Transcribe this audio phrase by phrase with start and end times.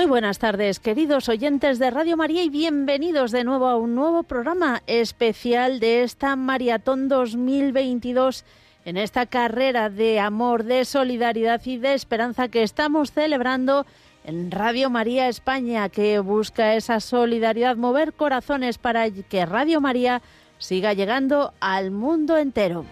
[0.00, 4.22] Muy buenas tardes, queridos oyentes de Radio María, y bienvenidos de nuevo a un nuevo
[4.22, 8.46] programa especial de esta Maratón 2022
[8.86, 13.84] en esta carrera de amor, de solidaridad y de esperanza que estamos celebrando
[14.24, 20.22] en Radio María España, que busca esa solidaridad, mover corazones para que Radio María
[20.56, 22.86] siga llegando al mundo entero.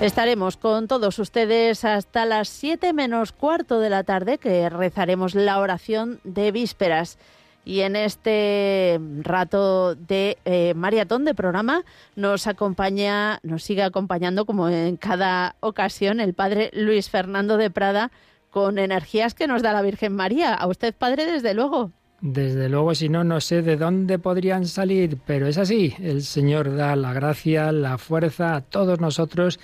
[0.00, 5.60] Estaremos con todos ustedes hasta las 7 menos cuarto de la tarde, que rezaremos la
[5.60, 7.16] oración de vísperas.
[7.64, 11.84] Y en este rato de eh, maratón de programa
[12.16, 18.10] nos acompaña, nos sigue acompañando, como en cada ocasión, el padre Luis Fernando de Prada,
[18.50, 20.54] con energías que nos da la Virgen María.
[20.54, 21.92] A usted, padre, desde luego.
[22.24, 25.92] Desde luego, si no, no sé de dónde podrían salir, pero es así.
[26.00, 29.60] El Señor da la gracia, la fuerza a todos nosotros,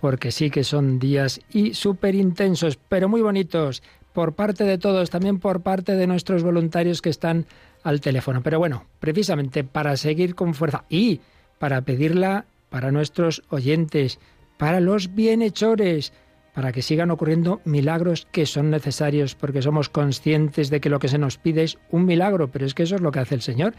[0.00, 5.08] porque sí que son días y súper intensos, pero muy bonitos, por parte de todos,
[5.08, 7.46] también por parte de nuestros voluntarios que están
[7.84, 8.42] al teléfono.
[8.42, 11.20] Pero bueno, precisamente para seguir con fuerza y
[11.60, 14.18] para pedirla para nuestros oyentes,
[14.58, 16.12] para los bienhechores,
[16.54, 21.08] para que sigan ocurriendo milagros que son necesarios, porque somos conscientes de que lo que
[21.08, 23.42] se nos pide es un milagro, pero es que eso es lo que hace el
[23.42, 23.74] Señor.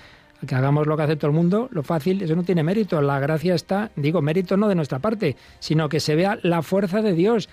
[0.45, 2.99] Que hagamos lo que hace todo el mundo, lo fácil, eso no tiene mérito.
[3.01, 7.03] La gracia está, digo, mérito no de nuestra parte, sino que se vea la fuerza
[7.03, 7.47] de Dios.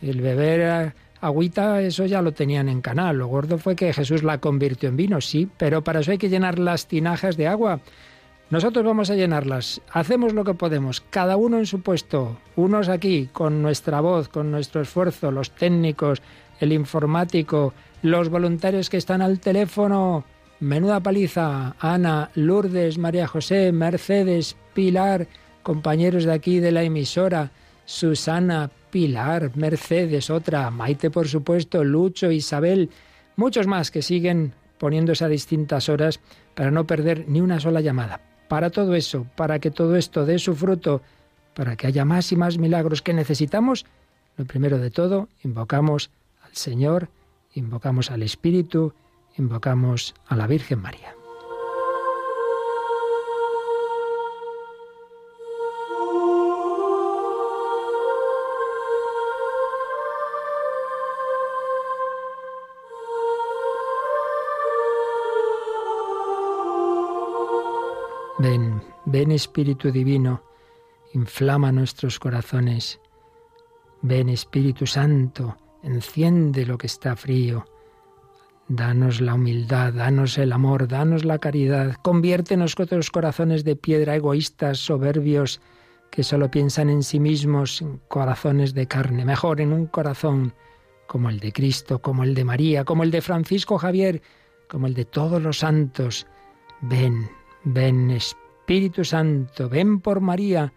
[0.00, 3.18] El beber eh, agüita, eso ya lo tenían en canal.
[3.18, 6.30] Lo gordo fue que Jesús la convirtió en vino, sí, pero para eso hay que
[6.30, 7.80] llenar las tinajas de agua.
[8.50, 9.80] Nosotros vamos a llenarlas.
[9.92, 12.36] Hacemos lo que podemos, cada uno en su puesto.
[12.56, 16.20] Unos aquí, con nuestra voz, con nuestro esfuerzo, los técnicos,
[16.58, 20.24] el informático, los voluntarios que están al teléfono.
[20.58, 21.76] Menuda paliza.
[21.78, 25.28] Ana, Lourdes, María José, Mercedes, Pilar,
[25.62, 27.52] compañeros de aquí de la emisora.
[27.84, 32.90] Susana, Pilar, Mercedes, otra, Maite por supuesto, Lucho, Isabel,
[33.36, 36.18] muchos más que siguen poniéndose a distintas horas
[36.56, 40.40] para no perder ni una sola llamada para todo eso, para que todo esto dé
[40.40, 41.02] su fruto,
[41.54, 43.86] para que haya más y más milagros que necesitamos,
[44.36, 46.10] lo primero de todo, invocamos
[46.42, 47.10] al Señor,
[47.54, 48.92] invocamos al Espíritu,
[49.38, 51.19] invocamos a la Virgen María.
[69.20, 70.42] Ven, Espíritu Divino,
[71.12, 73.00] inflama nuestros corazones.
[74.00, 77.66] Ven Espíritu Santo, enciende lo que está frío.
[78.68, 81.96] Danos la humildad, danos el amor, danos la caridad.
[82.00, 85.60] Convierte nuestros corazones de piedra egoístas, soberbios,
[86.10, 89.26] que solo piensan en sí mismos, en corazones de carne.
[89.26, 90.54] Mejor en un corazón
[91.06, 94.22] como el de Cristo, como el de María, como el de Francisco Javier,
[94.66, 96.26] como el de todos los santos.
[96.80, 97.28] Ven,
[97.64, 98.49] Ven Espíritu
[99.02, 100.72] Santo, ven por María,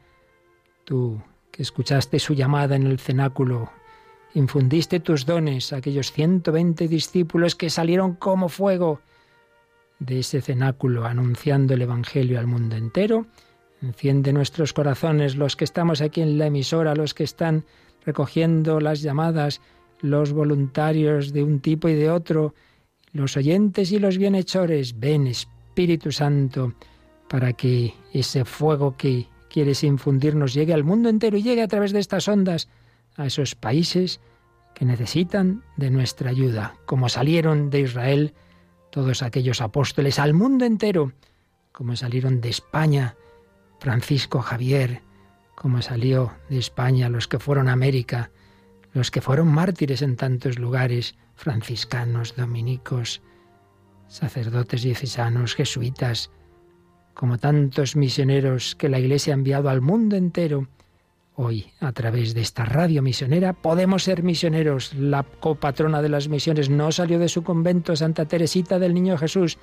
[0.83, 1.21] tú
[1.51, 3.69] que escuchaste su llamada en el cenáculo,
[4.33, 8.99] infundiste tus dones a aquellos 120 discípulos que salieron como fuego
[9.99, 13.27] de ese cenáculo anunciando el Evangelio al mundo entero.
[13.79, 17.63] Enciende nuestros corazones, los que estamos aquí en la emisora, los que están
[18.07, 19.61] recogiendo las llamadas,
[20.01, 22.55] los voluntarios de un tipo y de otro,
[23.11, 24.99] los oyentes y los bienhechores.
[24.99, 26.73] Ven, Espíritu Santo,
[27.33, 31.91] para que ese fuego que quieres infundirnos llegue al mundo entero y llegue a través
[31.91, 32.69] de estas ondas
[33.17, 34.19] a esos países
[34.75, 38.35] que necesitan de nuestra ayuda, como salieron de Israel
[38.91, 41.13] todos aquellos apóstoles al mundo entero,
[41.71, 43.15] como salieron de España
[43.79, 45.01] Francisco Javier,
[45.55, 48.29] como salió de España los que fueron a América,
[48.93, 53.23] los que fueron mártires en tantos lugares, franciscanos, dominicos,
[54.07, 56.29] sacerdotes diocesanos, jesuitas,
[57.13, 60.67] como tantos misioneros que la Iglesia ha enviado al mundo entero.
[61.35, 64.93] Hoy, a través de esta radio misionera, podemos ser misioneros.
[64.93, 69.57] La copatrona de las misiones no salió de su convento, Santa Teresita del Niño Jesús.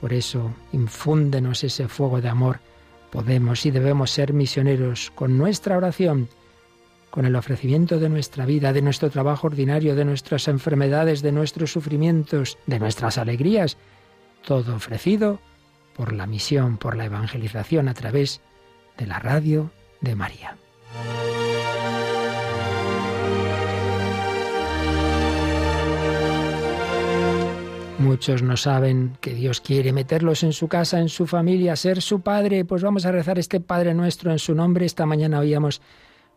[0.00, 2.60] Por eso, infúndenos ese fuego de amor.
[3.10, 6.28] Podemos y debemos ser misioneros con nuestra oración
[7.10, 11.72] con el ofrecimiento de nuestra vida, de nuestro trabajo ordinario, de nuestras enfermedades, de nuestros
[11.72, 13.76] sufrimientos, de nuestras alegrías,
[14.46, 15.40] todo ofrecido
[16.00, 18.40] por la misión, por la evangelización a través
[18.96, 19.70] de la radio
[20.00, 20.56] de María.
[27.98, 32.22] Muchos no saben que Dios quiere meterlos en su casa, en su familia, ser su
[32.22, 32.64] Padre.
[32.64, 34.86] Pues vamos a rezar este Padre nuestro en su nombre.
[34.86, 35.82] Esta mañana oíamos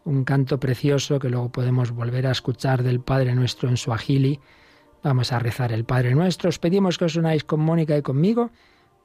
[0.04, 4.42] un canto precioso que luego podemos volver a escuchar del Padre nuestro en su agili,
[5.04, 6.48] Vamos a rezar el Padre Nuestro.
[6.48, 8.51] Os pedimos que os unáis con Mónica y conmigo,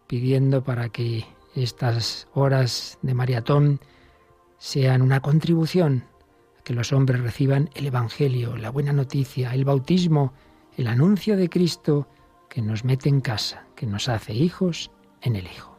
[0.08, 1.25] pidiendo para que
[1.55, 3.81] estas horas de maratón
[4.58, 6.05] sean una contribución
[6.58, 10.32] a que los hombres reciban el Evangelio, la buena noticia, el bautismo,
[10.76, 12.08] el anuncio de Cristo
[12.49, 14.90] que nos mete en casa, que nos hace hijos
[15.20, 15.76] en el Hijo.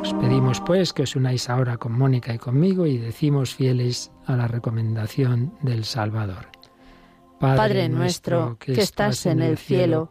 [0.00, 4.36] Os pedimos pues que os unáis ahora con Mónica y conmigo y decimos fieles a
[4.36, 6.48] la recomendación del Salvador.
[7.38, 10.10] Padre, nuestro que estás en el cielo,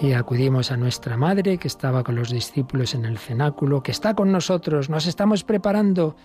[0.00, 4.14] Y acudimos a nuestra Madre, que estaba con los discípulos en el cenáculo, que está
[4.14, 4.90] con nosotros.
[4.90, 6.16] Nos estamos preparando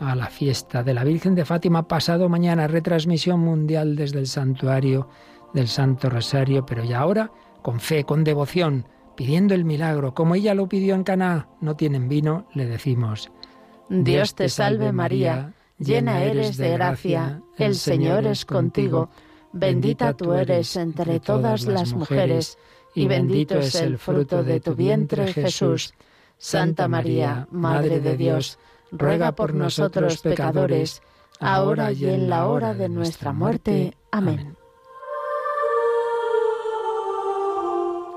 [0.00, 5.08] a la fiesta de la Virgen de Fátima pasado mañana, retransmisión mundial desde el santuario
[5.52, 7.30] del Santo Rosario, pero ya ahora
[7.62, 11.48] con fe, con devoción, pidiendo el milagro, como ella lo pidió en Caná.
[11.60, 13.30] No tienen vino, le decimos.
[13.90, 19.10] Dios te salve María, llena eres de gracia, el Señor es contigo,
[19.52, 22.58] bendita tú eres entre todas las mujeres,
[22.98, 25.94] y bendito es el fruto de tu vientre Jesús.
[26.36, 28.58] Santa María, Madre de Dios,
[28.92, 31.02] ruega por nosotros pecadores,
[31.40, 33.96] ahora y en la hora de nuestra muerte.
[34.10, 34.56] Amén.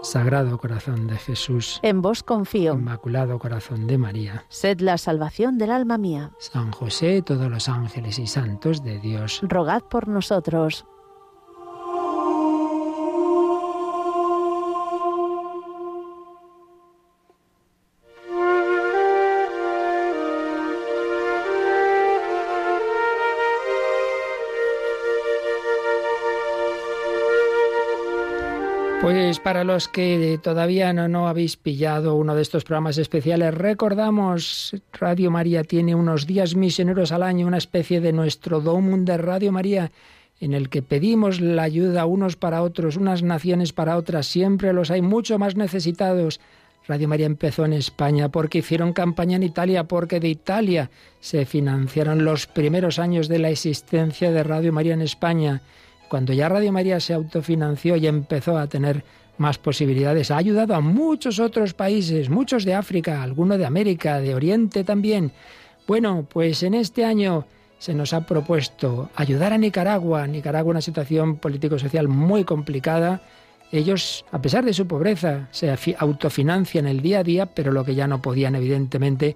[0.03, 1.79] Sagrado corazón de Jesús.
[1.83, 2.73] En vos confío.
[2.73, 4.45] Inmaculado corazón de María.
[4.49, 6.31] Sed la salvación del alma mía.
[6.39, 9.41] San José, todos los ángeles y santos de Dios.
[9.43, 10.85] Rogad por nosotros.
[29.31, 34.75] Pues para los que todavía no, no habéis pillado uno de estos programas especiales, recordamos,
[34.91, 39.53] Radio María tiene unos días misioneros al año, una especie de nuestro domum de Radio
[39.53, 39.89] María,
[40.41, 44.91] en el que pedimos la ayuda unos para otros, unas naciones para otras, siempre los
[44.91, 46.41] hay mucho más necesitados.
[46.85, 50.89] Radio María empezó en España porque hicieron campaña en Italia, porque de Italia
[51.21, 55.61] se financiaron los primeros años de la existencia de Radio María en España.
[56.09, 59.05] Cuando ya Radio María se autofinanció y empezó a tener
[59.41, 64.33] más posibilidades, ha ayudado a muchos otros países, muchos de África, algunos de América, de
[64.33, 65.33] Oriente también.
[65.87, 67.45] Bueno, pues en este año
[67.79, 70.27] se nos ha propuesto ayudar a Nicaragua.
[70.27, 73.21] Nicaragua, una situación político-social muy complicada.
[73.71, 77.95] Ellos, a pesar de su pobreza, se autofinancian el día a día, pero lo que
[77.95, 79.35] ya no podían, evidentemente,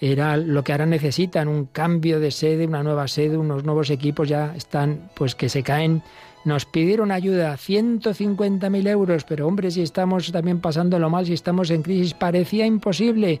[0.00, 4.28] era lo que ahora necesitan, un cambio de sede, una nueva sede, unos nuevos equipos
[4.28, 6.02] ya están, pues que se caen.
[6.46, 11.82] Nos pidieron ayuda, 150.000 euros, pero hombre, si estamos también pasándolo mal, si estamos en
[11.82, 13.40] crisis, parecía imposible.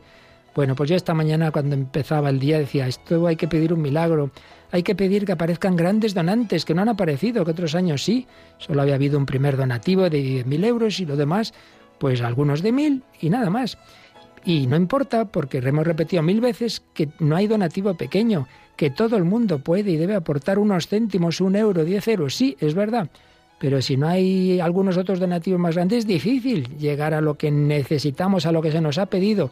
[0.56, 3.80] Bueno, pues ya esta mañana cuando empezaba el día decía, esto hay que pedir un
[3.80, 4.32] milagro,
[4.72, 8.26] hay que pedir que aparezcan grandes donantes, que no han aparecido, que otros años sí,
[8.58, 11.54] solo había habido un primer donativo de 10.000 euros y lo demás,
[12.00, 13.78] pues algunos de 1.000 y nada más.
[14.44, 18.46] Y no importa, porque hemos repetido mil veces que no hay donativo pequeño,
[18.76, 22.34] que todo el mundo puede y debe aportar unos céntimos, un euro, diez euros.
[22.34, 23.08] Sí, es verdad.
[23.58, 27.50] Pero si no hay algunos otros donativos más grandes, es difícil llegar a lo que
[27.50, 29.50] necesitamos, a lo que se nos ha pedido.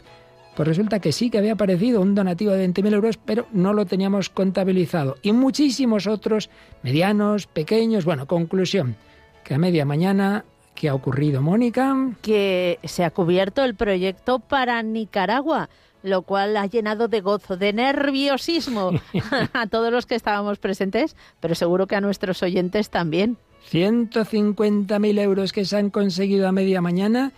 [0.55, 3.85] Pues resulta que sí que había aparecido un donativo de 20.000 euros, pero no lo
[3.85, 5.17] teníamos contabilizado.
[5.21, 6.49] Y muchísimos otros,
[6.83, 8.05] medianos, pequeños.
[8.05, 8.95] Bueno, conclusión,
[9.43, 11.95] que a media mañana ¿Qué ha ocurrido, Mónica?
[12.21, 15.69] Que se ha cubierto el proyecto para Nicaragua
[16.05, 18.91] lo cual ha llenado de gozo, de nerviosismo
[19.53, 23.37] a todos los que estábamos presentes, pero seguro que a nuestros oyentes también.
[23.71, 27.33] 150.000 euros que se han conseguido a media mañana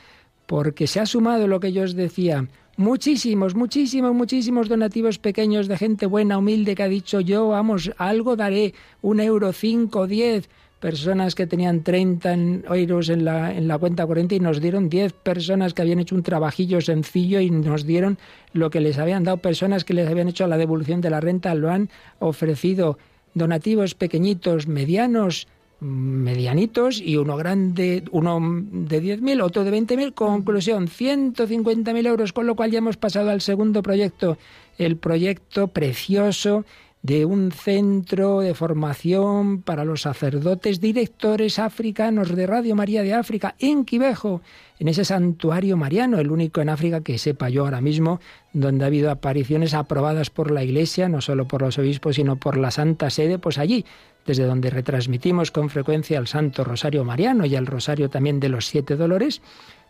[0.46, 2.48] porque se ha sumado lo que yo os decía.
[2.78, 8.36] Muchísimos, muchísimos, muchísimos donativos pequeños de gente buena, humilde, que ha dicho yo, vamos, algo
[8.36, 10.48] daré, un euro, cinco, diez,
[10.80, 12.36] personas que tenían 30
[12.76, 16.16] euros en la, en la cuenta corriente y nos dieron 10 personas que habían hecho
[16.16, 18.18] un trabajillo sencillo y nos dieron
[18.54, 21.56] lo que les habían dado personas que les habían hecho la devolución de la renta,
[21.56, 22.98] lo han ofrecido
[23.34, 25.48] donativos pequeñitos, medianos,
[25.80, 30.14] medianitos y uno grande, uno de 10.000, otro de 20.000.
[30.14, 34.38] Conclusión, 150.000 euros, con lo cual ya hemos pasado al segundo proyecto,
[34.78, 36.66] el proyecto precioso
[37.08, 43.56] de un centro de formación para los sacerdotes directores africanos de Radio María de África
[43.60, 44.42] en Quivejo,
[44.78, 48.20] en ese santuario mariano, el único en África que sepa yo ahora mismo,
[48.52, 52.58] donde ha habido apariciones aprobadas por la Iglesia, no solo por los obispos, sino por
[52.58, 53.86] la Santa Sede, pues allí,
[54.26, 58.66] desde donde retransmitimos con frecuencia el Santo Rosario Mariano y el Rosario también de los
[58.66, 59.42] Siete Dolores,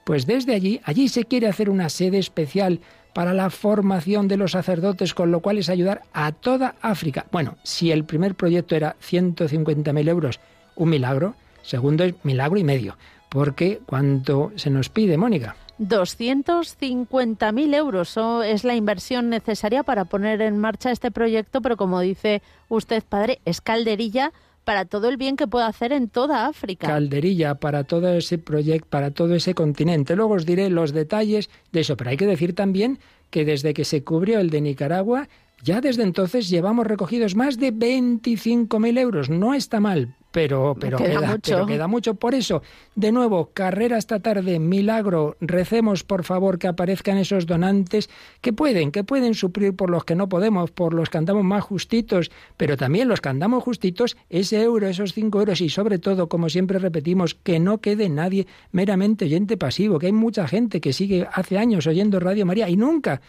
[0.08, 2.80] pues desde allí, allí se quiere hacer una sede especial
[3.14, 7.26] para la formación de los sacerdotes, con lo cual es ayudar a toda África.
[7.30, 10.40] Bueno, si el primer proyecto era 150.000 euros,
[10.78, 12.98] un milagro, segundo es milagro y medio,
[13.28, 15.58] porque ¿cuánto se nos pide, Mónica?
[15.80, 22.42] 250.000 euros es la inversión necesaria para poner en marcha este proyecto, pero como dice
[22.70, 24.32] usted, padre, es calderilla
[24.68, 26.88] para todo el bien que pueda hacer en toda África.
[26.88, 30.14] Calderilla para todo ese proyecto, para todo ese continente.
[30.18, 33.86] Luego os diré los detalles de eso, pero hay que decir también que desde que
[33.86, 35.30] se cubrió el de Nicaragua,
[35.64, 39.30] ya desde entonces llevamos recogidos más de 25.000 euros.
[39.30, 41.66] No está mal, pero, pero, queda, mucho.
[41.66, 42.14] queda mucho.
[42.14, 42.62] Por eso,
[42.94, 48.08] de nuevo, carrera esta tarde, milagro, recemos por favor que aparezcan esos donantes
[48.40, 51.64] que pueden, que pueden suplir por los que no podemos, por los que andamos más
[51.64, 56.30] justitos, pero también los que andamos justitos, ese euro, esos cinco euros y sobre todo,
[56.30, 60.94] como siempre repetimos, que no quede nadie meramente oyente pasivo, que hay mucha gente que
[60.94, 63.22] sigue hace años oyendo Radio María y nunca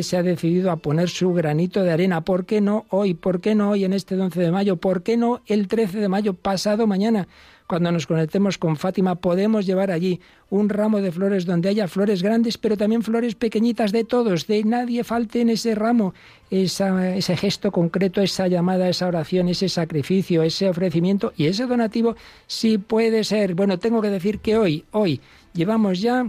[0.00, 2.22] se ha decidido a poner su granito de arena.
[2.22, 3.12] ¿Por qué no hoy?
[3.12, 4.76] ¿Por qué no hoy en este 11 de mayo?
[4.76, 6.37] ¿Por qué no el 13 de mayo?
[6.38, 7.28] Pasado mañana.
[7.66, 12.22] Cuando nos conectemos con Fátima podemos llevar allí un ramo de flores donde haya flores
[12.22, 16.14] grandes, pero también flores pequeñitas de todos, de nadie falte en ese ramo
[16.50, 22.16] ese gesto concreto, esa llamada, esa oración, ese sacrificio, ese ofrecimiento y ese donativo
[22.46, 23.54] sí puede ser.
[23.54, 25.20] Bueno, tengo que decir que hoy, hoy
[25.52, 26.24] llevamos ya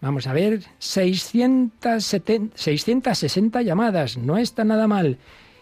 [0.00, 2.00] Vamos a ver, 670,
[2.54, 5.18] 660 llamadas, no está nada mal.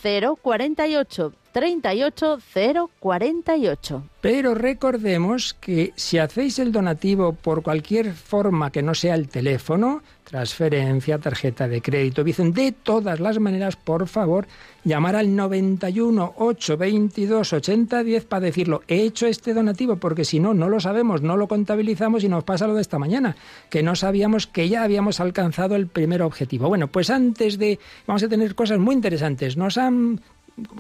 [0.07, 1.33] 38048.
[1.53, 4.03] 38048.
[4.21, 10.03] Pero recordemos que si hacéis el donativo por cualquier forma que no sea el teléfono,
[10.25, 14.47] transferencia, tarjeta de crédito, Bizum, de todas las maneras, por favor,
[14.87, 20.69] llamar al 91 822 8010 para decirlo, he hecho este donativo, porque si no, no
[20.69, 23.37] lo sabemos, no lo contabilizamos y nos pasa lo de esta mañana,
[23.69, 26.69] que no sabíamos que ya habíamos alcanzado el primer objetivo.
[26.69, 29.57] Bueno, pues antes de, vamos a tener cosas muy interesantes.
[29.57, 30.21] Nos han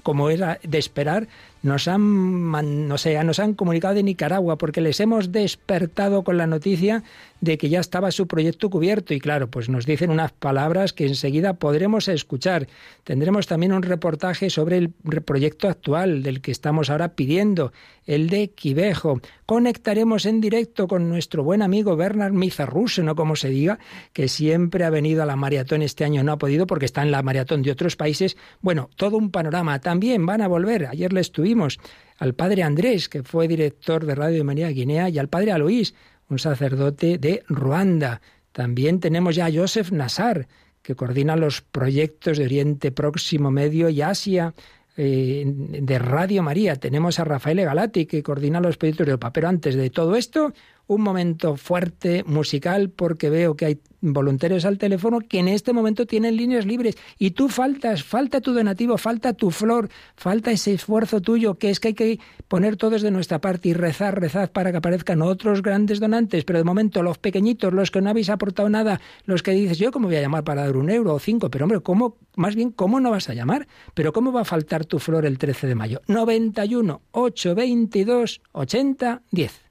[0.03, 1.29] como era de esperar,
[1.63, 2.51] nos han,
[2.89, 7.03] no sé, nos han comunicado de Nicaragua porque les hemos despertado con la noticia
[7.41, 11.07] de que ya estaba su proyecto cubierto y claro, pues nos dicen unas palabras que
[11.07, 12.67] enseguida podremos escuchar.
[13.05, 17.73] Tendremos también un reportaje sobre el proyecto actual del que estamos ahora pidiendo,
[18.07, 19.21] el de Quivejo.
[19.45, 23.79] Conectaremos en directo con nuestro buen amigo Bernard Mizarruse, no como se diga,
[24.13, 27.11] que siempre ha venido a la maratón este año no ha podido porque está en
[27.11, 28.37] la maratón de otros países.
[28.61, 29.81] Bueno, todo un panorama.
[29.81, 30.87] También van a volver.
[30.87, 31.79] Ayer le estuvimos
[32.19, 35.95] al padre Andrés, que fue director de Radio de María Guinea, y al padre Aloís,
[36.29, 38.21] un sacerdote de Ruanda.
[38.51, 40.49] También tenemos ya a Joseph Nassar,
[40.83, 44.55] que coordina los proyectos de Oriente Próximo, Medio y Asia
[44.97, 46.75] eh, de Radio María.
[46.77, 49.33] Tenemos a Rafael Galati, que coordina los proyectos de Europa.
[49.33, 50.53] Pero antes de todo esto,
[50.89, 53.79] un momento fuerte musical porque veo que hay
[54.13, 58.53] voluntarios al teléfono que en este momento tienen líneas libres y tú faltas, falta tu
[58.53, 63.03] donativo, falta tu flor, falta ese esfuerzo tuyo que es que hay que poner todos
[63.03, 67.03] de nuestra parte y rezar, rezar para que aparezcan otros grandes donantes, pero de momento
[67.03, 70.21] los pequeñitos, los que no habéis aportado nada, los que dices, yo cómo voy a
[70.21, 73.29] llamar para dar un euro o cinco, pero hombre, ¿cómo, más bien, cómo no vas
[73.29, 73.67] a llamar?
[73.95, 76.01] Pero ¿cómo va a faltar tu flor el 13 de mayo?
[76.07, 79.66] 91 822 80 10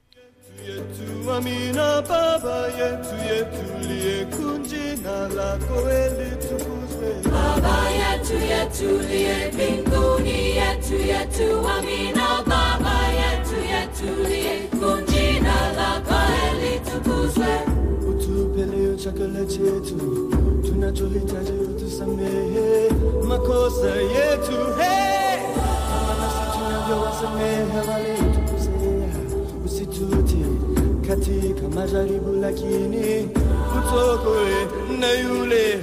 [0.66, 5.74] yetu amina baba yetu yetu liyekunji na lako
[6.18, 16.20] litukuzwe baba yetu yetu liye mbinguni yetu yetu amina baba yetu yetu liyekunji na lako
[16.60, 17.54] litukuzwe
[18.10, 20.30] utupe leo chakula chetu
[20.66, 22.90] tunachohitaji utusamehe.
[23.28, 25.38] Makosa yetu hey!
[25.88, 28.16] kama nasi tunavyowasamehe wale
[31.76, 33.28] majaribu, lakini
[33.78, 34.66] utokoe
[35.00, 35.78] na yule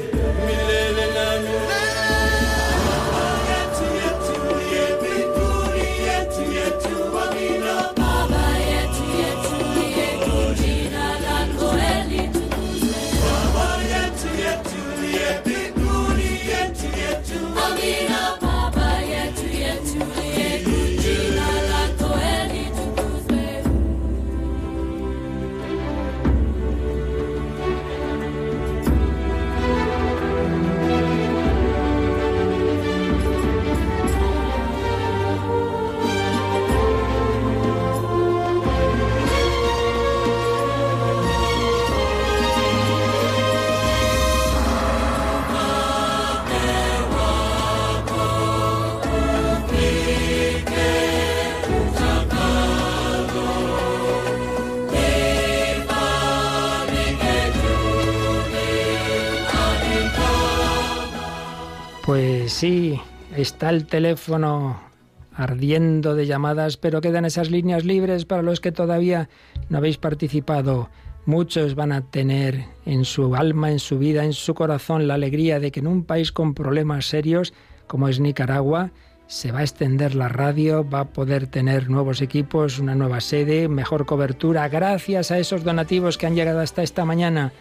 [0.46, 1.83] milele na milele.
[62.64, 62.98] Sí,
[63.36, 64.80] está el teléfono
[65.36, 69.28] ardiendo de llamadas, pero quedan esas líneas libres para los que todavía
[69.68, 70.90] no habéis participado.
[71.26, 75.60] Muchos van a tener en su alma, en su vida, en su corazón la alegría
[75.60, 77.54] de que en un país con problemas serios
[77.86, 78.92] como es Nicaragua,
[79.28, 83.68] se va a extender la radio, va a poder tener nuevos equipos, una nueva sede,
[83.68, 87.52] mejor cobertura, gracias a esos donativos que han llegado hasta esta mañana.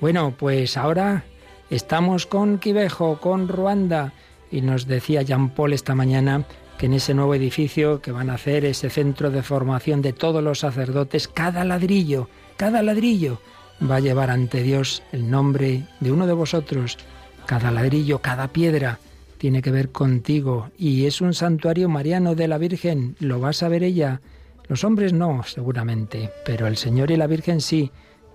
[0.00, 1.24] Bueno, pues ahora
[1.70, 4.12] estamos con Quivejo, con Ruanda
[4.54, 6.44] y nos decía Jean Paul esta mañana
[6.78, 10.42] que en ese nuevo edificio que van a hacer, ese centro de formación de todos
[10.44, 13.40] los sacerdotes, cada ladrillo, cada ladrillo
[13.82, 16.98] va a llevar ante Dios el nombre de uno de vosotros.
[17.46, 19.00] Cada ladrillo, cada piedra
[19.38, 23.16] tiene que ver contigo y es un santuario mariano de la Virgen.
[23.18, 24.20] ¿Lo vas a ver ella?
[24.68, 27.90] Los hombres no, seguramente, pero el Señor y la Virgen sí.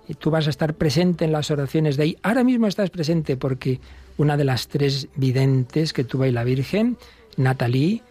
[0.06, 2.16] Y tú vas a estar presente en las oraciones de ahí.
[2.22, 3.80] Ahora mismo estás presente porque
[4.20, 6.98] una de las tres videntes que tuvo ahí la Virgen,
[7.38, 8.02] Natalie,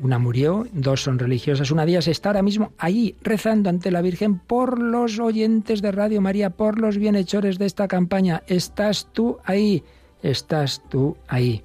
[0.00, 4.00] una murió, dos son religiosas, una de ellas está ahora mismo ahí rezando ante la
[4.00, 8.44] Virgen por los oyentes de Radio María, por los bienhechores de esta campaña.
[8.46, 9.82] Estás tú ahí,
[10.22, 11.64] estás tú ahí.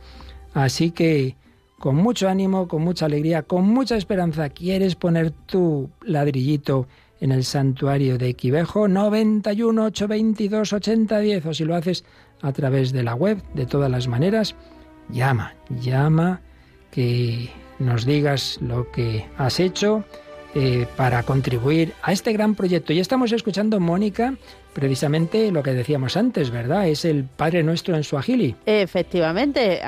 [0.55, 1.35] Así que
[1.77, 6.87] con mucho ánimo, con mucha alegría, con mucha esperanza, quieres poner tu ladrillito
[7.19, 12.03] en el santuario de Quivejo 91 822 8010 o si lo haces
[12.41, 14.55] a través de la web, de todas las maneras,
[15.09, 16.41] llama, llama,
[16.91, 17.49] que
[17.79, 20.03] nos digas lo que has hecho
[20.53, 22.93] eh, para contribuir a este gran proyecto.
[22.93, 24.35] Y estamos escuchando, Mónica,
[24.73, 26.87] precisamente lo que decíamos antes, ¿verdad?
[26.87, 28.55] Es el Padre Nuestro en Suajili.
[28.65, 29.79] Efectivamente,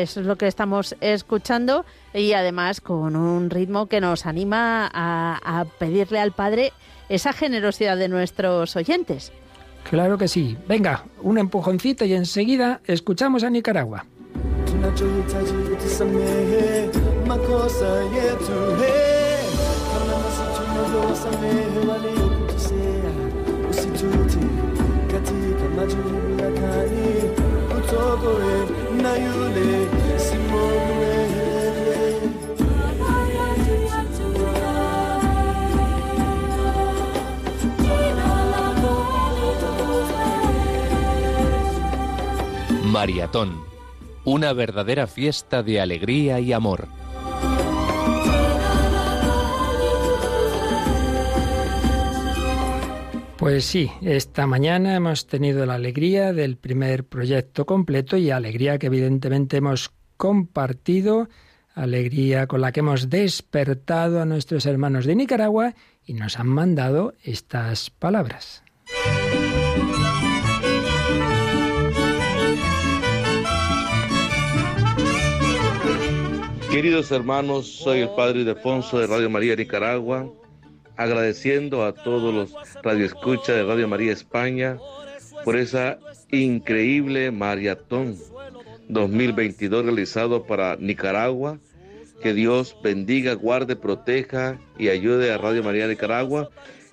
[0.00, 5.64] eso es lo que estamos escuchando y además con un ritmo que nos anima a
[5.78, 6.72] pedirle al Padre
[7.08, 9.32] esa generosidad de nuestros oyentes.
[9.88, 10.56] Claro que sí.
[10.68, 14.06] Venga, un empujoncito y enseguida escuchamos a Nicaragua.
[42.92, 43.64] Mariatón,
[44.26, 46.88] una verdadera fiesta de alegría y amor.
[53.38, 58.88] Pues sí, esta mañana hemos tenido la alegría del primer proyecto completo y alegría que
[58.88, 61.30] evidentemente hemos compartido,
[61.74, 65.74] alegría con la que hemos despertado a nuestros hermanos de Nicaragua
[66.04, 68.62] y nos han mandado estas palabras.
[76.72, 80.32] Queridos hermanos, soy el Padre Ildefonso de Radio María Nicaragua,
[80.96, 84.78] agradeciendo a todos los radioescuchas de Radio María España
[85.44, 85.98] por esa
[86.30, 88.16] increíble maratón
[88.88, 91.58] 2022 realizado para Nicaragua.
[92.22, 96.48] Que Dios bendiga, guarde, proteja y ayude a Radio María Nicaragua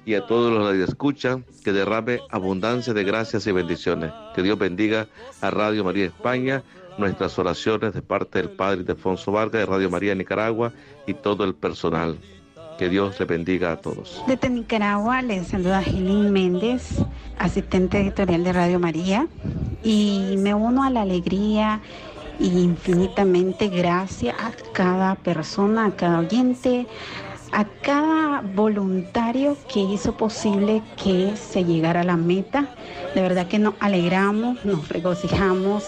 [0.06, 4.12] y a todos los radioescuchas que derrame abundancia de gracias y bendiciones.
[4.36, 5.08] Que Dios bendiga
[5.40, 6.66] a Radio María España
[6.98, 10.74] nuestras oraciones de parte del Padre Defonso Vargas de Radio María Nicaragua
[11.08, 12.18] y todo el personal.
[12.78, 14.24] Que Dios le bendiga a todos.
[14.26, 17.04] Desde Nicaragua les saluda Gilín Méndez,
[17.38, 19.28] asistente editorial de Radio María,
[19.84, 21.82] y me uno a la alegría
[22.40, 26.88] y infinitamente gracias a cada persona, a cada oyente,
[27.52, 32.76] a cada voluntario que hizo posible que se llegara a la meta.
[33.14, 35.84] De verdad que nos alegramos, nos regocijamos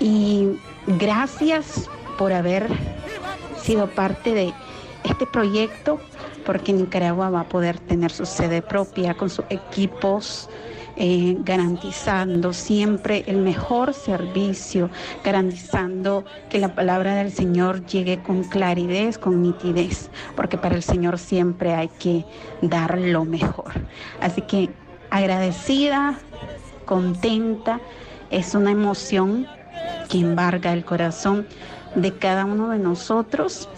[0.00, 2.68] y gracias por haber
[3.62, 4.52] sido parte de
[5.04, 6.00] este proyecto,
[6.44, 10.48] porque Nicaragua va a poder tener su sede propia con sus equipos.
[11.00, 14.90] Eh, garantizando siempre el mejor servicio,
[15.22, 21.20] garantizando que la palabra del Señor llegue con claridad, con nitidez, porque para el Señor
[21.20, 22.24] siempre hay que
[22.62, 23.74] dar lo mejor.
[24.20, 24.70] Así que
[25.10, 26.18] agradecida,
[26.84, 27.78] contenta,
[28.32, 29.46] es una emoción
[30.08, 31.46] que embarga el corazón
[31.94, 33.68] de cada uno de nosotros.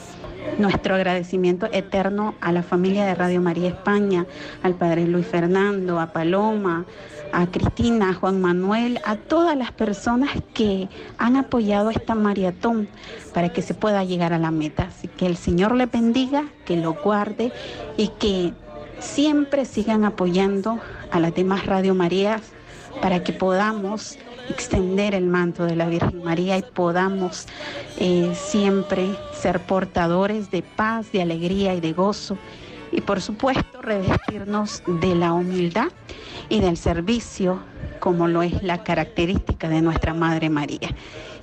[0.59, 4.27] Nuestro agradecimiento eterno a la familia de Radio María España,
[4.63, 6.87] al Padre Luis Fernando, a Paloma,
[7.33, 12.89] a Cristina, a Juan Manuel, a todas las personas que han apoyado esta maratón
[13.35, 14.85] para que se pueda llegar a la meta.
[14.85, 17.53] Así que el Señor le bendiga, que lo guarde
[17.97, 18.55] y que
[18.99, 20.79] siempre sigan apoyando
[21.11, 22.43] a las demás Radio Marías
[23.01, 27.47] para que podamos extender el manto de la Virgen María y podamos
[27.99, 32.37] eh, siempre ser portadores de paz, de alegría y de gozo.
[32.93, 35.89] Y por supuesto revestirnos de la humildad
[36.49, 37.61] y del servicio
[38.01, 40.89] como lo es la característica de nuestra Madre María.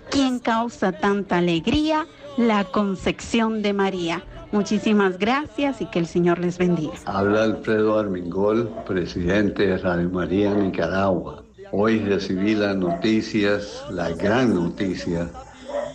[0.10, 2.06] ¿Quién causa tanta alegría?
[2.38, 4.24] La concepción de María.
[4.52, 6.94] Muchísimas gracias y que el Señor les bendiga.
[7.06, 11.47] Habla Alfredo Armingol, presidente de Radio María Nicaragua.
[11.72, 15.30] Hoy recibí las noticias, la gran noticia,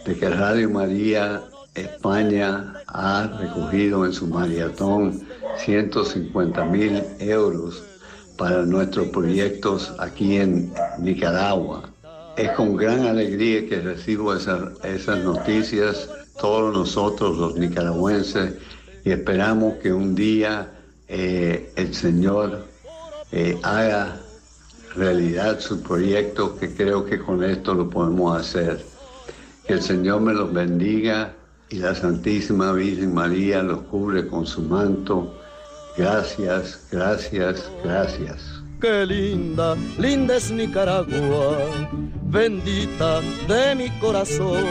[0.05, 1.43] de que Radio María
[1.75, 5.23] España ha recogido en su maratón
[5.57, 7.83] 150 mil euros
[8.37, 11.89] para nuestros proyectos aquí en Nicaragua.
[12.37, 18.55] Es con gran alegría que recibo esas, noticias, todos nosotros los nicaragüenses,
[19.05, 20.71] y esperamos que un día
[21.09, 22.67] eh, el Señor
[23.33, 24.22] eh, haga
[24.95, 28.85] realidad su proyecto, que creo que con esto lo podemos hacer.
[29.67, 31.35] Que el Señor me los bendiga
[31.71, 35.35] y la Santísima Virgen María los cubre con su manto.
[35.97, 38.63] Gracias, gracias, gracias.
[38.81, 41.57] Qué linda, linda es Nicaragua,
[42.25, 44.65] bendita de mi corazón.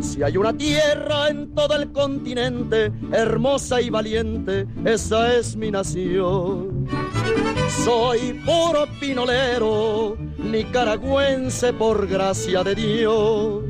[0.00, 6.86] Si hay una tierra en todo el continente, hermosa y valiente, esa es mi nación.
[7.68, 13.64] Soy puro pinolero, nicaragüense por gracia de Dios.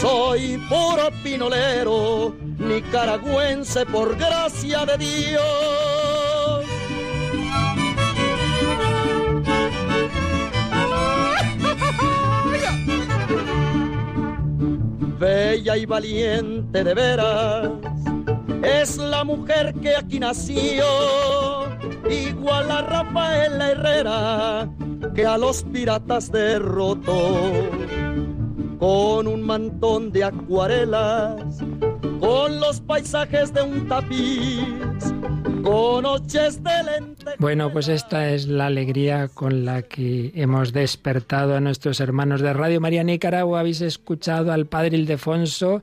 [0.00, 6.66] Soy puro pinolero, nicaragüense por gracia de Dios.
[15.18, 17.70] Bella y valiente de veras,
[18.62, 20.84] es la mujer que aquí nació
[22.08, 24.68] igual a Rafaela Herrera,
[25.14, 27.52] que a los piratas derrotó.
[28.78, 31.58] Con un mantón de acuarelas,
[32.18, 34.64] con los paisajes de un tapiz,
[35.62, 37.32] con noches de lente.
[37.38, 42.54] Bueno, pues esta es la alegría con la que hemos despertado a nuestros hermanos de
[42.54, 43.60] Radio María Nicaragua.
[43.60, 45.82] Habéis escuchado al padre Ildefonso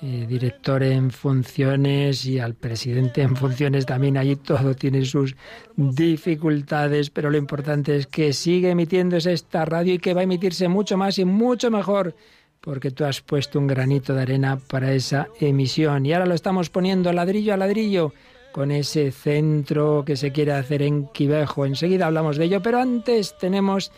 [0.00, 4.16] eh, director en funciones y al presidente en funciones también.
[4.16, 5.34] Allí todo tiene sus
[5.76, 10.68] dificultades, pero lo importante es que sigue emitiéndose esta radio y que va a emitirse
[10.68, 12.14] mucho más y mucho mejor
[12.60, 16.06] porque tú has puesto un granito de arena para esa emisión.
[16.06, 18.12] Y ahora lo estamos poniendo ladrillo a ladrillo
[18.52, 21.66] con ese centro que se quiere hacer en Quivejo.
[21.66, 23.92] Enseguida hablamos de ello, pero antes tenemos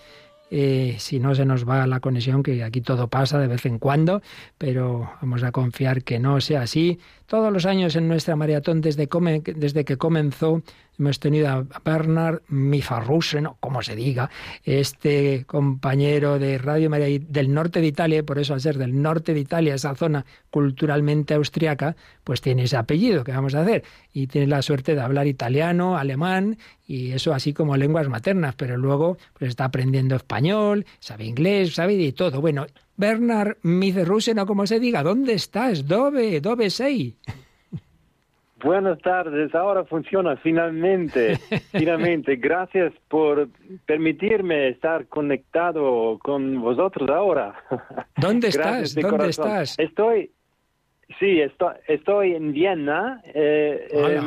[0.50, 3.78] eh, si no se nos va la conexión, que aquí todo pasa de vez en
[3.78, 4.20] cuando,
[4.58, 6.98] pero vamos a confiar que no sea así.
[7.26, 9.08] Todos los años en nuestra maratón, desde,
[9.54, 10.62] desde que comenzó,
[11.00, 14.30] hemos tenido a Bernard Mifarrusen, o como se diga,
[14.64, 19.32] este compañero de Radio María del norte de Italia, por eso al ser del norte
[19.32, 23.82] de Italia, esa zona culturalmente austriaca, pues tiene ese apellido que vamos a hacer.
[24.12, 28.76] Y tiene la suerte de hablar italiano, alemán, y eso así como lenguas maternas, pero
[28.76, 32.40] luego pues está aprendiendo español, sabe inglés, sabe de todo.
[32.40, 35.86] Bueno, Bernard Mifarrusen, o como se diga, ¿dónde estás?
[35.86, 37.16] Dove, dove sei?
[38.62, 41.36] Buenas tardes, ahora funciona finalmente,
[41.72, 42.36] finalmente.
[42.36, 43.48] Gracias por
[43.86, 47.54] permitirme estar conectado con vosotros ahora.
[48.16, 48.94] ¿Dónde estás?
[48.94, 49.78] ¿Dónde estás?
[49.78, 50.30] Estoy,
[51.18, 53.22] sí, estoy, estoy en Viena.
[53.24, 54.20] Eh, eh,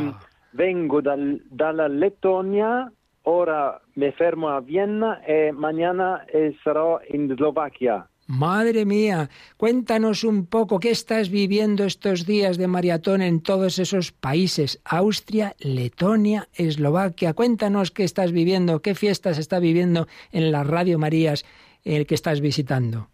[0.53, 2.91] vengo dal, dalla Lettonia,
[3.23, 6.25] ora me fermo a Viena e mañana
[6.63, 8.07] sarò in Eslovaquia.
[8.27, 14.11] Madre mía, cuéntanos un poco qué estás viviendo estos días de maratón en todos esos
[14.13, 17.33] países, Austria, Letonia, Eslovaquia.
[17.33, 21.43] Cuéntanos qué estás viviendo, qué fiestas está viviendo en las Radio Marías
[21.83, 23.09] el que estás visitando.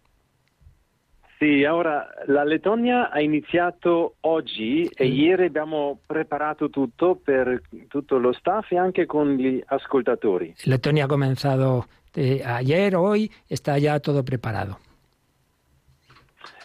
[1.40, 8.34] Sì, ora la Lettonia ha iniziato oggi e ieri abbiamo preparato tutto per tutto lo
[8.34, 10.54] staff e anche con gli ascoltatori.
[10.64, 14.78] Letonia ha comenzado eh, ayer, hoy, está ya todo preparado.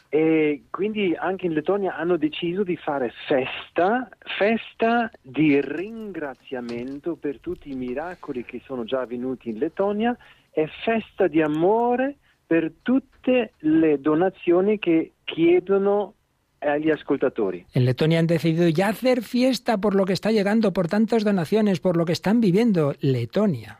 [0.09, 7.71] E quindi anche in Lettonia hanno deciso di fare festa, festa di ringraziamento per tutti
[7.71, 10.15] i miracoli che sono già avvenuti in Lettonia
[10.51, 16.13] e festa di amore per tutte le donazioni che chiedono
[16.59, 17.65] agli ascoltatori.
[17.73, 21.79] En Letonia han decidido ya hacer fiesta por lo que está llegando, por tantas donaciones,
[21.79, 23.79] por lo que están viviendo Letonia.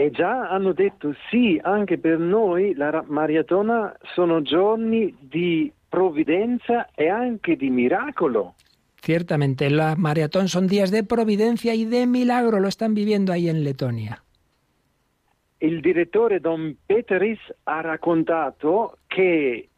[0.00, 7.10] E già hanno detto sì, anche per noi la maratona sono giorni di provvidenza e
[7.10, 8.54] anche di miracolo.
[8.94, 13.62] Ciertamente, la maratón son días de providencia y de milagro, lo están viviendo ahí en
[13.62, 14.24] Letonia.
[15.58, 19.68] Il direttore Don Peteris ha raccontato che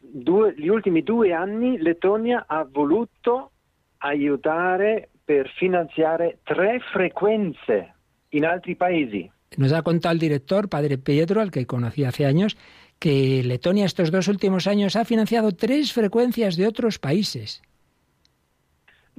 [0.00, 3.50] due, gli ultimi due anni Lettonia ha voluto
[3.98, 7.94] aiutare per finanziare tre frequenze
[8.30, 9.30] in altri paesi.
[9.56, 12.56] Nos ha contado el director, padre Pietro, al que conocí hace años,
[12.98, 17.62] que Letonia estos dos últimos años ha financiado tres frecuencias de otros países.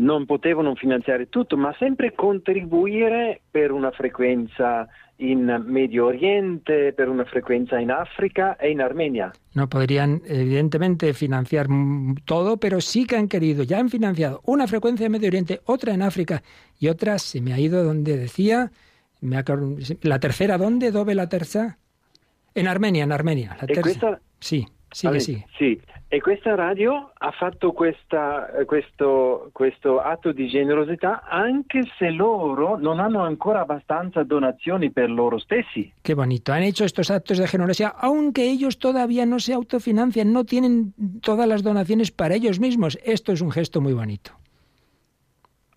[0.02, 4.88] Non potevano finanziare tutto, ma sempre contribuire per una frequenza
[5.22, 9.30] in Medio Oriente, per una frecuencia en África e en Armenia.
[9.54, 11.67] No podrían, evidentemente, financiar
[12.26, 15.94] todo, pero sí que han querido, ya han financiado una frecuencia en Medio Oriente, otra
[15.94, 16.41] en África
[16.80, 18.72] y otra se me ha ido donde decía
[19.22, 20.92] la tercera, ¿dónde?
[20.92, 21.78] ¿Dove la tercera?
[22.54, 23.58] En Armenia, en Armenia.
[23.62, 24.20] La tercera.
[24.40, 25.46] Sì, sì, allora, sì.
[25.58, 25.80] Sì,
[26.14, 33.00] e questa radio ha fatto questa, questo, questo atto di generosità anche se loro non
[33.00, 35.94] hanno ancora abbastanza donazioni per loro stessi.
[36.02, 36.52] Qué bonito.
[36.52, 41.48] Han hecho estos actos de generosidad aunque ellos todavía no se autofinancian, no tienen todas
[41.48, 43.00] las donaciones para ellos mismos.
[43.06, 44.34] Esto es un gesto muy bonito.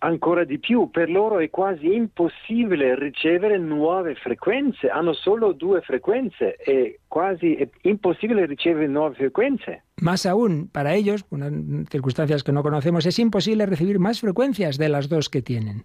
[0.04, 6.56] Ancora di più, per loro è quasi impossibile ricevere nuove frequenze, hanno solo due frequenze,
[6.56, 9.82] è quasi imposible ricevere nuove frecuencias.
[10.00, 11.52] Más aún, para ellos, unas
[11.88, 15.84] circunstancias que no conocemos, es imposible recibir más frecuencias de las dos que tienen.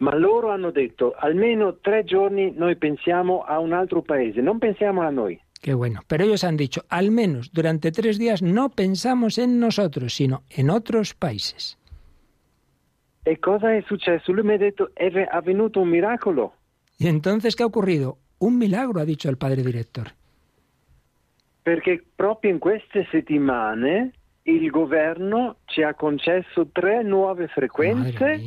[0.00, 5.02] Ma loro hanno detto, almeno tre giorni noi pensiamo a un altro paese, non pensiamo
[5.02, 5.40] a noi.
[5.60, 6.02] Qué bueno.
[6.06, 10.70] Pero ellos han dicho, al menos durante tres días no pensamos en nosotros, sino en
[10.70, 11.77] otros países.
[13.28, 14.32] ¿Y cosa è successo?
[14.32, 16.54] Lui mi ha detto, è avvenuto un miracolo.
[16.98, 18.16] ¿Y entonces qué ha ocurrido?
[18.38, 20.10] Un milagro, ha dicho el padre director.
[21.62, 24.12] Perché proprio in queste settimane
[24.44, 28.40] il governo ci ha concesso tre nuove frequenze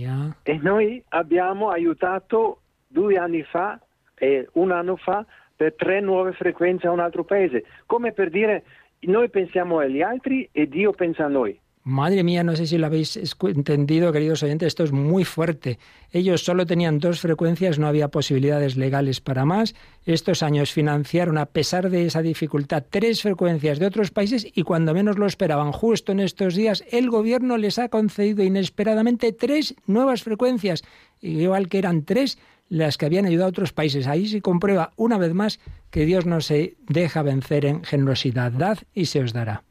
[0.43, 3.79] e noi abbiamo aiutato due anni fa
[4.15, 5.23] e un anno fa
[5.55, 7.65] per tre nuove frequenze a un altro paese.
[7.85, 8.63] Come per dire,
[9.01, 11.59] noi pensiamo agli altri e Dio pensa a noi.
[11.83, 15.79] Madre mía, no sé si lo habéis entendido, queridos oyentes, esto es muy fuerte.
[16.11, 19.73] Ellos solo tenían dos frecuencias, no había posibilidades legales para más.
[20.05, 24.93] Estos años financiaron, a pesar de esa dificultad, tres frecuencias de otros países y cuando
[24.93, 30.21] menos lo esperaban, justo en estos días, el gobierno les ha concedido inesperadamente tres nuevas
[30.21, 30.83] frecuencias,
[31.19, 32.37] igual que eran tres
[32.69, 34.05] las que habían ayudado a otros países.
[34.05, 38.51] Ahí se comprueba una vez más que Dios no se deja vencer en generosidad.
[38.51, 39.63] Dad y se os dará.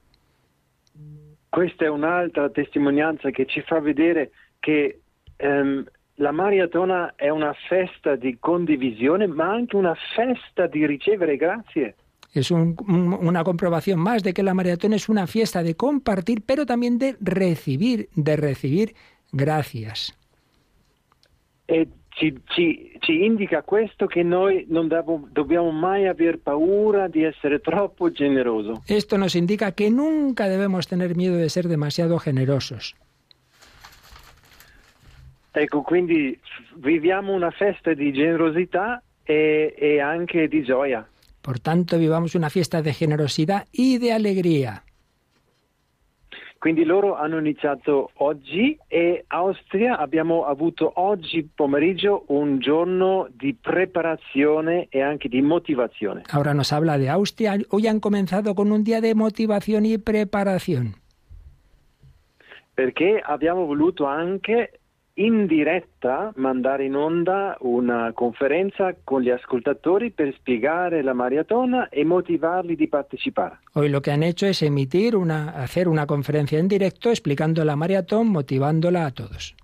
[1.51, 5.01] Questa è un'altra testimonianza che ci fa vedere che
[5.39, 5.85] um,
[6.15, 11.97] la maratona è una festa di condivisione, ma anche una festa di ricevere grazie.
[12.33, 16.65] Es un, una comprobación más de que la maratón es una fiesta de compartir, pero
[16.65, 18.95] también de recibir, de recibir
[19.33, 20.17] gracias.
[21.67, 21.89] E
[22.21, 27.61] ci, ci, ci indica questo che noi non devo, dobbiamo mai aver paura di essere
[27.61, 28.83] troppo generoso.
[28.87, 32.95] Esto nos indica que nunca debemos tener miedo de ser demasiado generosos.
[35.53, 36.39] Ecco, quindi
[36.77, 41.09] viviamo una festa di generosità e, e anche di gioia.
[41.41, 44.85] Por tanto, vivamos una fiesta de generosidad y de alegría.
[46.61, 54.89] Quindi loro hanno iniziato oggi e Austria abbiamo avuto oggi pomeriggio un giorno di preparazione
[54.91, 56.25] e anche di motivazione.
[56.29, 57.57] Ahora nos habla de Austria.
[57.71, 60.97] Hoy han comenzado con un día de motivación y preparación.
[62.75, 64.80] Perché abbiamo voluto anche
[65.21, 72.05] in diretta mandare in onda una conferenza con gli ascoltatori per spiegare la maratona e
[72.05, 73.59] motivarli di partecipare.
[73.75, 77.77] Hoy lo que han hecho es emitir una, hacer una conferencia en directo explicando la
[77.77, 79.55] maratón, motivándola a todos.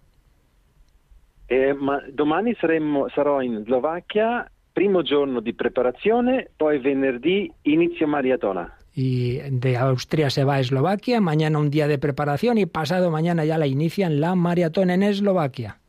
[1.49, 8.76] Eh, ma domani saremo, sarò in Slovacchia, primo giorno di preparazione, poi venerdì inizio maratona.
[8.99, 13.45] Y de Austria se va a Eslovaquia, mañana un día de preparación y pasado mañana
[13.45, 15.81] ya la inician la maratón en Eslovaquia.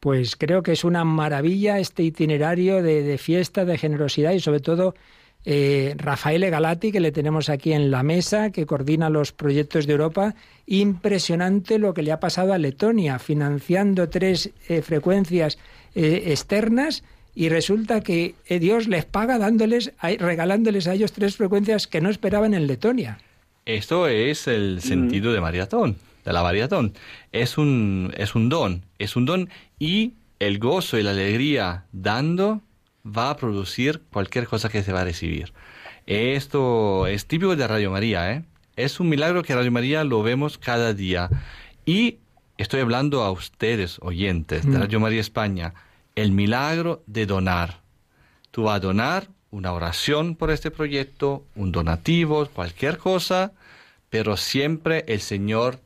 [0.00, 4.96] Pues creo que es una maravilla este itinerario de, fiesta, de generosidad y sobre todo
[5.44, 9.92] eh, Rafael Galati, que le tenemos aquí en la mesa, que coordina los proyectos de
[9.92, 10.34] Europa.
[10.66, 15.56] Impresionante lo que le ha pasado a Letonia, financiando tres eh, frecuencias
[15.94, 17.04] eh, externas
[17.36, 22.08] y resulta que eh, Dios les paga dándoles, regalándoles a ellos tres frecuencias que no
[22.08, 23.18] esperaban en Letonia.
[23.66, 26.94] Esto es el sentido de maratón, de la maratón.
[27.32, 32.62] Es un, es un don, es un don y el gozo y la alegría dando
[33.06, 35.52] va a producir cualquier cosa que se va a recibir.
[36.06, 38.44] Esto es típico de Radio María, ¿eh?
[38.76, 41.28] Es un milagro que Radio María lo vemos cada día.
[41.84, 42.16] Y
[42.56, 44.80] estoy hablando a ustedes, oyentes de mm.
[44.80, 45.74] Radio María España
[46.16, 47.80] el milagro de donar.
[48.50, 53.52] Tú vas a donar una oración por este proyecto, un donativo, cualquier cosa,
[54.10, 55.78] pero siempre el Señor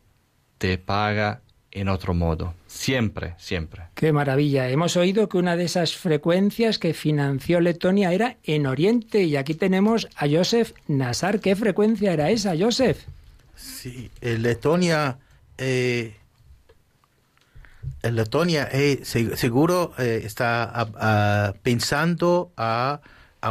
[0.58, 2.54] te paga en otro modo.
[2.66, 3.82] Siempre, siempre.
[3.94, 4.68] Qué maravilla.
[4.68, 9.54] Hemos oído que una de esas frecuencias que financió Letonia era en Oriente y aquí
[9.54, 11.40] tenemos a Joseph Nazar.
[11.40, 12.98] ¿Qué frecuencia era esa, Joseph?
[13.54, 15.18] Sí, Letonia
[15.58, 16.16] eh,
[18.02, 23.00] Letonia eh, seguro eh, está pensando a,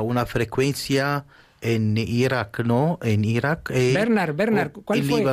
[0.02, 1.26] una frecuencia
[1.62, 3.00] en Irak, ¿no?
[3.02, 3.72] En Irak.
[3.72, 5.24] Eh, Bernard, Bernard, ¿cuál fue,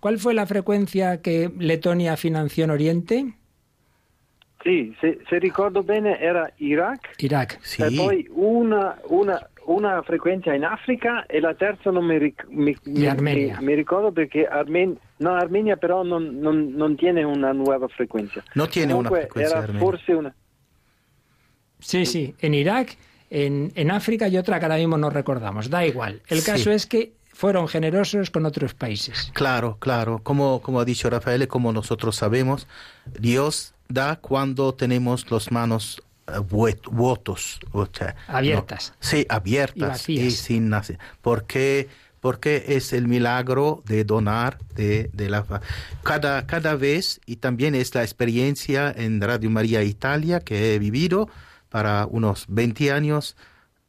[0.00, 3.34] ¿cuál fue la frecuencia que Letonia financió en Oriente?
[4.64, 7.14] Sí, se, se ricordo bene era Irak.
[7.18, 7.82] Irak, sí.
[7.82, 13.54] E poi una, una, una frecuencia in Africa e la terza non mi, mi, mi,
[13.60, 18.42] mi ricordo perché Armen, no, Armenia però non, non, non, tiene una nuova frecuencia.
[18.54, 19.58] No tiene Comunque, una frecuencia.
[19.58, 20.34] Era forse una...
[21.78, 22.96] Sí, sí, en Irak,
[23.30, 25.68] en, en, África y otra que ahora mismo no recordamos.
[25.68, 26.22] Da igual.
[26.28, 29.30] El caso es que fueron generosos con otros países.
[29.34, 30.20] Claro, claro.
[30.22, 32.66] Como, como ha dicho Rafael, como nosotros sabemos,
[33.18, 36.38] Dios da cuando tenemos las manos eh,
[36.90, 37.60] votos.
[38.28, 38.94] abiertas.
[39.00, 40.98] sí, abiertas y, sin nacer.
[41.20, 41.88] Porque,
[42.20, 45.44] porque es el milagro de donar de, de, la
[46.02, 51.28] cada, cada vez, y también es la experiencia en Radio María Italia que he vivido
[51.68, 53.36] para unos 20 años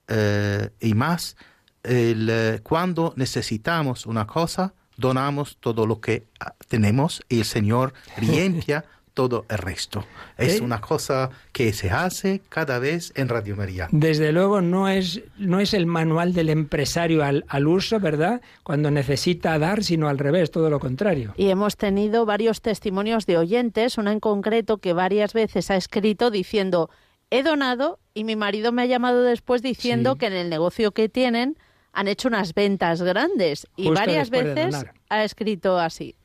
[0.08, 1.36] eh, y más,
[1.84, 7.94] el, eh, cuando necesitamos una cosa, donamos todo lo que ah, tenemos y el Señor
[8.22, 10.06] limpia todo el resto.
[10.38, 10.64] Es ¿Eh?
[10.64, 13.88] una cosa que se hace cada vez en Radio María.
[13.92, 18.42] Desde luego no es, no es el manual del empresario al, al, uso, ¿verdad?
[18.62, 21.34] Cuando necesita dar, sino al revés, todo lo contrario.
[21.38, 26.30] Y hemos tenido varios testimonios de oyentes, una en concreto que varias veces ha escrito
[26.30, 26.90] diciendo,
[27.32, 31.10] he donado y mi marido me ha llamado después diciendo que en el negocio que
[31.10, 31.58] tienen
[31.94, 36.16] han hecho unas ventas grandes y varias veces ha escrito así.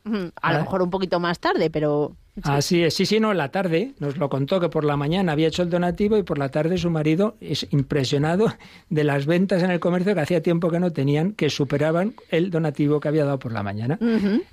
[0.42, 0.62] A lo ah.
[0.62, 4.28] mejor un poquito más tarde, pero Así es, sí, sí, no, la tarde nos lo
[4.28, 7.36] contó que por la mañana había hecho el donativo y por la tarde su marido
[7.40, 8.54] es impresionado
[8.88, 12.50] de las ventas en el comercio que hacía tiempo que no tenían, que superaban el
[12.50, 13.98] donativo que había dado por la mañana.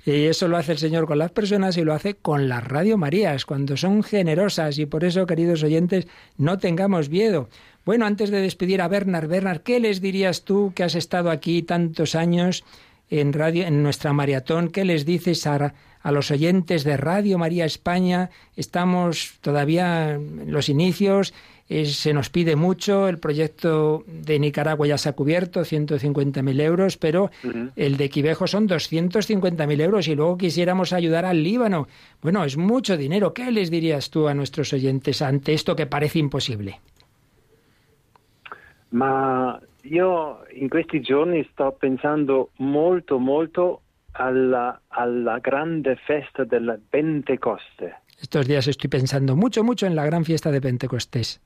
[0.04, 2.98] Y eso lo hace el Señor con las personas y lo hace con las Radio
[2.98, 7.48] Marías, cuando son generosas y por eso, queridos oyentes, no tengamos miedo.
[7.84, 11.62] Bueno, antes de despedir a Bernard, Bernard, ¿qué les dirías tú que has estado aquí
[11.62, 12.64] tantos años?
[13.10, 14.68] en radio, en nuestra maratón.
[14.68, 15.74] ¿Qué les dice Sara?
[16.08, 18.30] A los oyentes de Radio María España.
[18.56, 21.34] Estamos todavía en los inicios,
[21.68, 27.30] se nos pide mucho, el proyecto de Nicaragua ya se ha cubierto, 150.000 euros, pero
[27.76, 31.88] el de Quivejo son 250.000 euros y luego quisiéramos ayudar al Líbano.
[32.22, 33.34] Bueno, es mucho dinero.
[33.34, 36.80] ¿Qué les dirías tú a nuestros oyentes ante esto que parece imposible?
[38.90, 43.82] Ma io in questi giorni sto pensando molto molto
[44.18, 47.94] alla, alla grande festa del Pentecoste.
[48.20, 51.40] Estos días estoy pensando mucho, mucho en la gran fiesta de Pentecostés.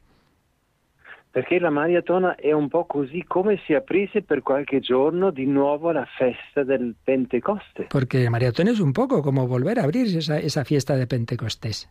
[1.31, 5.91] Perché la maratona è un po' così come si aprisse per qualche giorno di nuovo
[5.91, 7.87] la festa del Pentecoste.
[7.89, 11.89] Porque maratón es un poco como volver a abrir esa, esa fiesta de Pentecostés.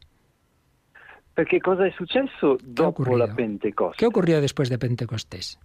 [1.33, 3.97] Perché cosa è successo dopo la Pentecoste?
[3.97, 5.57] ¿Qué ocurrió después de Pentecostés?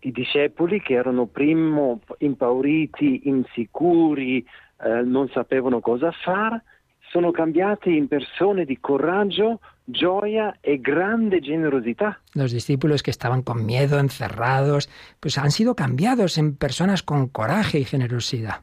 [0.00, 4.44] I discepoli che erano prima impauriti, insicuri,
[4.82, 6.62] eh, non sapevano cosa fare,
[7.10, 12.20] sono cambiati in persone di coraggio, gioia e grande generosità.
[12.34, 14.88] Los discípulos que estaban con miedo, encerrados,
[15.18, 18.62] pues han sido cambiados en personas con coraje y generosidad.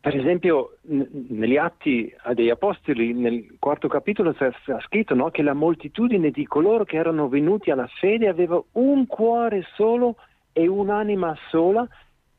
[0.00, 4.50] Per esempio, negli Atti degli Apostoli, nel quarto capitolo, c'è
[4.86, 9.66] scritto no, che la moltitudine di coloro che erano venuti alla fede aveva un cuore
[9.74, 10.16] solo
[10.52, 11.86] e un'anima sola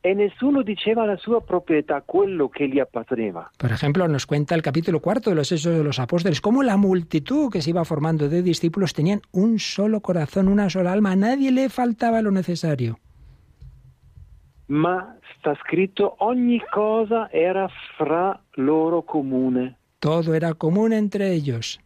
[0.02, 3.50] e nessuno diceva la sua proprietà, quello che gli apparteneva.
[3.58, 6.78] Por ejemplo, nos cuenta el capítulo cuarto de los Hechos de los Apóstoles, cómo la
[6.78, 11.16] multitud que se iba formando de discípulos tenían un solo corazón, una sola alma, a
[11.16, 12.96] nadie le faltaba lo necesario.
[14.70, 19.76] Ma sta scritto ogni cosa era fra loro comune.
[19.98, 21.78] Todo era comune entre ellos.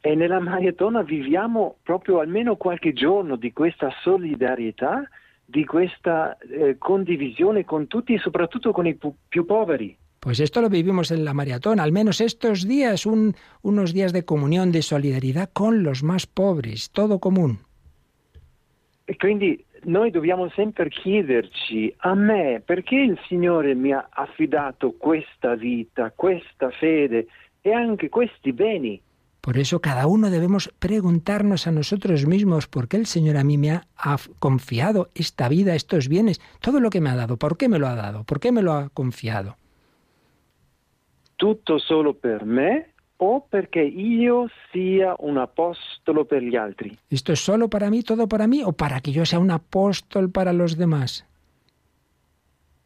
[0.00, 5.08] E nella maratona viviamo proprio almeno qualche giorno di questa solidarietà
[5.46, 9.96] di questa eh, condivisione con tutti, soprattutto con i più poveri.
[10.18, 14.24] Pues esto lo vivimos en la maratón, al menos estos días, un, unos días de
[14.24, 17.60] comunión, de solidaridad con los más pobres, todo común.
[19.04, 25.54] E quindi noi dobbiamo sempre chiederci, a me, perché il Signore mi ha affidato questa
[25.54, 27.26] vita, questa fede
[27.60, 29.00] e anche questi beni?
[29.40, 33.58] Por eso cada uno debemos preguntarnos a nosotros mismos por qué el Señor a mí
[33.58, 37.68] me ha confiado esta vida, estos bienes, todo lo que me ha dado, por qué
[37.68, 39.56] me lo ha dado, por qué me lo ha confiado.
[41.36, 46.96] Tutto solo per me o perché io sia un apostolo per gli altri?
[47.08, 50.30] ¿Esto es solo para mí, todo para mí o para que yo sea un apóstol
[50.30, 51.24] para los demás?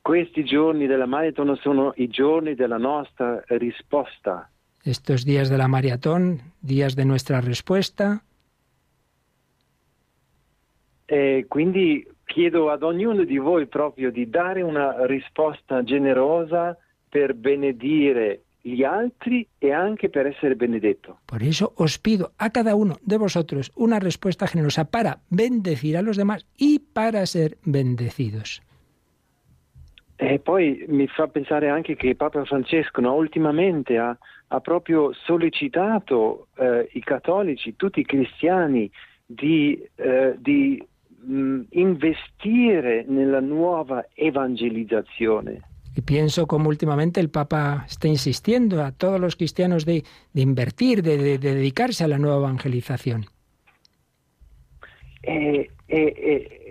[0.03, 4.51] Questi giorni della maratona sono i giorni della nostra risposta.
[4.85, 8.22] estos días de la maratón, días de nuestra respuesta.
[11.07, 16.76] E quindi chiedo ad ognuno di voi proprio di dare una risposta generosa
[17.09, 21.19] per benedire gli altri e anche per essere benedetto.
[21.25, 26.03] Por eso os pido a cada uno de vosotros una respuesta generosa para bendecir a
[26.03, 28.63] los demás y para ser bendecidos.
[30.23, 34.15] E poi mi fa pensare anche che Papa Francesco no, ultimamente ha,
[34.49, 38.91] ha, proprio sollecitato eh, i cattolici, tutti i cristiani,
[39.25, 40.87] di, eh, di
[41.25, 45.70] mh, investire nella nuova evangelizzazione.
[45.97, 51.03] Y pienso como últimamente el Papa está insistiendo a todos los cristianos de, de invertir,
[51.03, 53.26] de, de, de, dedicarse a la nueva evangelización.
[55.22, 55.99] E, e,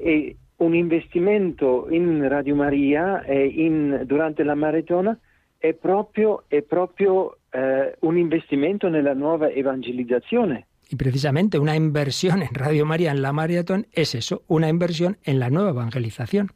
[0.03, 5.17] e, un investimento in Radio Maria in, durante la maratona
[5.57, 10.67] è proprio, è proprio eh, un investimento nella nuova evangelizzazione.
[10.89, 15.39] Y precisamente una inversión en Radio María en la maratón es eso, una inversión en
[15.39, 16.51] la nueva evangelización.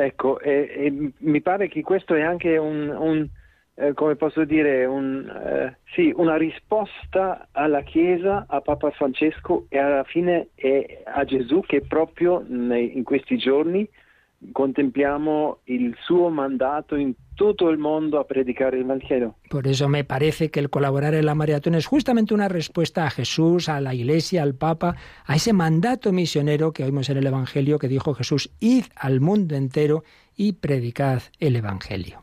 [0.00, 3.28] Ecco, e, e mi pare che questo è anche un, un
[3.74, 9.78] eh, come posso dire, un, eh, sì, una risposta alla Chiesa, a Papa Francesco e
[9.78, 10.48] alla fine
[11.04, 13.88] a Gesù che proprio nei, in questi giorni
[14.52, 19.36] contempliamo il suo mandato in todo el mundo a predicar el Evangelio.
[19.48, 23.10] Por eso me parece que el colaborar en la maratón es justamente una respuesta a
[23.10, 27.78] Jesús, a la Iglesia, al Papa, a ese mandato misionero que oímos en el Evangelio
[27.78, 30.02] que dijo Jesús, id al mundo entero
[30.36, 32.22] y predicad el Evangelio.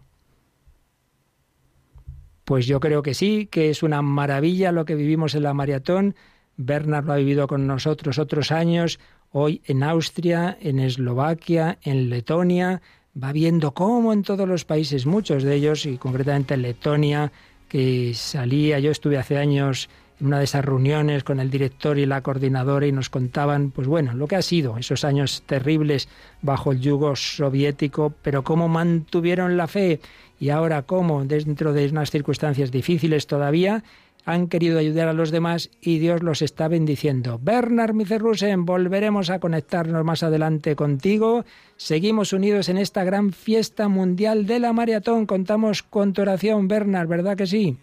[2.44, 6.16] Pues yo creo que sí, que es una maravilla lo que vivimos en la maratón.
[6.58, 9.00] Bernard lo ha vivido con nosotros otros años,
[9.38, 12.82] hoy en Austria, en Eslovaquia, en Letonia,
[13.22, 17.34] va viendo cómo en todos los países, muchos de ellos, y concretamente en Letonia,
[17.68, 19.90] que salía, yo estuve hace años
[20.22, 23.90] en una de esas reuniones con el director y la coordinadora y nos contaban, pues
[23.90, 26.08] bueno, lo que ha sido esos años terribles
[26.42, 30.00] bajo el yugo soviético, pero cómo mantuvieron la fe
[30.40, 33.84] y ahora cómo, dentro de unas circunstancias difíciles todavía,
[34.26, 37.40] han querido ayudar a los demás y Dios los está bendiciendo.
[37.42, 41.46] Bernard Micerrusen, volveremos a conectarnos más adelante contigo.
[41.78, 45.28] Seguimos unidos en esta gran fiesta mundial de la maratón.
[45.28, 47.78] Contamos con tu oración, Bernard, ¿verdad que sí?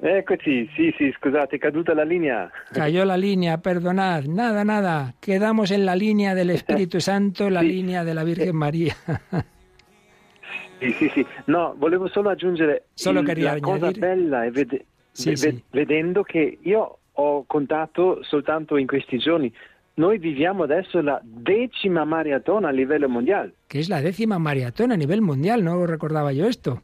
[0.00, 2.52] Eccoci, sí, sí, scusate, caduta la línea.
[2.72, 5.14] Cayó la línea, perdonad, nada, nada.
[5.20, 8.94] Quedamos en la línea del Espíritu Santo, la línea de la Virgen María.
[10.78, 11.26] sì, sì, sì.
[11.46, 16.58] No, volevo solo aggiungere solo il, la cosa bella è vede, sì, ved, vedendo che
[16.62, 19.52] io ho contato soltanto in questi giorni
[19.94, 23.54] noi viviamo adesso la decima maratona a livello mondiale.
[23.66, 26.82] Che è la decima maratona a livello mondiale, non ricordavo io questo.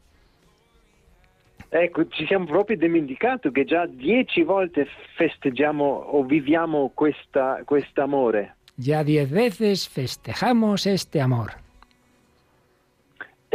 [1.69, 8.55] Ecco, ci siamo proprio dimenticato che già dieci volte festeggiamo o viviamo questa, quest'amore.
[8.77, 11.64] Già diez veces festejamos este amor.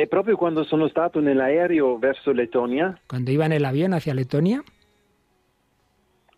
[0.01, 2.98] E proprio quando sono stato nell'aereo verso Lettonia.
[3.07, 4.64] Quando iba nell'avione hacia Lettonia.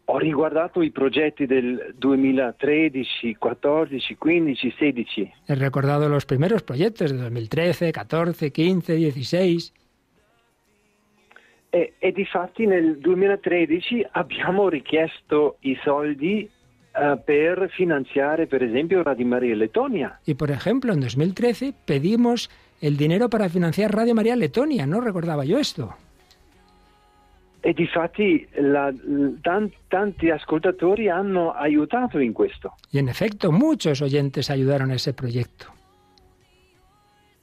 [0.07, 5.33] Ho riguardato i progetti del 2013, 14, 15, 16.
[5.47, 9.73] He recordado los primeros proyectos de 2013, 14, 15, 16.
[11.71, 16.51] E, e difatti nel 2013 abbiamo richiesto i soldi
[16.95, 20.19] uh, per finanziare per esempio Radio María Letonia.
[20.27, 22.51] Y por ejemplo en 2013 pedimos
[22.83, 25.95] el dinero para financiar Radio María Letonia, no recordaba yo esto.
[27.65, 28.93] E difatti la,
[29.41, 32.75] tan, tanti ascoltatori hanno aiutato in questo.
[32.91, 35.67] Y en efecto muchos oyentes ayudaron a ese proyecto.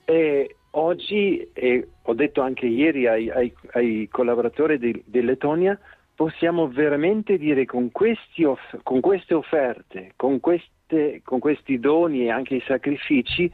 [0.04, 5.80] E oggi, e ho detto anche ieri ai, ai, ai collaboratori di, di, Lettonia,
[6.16, 8.44] possiamo veramente dire con, questi
[8.84, 13.50] con queste offerte, con, queste, con, questi doni e anche i sacrifici,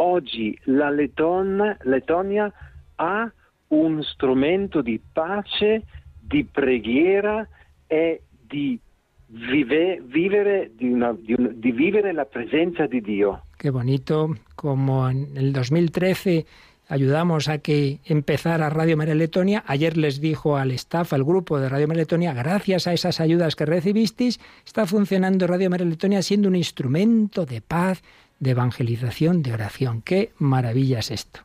[0.00, 2.52] oggi la Letton, Lettonia
[2.96, 3.30] ha
[3.68, 5.82] un strumento di pace,
[6.20, 7.46] di preghiera
[7.86, 8.78] e di
[9.26, 13.44] vive, vivere, di, una, di, un, di vivere la presencia di Dio.
[13.56, 16.46] Qué bonito, como en el 2013
[16.88, 19.62] ayudamos a que empezara Radio María Letonia.
[19.66, 23.54] Ayer les dijo al staff, al grupo de Radio María Letonia, gracias a esas ayudas
[23.54, 28.02] que recibisteis, está funcionando Radio María Letonia siendo un instrumento de paz,
[28.40, 30.02] de evangelización, de oración.
[30.02, 31.40] Qué maravilla es esto.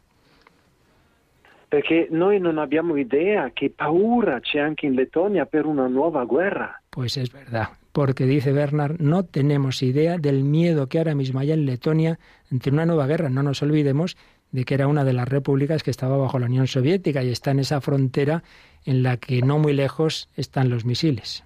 [1.70, 6.82] Perché noi non abbiamo idea che paura c'è anche in Lettonia per una nuova guerra.
[6.89, 11.52] Pues es verdad, porque dice Bernard, no tenemos idea del miedo que ahora mismo hay
[11.52, 12.18] en Letonia
[12.50, 13.30] ante una nueva guerra.
[13.30, 14.16] No nos olvidemos
[14.52, 17.52] de que era una de las repúblicas que estaba bajo la Unión Soviética y está
[17.52, 18.43] en esa frontera
[18.86, 21.43] en la que no muy lejos están los misiles.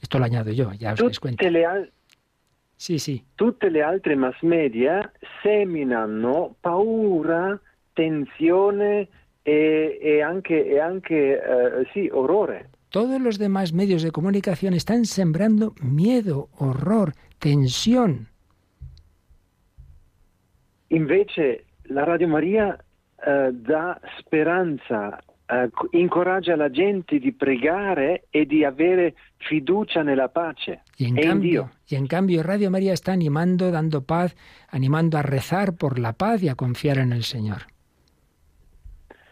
[0.00, 1.44] Esto lo añado yo, ya os dais cuenta.
[2.82, 3.22] Sì, sì.
[3.36, 5.08] Tutte le altre mass media
[5.40, 7.56] seminano paura,
[7.92, 9.06] tensione
[9.40, 11.40] e, e anche, e anche
[11.92, 12.70] sì, orrore.
[12.88, 18.26] Todos los demás medios de comunicación están sembrando miedo, horror, tensión.
[20.88, 22.76] Invece la Radio Maria
[23.24, 25.22] uh, dà speranza,
[25.52, 30.82] uh, incoraggia la gente di pregare e di avere fiducia nella pace.
[30.96, 34.34] Y en, cambio, y en cambio Radio María está animando, dando paz,
[34.70, 37.66] animando a rezar por la paz y a confiar en el Señor.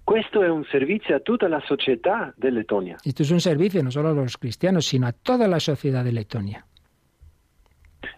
[0.04, 2.96] Questo è un servizio a tutta la società de Lettonia.
[3.04, 6.10] Esto es un servicio no solo a los cristianos, sino a toda la sociedad de
[6.10, 6.66] Letonia.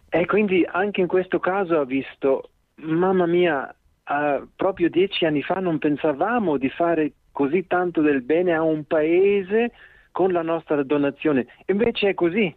[0.08, 3.74] E quindi anche in questo caso ha visto, mamma mia,
[4.08, 8.84] uh, proprio dieci anni fa non pensavamo di fare così tanto del bene a un
[8.84, 9.72] paese
[10.12, 11.46] con la nostra donazione.
[11.66, 12.54] Invece è così.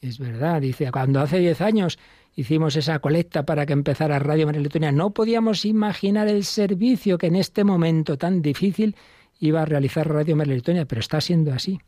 [0.00, 1.98] Es verdad, dice, cuando hace diez años
[2.34, 7.26] hicimos esa colecta para que empezara Radio María Letonia, no podíamos imaginar el servicio que
[7.26, 8.96] en este momento tan difícil
[9.38, 11.78] iba a realizar Radio María Letonia, pero está siendo así.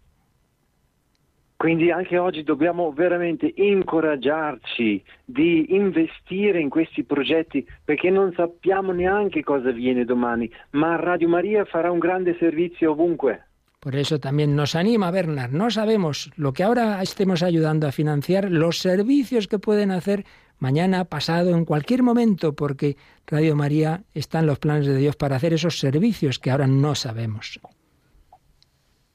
[1.65, 9.43] Quindi anche oggi dobbiamo veramente incoraggiarci di investire in questi progetti perché non sappiamo neanche
[9.43, 13.47] cosa viene domani, ma Radio Maria farà un grande servizio ovunque.
[13.81, 15.53] Por eso también nos anima Bernard.
[15.53, 20.27] No sabemos lo que ahora estemos ayudando a financiar, los servicios que pueden hacer
[20.59, 25.37] mañana, pasado, en cualquier momento, porque Radio María está en los planes de Dios para
[25.37, 27.59] hacer esos servicios que ahora no sabemos.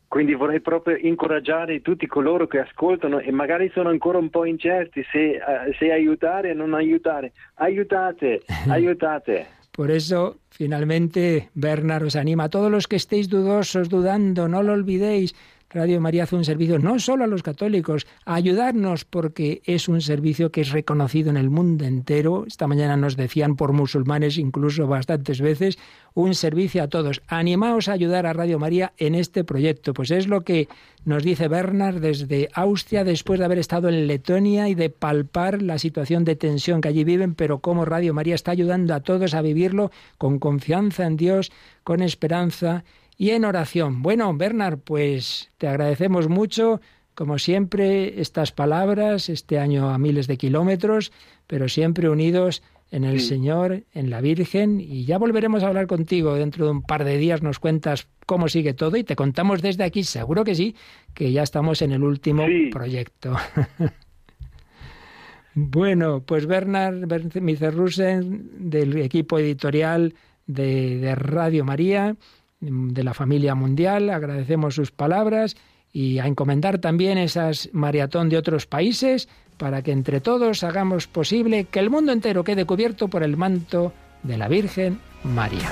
[0.09, 5.05] Quindi vorrei proprio incoraggiare tutti coloro che ascoltano e magari sono ancora un po' incerti
[5.11, 7.31] se, uh, se aiutare o non aiutare.
[7.57, 9.45] Aiutate, aiutate.
[9.69, 14.73] Por eso, finalmente, Bernard os anima a todos los que estéis dudosos, dudando, no lo
[14.73, 15.35] olvidéis.
[15.71, 20.01] Radio María hace un servicio no solo a los católicos, a ayudarnos porque es un
[20.01, 22.45] servicio que es reconocido en el mundo entero.
[22.47, 25.77] Esta mañana nos decían por musulmanes incluso bastantes veces,
[26.15, 27.21] un servicio a todos.
[27.27, 29.93] Animaos a ayudar a Radio María en este proyecto.
[29.93, 30.67] Pues es lo que
[31.05, 35.77] nos dice Bernard desde Austria después de haber estado en Letonia y de palpar la
[35.77, 39.43] situación de tensión que allí viven, pero cómo Radio María está ayudando a todos a
[39.43, 41.51] vivirlo con confianza en Dios,
[41.83, 42.83] con esperanza
[43.19, 44.01] y en oración.
[44.01, 46.79] Bueno, Bernard, pues te agradecemos mucho,
[47.13, 51.11] como siempre, estas palabras, este año a miles de kilómetros,
[51.45, 56.35] pero siempre unidos en el Señor, en la Virgen, y ya volveremos a hablar contigo
[56.35, 59.83] dentro de un par de días, nos cuentas cómo sigue todo y te contamos desde
[59.83, 60.77] aquí, seguro que sí,
[61.13, 63.35] que ya estamos en el último proyecto.
[65.53, 67.05] bueno, pues Bernard
[67.41, 70.15] Micerrusen, del equipo editorial
[70.47, 72.15] de, de Radio María,
[72.59, 74.09] de la familia mundial.
[74.09, 75.55] Agradecemos sus palabras
[75.91, 81.65] y a encomendar también esas maratón de otros países para que entre todos hagamos posible
[81.65, 83.93] que el mundo entero quede cubierto por el manto
[84.23, 85.71] de la Virgen María.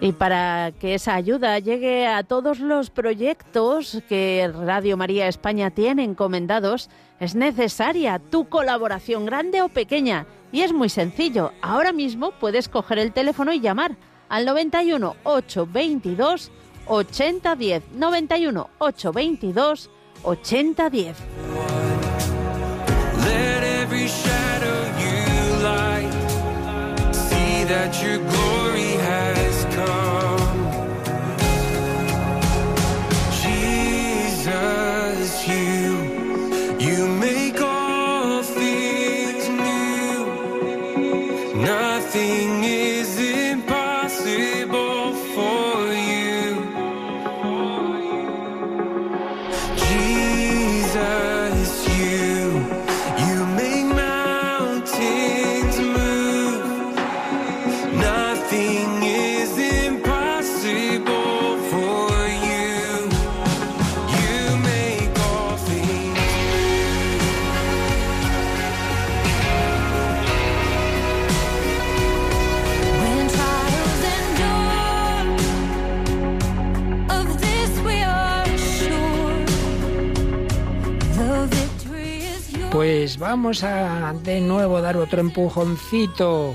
[0.00, 6.04] Y para que esa ayuda llegue a todos los proyectos que Radio María España tiene
[6.04, 6.88] encomendados,
[7.18, 10.26] es necesaria tu colaboración grande o pequeña.
[10.52, 11.52] Y es muy sencillo.
[11.60, 13.96] Ahora mismo puedes coger el teléfono y llamar
[14.28, 16.50] al 91 822
[16.86, 17.82] 8010.
[17.92, 19.90] 91 822
[20.22, 21.16] 8010.
[27.70, 28.89] That your glory
[83.20, 86.54] vamos a de nuevo dar otro empujoncito.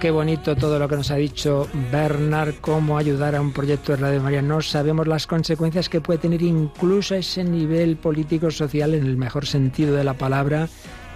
[0.00, 3.98] Qué bonito todo lo que nos ha dicho Bernard, cómo ayudar a un proyecto de
[3.98, 4.40] Radio María.
[4.40, 9.94] No sabemos las consecuencias que puede tener incluso ese nivel político-social en el mejor sentido
[9.94, 10.68] de la palabra,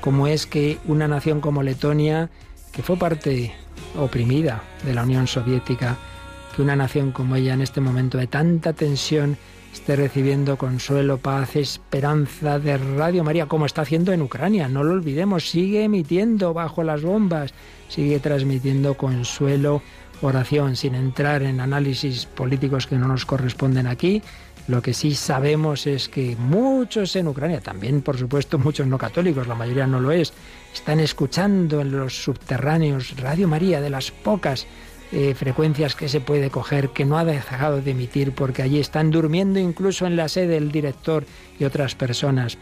[0.02, 2.28] como es que una nación como Letonia,
[2.70, 3.54] que fue parte
[3.98, 5.96] oprimida de la Unión Soviética,
[6.54, 9.38] que una nación como ella en este momento de tanta tensión
[9.72, 14.68] esté recibiendo consuelo, paz, esperanza de Radio María, como está haciendo en Ucrania.
[14.68, 17.54] No lo olvidemos, sigue emitiendo bajo las bombas,
[17.88, 19.82] sigue transmitiendo consuelo,
[20.22, 24.22] oración, sin entrar en análisis políticos que no nos corresponden aquí.
[24.68, 29.48] Lo que sí sabemos es que muchos en Ucrania, también por supuesto muchos no católicos,
[29.48, 30.32] la mayoría no lo es,
[30.72, 34.66] están escuchando en los subterráneos Radio María de las pocas
[35.12, 39.10] eh, frecuencias que se puede coger, que no ha dejado de emitir, porque allí están
[39.10, 41.24] durmiendo incluso en la sede el director
[41.58, 42.58] y otras personas.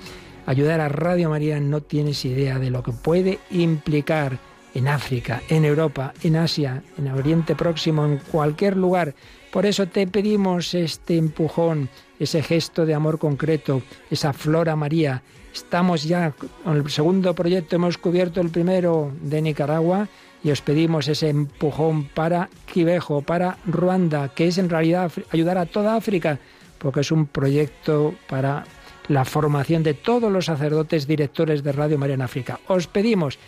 [0.46, 4.38] Ayudar a Radio María no tienes idea de lo que puede implicar
[4.74, 9.14] en África, en Europa, en Asia, en Oriente Próximo, en cualquier lugar.
[9.52, 15.22] Por eso te pedimos este empujón, ese gesto de amor concreto, esa flor a María.
[15.52, 16.32] Estamos ya
[16.64, 20.08] con el segundo proyecto, hemos cubierto el primero de Nicaragua
[20.44, 25.66] y os pedimos ese empujón para Quivejo, para Ruanda, que es en realidad ayudar a
[25.66, 26.38] toda África,
[26.78, 28.64] porque es un proyecto para
[29.08, 32.60] la formación de todos los sacerdotes directores de Radio María en África.
[32.68, 33.38] Os pedimos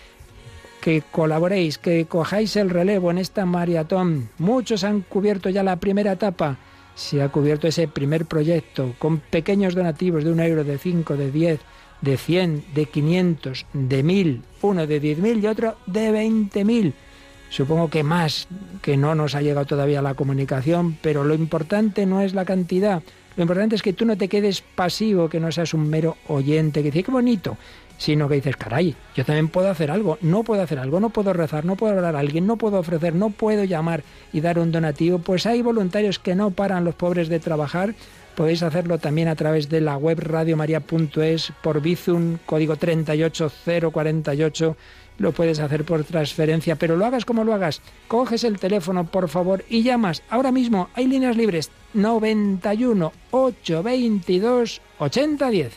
[0.80, 4.30] que colaboréis, que cojáis el relevo en esta maratón.
[4.38, 6.56] Muchos han cubierto ya la primera etapa.
[6.94, 11.30] Se ha cubierto ese primer proyecto con pequeños donativos de un euro, de cinco, de
[11.30, 11.60] diez,
[12.00, 16.94] de cien, de quinientos, de mil, uno de diez mil y otro de veinte mil.
[17.50, 18.46] Supongo que más,
[18.80, 23.02] que no nos ha llegado todavía la comunicación, pero lo importante no es la cantidad,
[23.36, 26.82] Lo importante es que tú no te quedes pasivo, que no seas un mero oyente,
[26.82, 27.56] que dice, qué bonito,
[27.96, 31.32] sino que dices, caray, yo también puedo hacer algo, no puedo hacer algo, no puedo
[31.32, 34.72] rezar, no puedo hablar a alguien, no puedo ofrecer, no puedo llamar y dar un
[34.72, 35.20] donativo.
[35.20, 37.94] Pues hay voluntarios que no paran los pobres de trabajar.
[38.40, 44.76] Podéis hacerlo también a través de la web radiomaria.es por Bizum, código 38048
[45.18, 49.28] lo puedes hacer por transferencia, pero lo hagas como lo hagas, coges el teléfono por
[49.28, 50.22] favor y llamas.
[50.30, 55.72] Ahora mismo hay líneas libres 91 822 8010.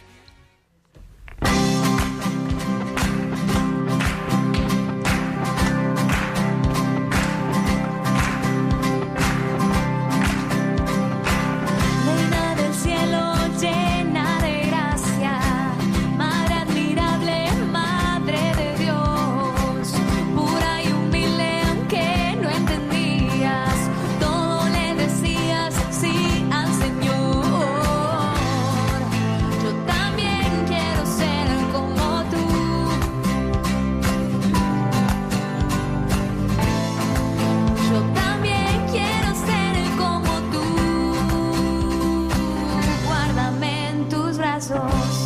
[44.69, 45.22] Brazos.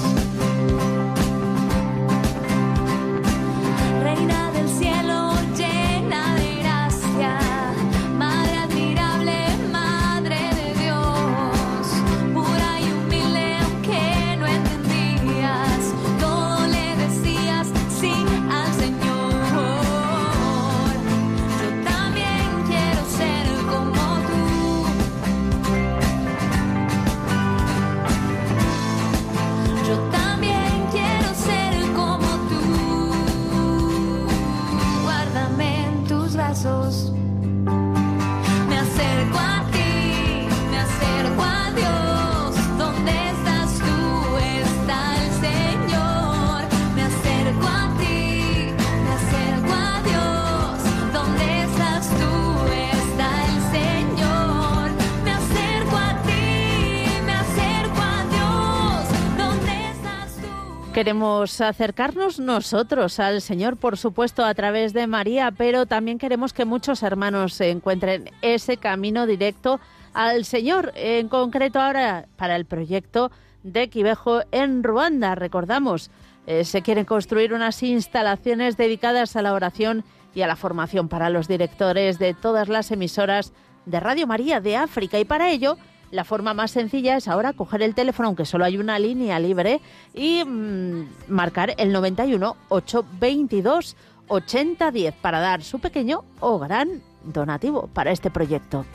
[60.98, 66.66] Queremos acercarnos nosotros al Señor, por supuesto, a través de María, pero también queremos que
[66.66, 69.80] muchos hermanos se encuentren ese camino directo
[70.16, 73.30] al Señor, en concreto ahora para el proyecto
[73.62, 75.36] de Quivejo en Ruanda.
[75.36, 76.10] Recordamos,
[76.48, 81.30] eh, se quieren construir unas instalaciones dedicadas a la oración y a la formación para
[81.30, 83.54] los directores de todas las emisoras
[83.86, 85.78] de Radio María de África y para ello
[86.12, 89.82] la forma más sencilla es ahora coger el teléfono, aunque solo hay una línea libre,
[90.14, 93.96] y mm, marcar el 91 822
[94.28, 98.86] 8010 para dar su pequeño o gran donativo para este proyecto.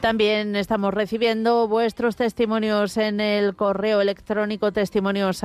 [0.00, 5.42] También estamos recibiendo vuestros testimonios en el correo electrónico testimonios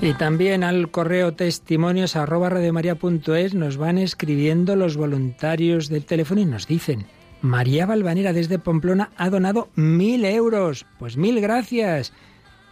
[0.00, 7.06] Y también al correo testimonios nos van escribiendo los voluntarios del teléfono y nos dicen,
[7.40, 10.86] María Balvanera desde Pamplona ha donado mil euros.
[11.00, 12.12] Pues mil gracias.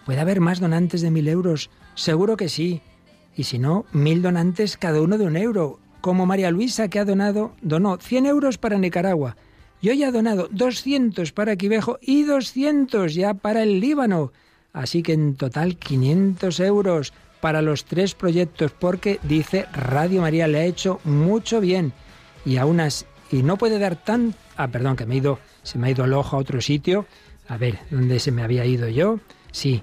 [0.06, 1.70] ¿Puede haber más donantes de mil euros?
[1.96, 2.82] Seguro que sí.
[3.34, 5.80] Y si no, mil donantes cada uno de un euro.
[6.02, 9.36] Como María Luisa que ha donado, donó 100 euros para Nicaragua.
[9.80, 14.32] Yo ya he donado 200 para Quivejo y 200 ya para el Líbano.
[14.72, 20.58] Así que en total 500 euros para los tres proyectos porque dice Radio María le
[20.58, 21.92] ha hecho mucho bien
[22.44, 25.76] y aún así y no puede dar tan ah perdón que me he ido se
[25.76, 27.04] me ha ido el ojo a otro sitio
[27.48, 29.18] a ver dónde se me había ido yo
[29.50, 29.82] sí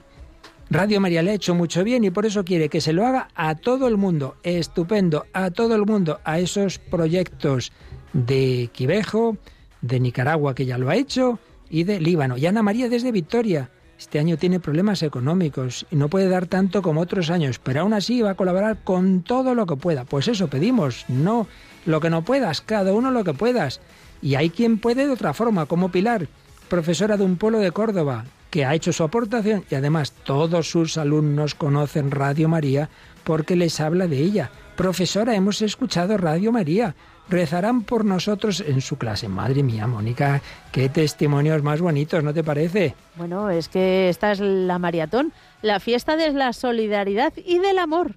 [0.71, 3.29] Radio María le ha hecho mucho bien y por eso quiere que se lo haga
[3.33, 7.71] a todo el mundo estupendo a todo el mundo a esos proyectos
[8.13, 9.37] de Quivejo
[9.81, 11.39] de Nicaragua que ya lo ha hecho
[11.71, 16.07] y de Líbano y Ana María desde Victoria este año tiene problemas económicos y no
[16.07, 19.65] puede dar tanto como otros años, pero aún así va a colaborar con todo lo
[19.65, 20.05] que pueda.
[20.05, 21.47] Pues eso pedimos, no
[21.85, 23.81] lo que no puedas, cada uno lo que puedas.
[24.21, 26.29] Y hay quien puede de otra forma, como Pilar,
[26.69, 30.97] profesora de un pueblo de Córdoba, que ha hecho su aportación y además todos sus
[30.97, 32.89] alumnos conocen Radio María
[33.23, 34.51] porque les habla de ella.
[34.75, 36.95] Profesora, hemos escuchado Radio María.
[37.27, 39.27] Rezarán por nosotros en su clase.
[39.27, 40.41] Madre mía, Mónica,
[40.71, 42.95] qué testimonios más bonitos, ¿no te parece?
[43.15, 45.31] Bueno, es que esta es la maratón,
[45.61, 48.15] la fiesta de la solidaridad y del amor.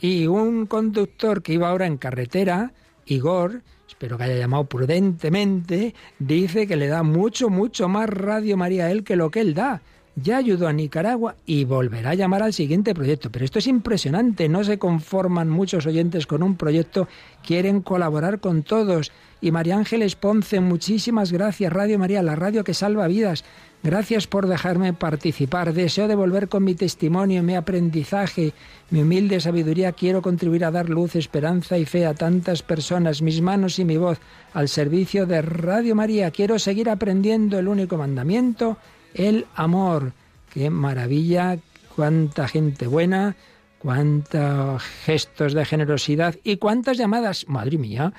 [0.00, 2.72] Y un conductor que iba ahora en carretera,
[3.06, 8.86] Igor, espero que haya llamado prudentemente, dice que le da mucho, mucho más Radio María
[8.86, 9.82] a él que lo que él da.
[10.14, 13.30] Ya ayudó a Nicaragua y volverá a llamar al siguiente proyecto.
[13.30, 17.08] Pero esto es impresionante, no se conforman muchos oyentes con un proyecto,
[17.46, 19.10] quieren colaborar con todos.
[19.40, 23.44] Y María Ángeles Ponce, muchísimas gracias, Radio María, la radio que salva vidas.
[23.84, 25.72] Gracias por dejarme participar.
[25.72, 28.52] Deseo devolver con mi testimonio, mi aprendizaje,
[28.90, 29.90] mi humilde sabiduría.
[29.90, 33.96] Quiero contribuir a dar luz, esperanza y fe a tantas personas, mis manos y mi
[33.96, 34.20] voz,
[34.54, 36.30] al servicio de Radio María.
[36.30, 38.78] Quiero seguir aprendiendo el único mandamiento,
[39.14, 40.12] el amor.
[40.54, 41.58] Qué maravilla,
[41.96, 43.34] cuánta gente buena,
[43.80, 47.48] cuántos gestos de generosidad y cuántas llamadas.
[47.48, 48.12] Madre mía.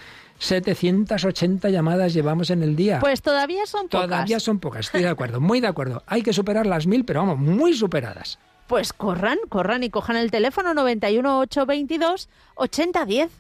[0.43, 2.99] 780 llamadas llevamos en el día.
[2.99, 4.09] Pues todavía son pocas.
[4.09, 6.03] Todavía son pocas, estoy de acuerdo, muy de acuerdo.
[6.05, 8.39] Hay que superar las mil, pero vamos, muy superadas.
[8.67, 13.31] Pues corran, corran y cojan el teléfono 91 822 8010.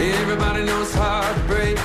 [0.00, 1.78] Everybody knows heartbreak,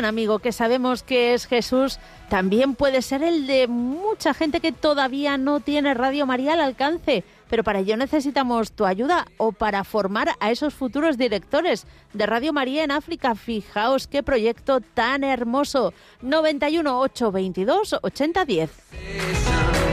[0.00, 1.98] gran amigo que sabemos que es Jesús
[2.30, 7.22] también puede ser el de mucha gente que todavía no tiene Radio María al alcance.
[7.50, 12.54] Pero para ello necesitamos tu ayuda o para formar a esos futuros directores de Radio
[12.54, 13.34] María en África.
[13.34, 15.92] Fijaos qué proyecto tan hermoso.
[16.22, 19.89] 91 822 8010.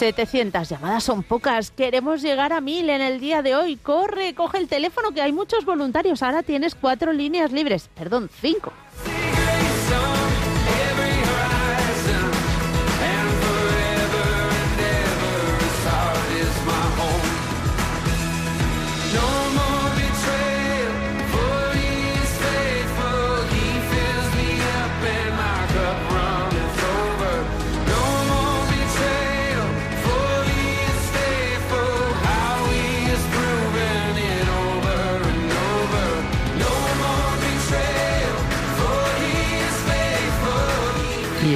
[0.00, 1.70] 700 llamadas son pocas.
[1.70, 3.76] Queremos llegar a mil en el día de hoy.
[3.76, 6.22] Corre, coge el teléfono que hay muchos voluntarios.
[6.22, 7.90] Ahora tienes cuatro líneas libres.
[7.94, 8.72] Perdón, cinco.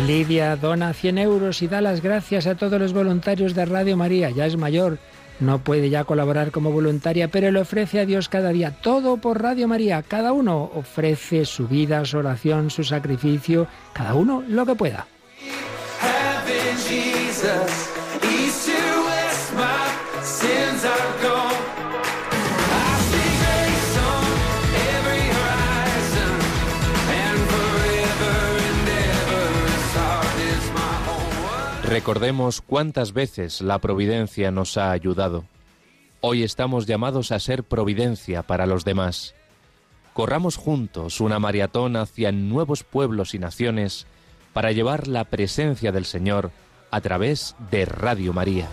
[0.06, 4.28] Lidia dona 100 euros y da las gracias a todos los voluntarios de Radio María.
[4.28, 4.98] Ya es mayor,
[5.40, 9.42] no puede ya colaborar como voluntaria, pero le ofrece a Dios cada día todo por
[9.42, 10.02] Radio María.
[10.02, 15.06] Cada uno ofrece su vida, su oración, su sacrificio, cada uno lo que pueda.
[31.94, 35.44] Recordemos cuántas veces la providencia nos ha ayudado.
[36.20, 39.36] Hoy estamos llamados a ser providencia para los demás.
[40.12, 44.08] Corramos juntos una maratón hacia nuevos pueblos y naciones
[44.52, 46.50] para llevar la presencia del Señor
[46.90, 48.66] a través de Radio María.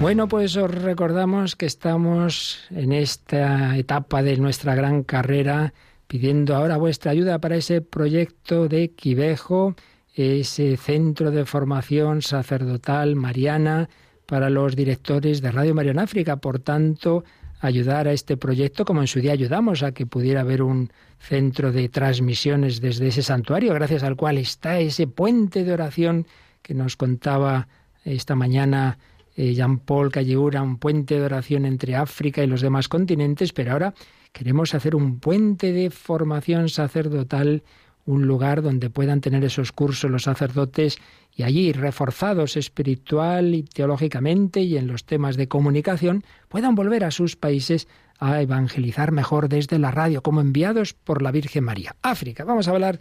[0.00, 5.72] Bueno, pues os recordamos que estamos en esta etapa de nuestra gran carrera
[6.10, 9.76] pidiendo ahora vuestra ayuda para ese proyecto de Quivejo,
[10.12, 13.88] ese centro de formación sacerdotal mariana
[14.26, 16.38] para los directores de Radio María en África.
[16.38, 17.22] Por tanto,
[17.60, 20.90] ayudar a este proyecto, como en su día ayudamos a que pudiera haber un
[21.20, 26.26] centro de transmisiones desde ese santuario, gracias al cual está ese puente de oración
[26.60, 27.68] que nos contaba
[28.04, 28.98] esta mañana
[29.36, 33.94] eh, Jean-Paul Calleura, un puente de oración entre África y los demás continentes, pero ahora
[34.32, 37.62] queremos hacer un puente de formación sacerdotal,
[38.06, 40.98] un lugar donde puedan tener esos cursos los sacerdotes
[41.34, 47.10] y allí, reforzados espiritual y teológicamente y en los temas de comunicación, puedan volver a
[47.10, 51.96] sus países a evangelizar mejor desde la radio, como enviados por la Virgen María.
[52.02, 53.00] África, vamos a hablar,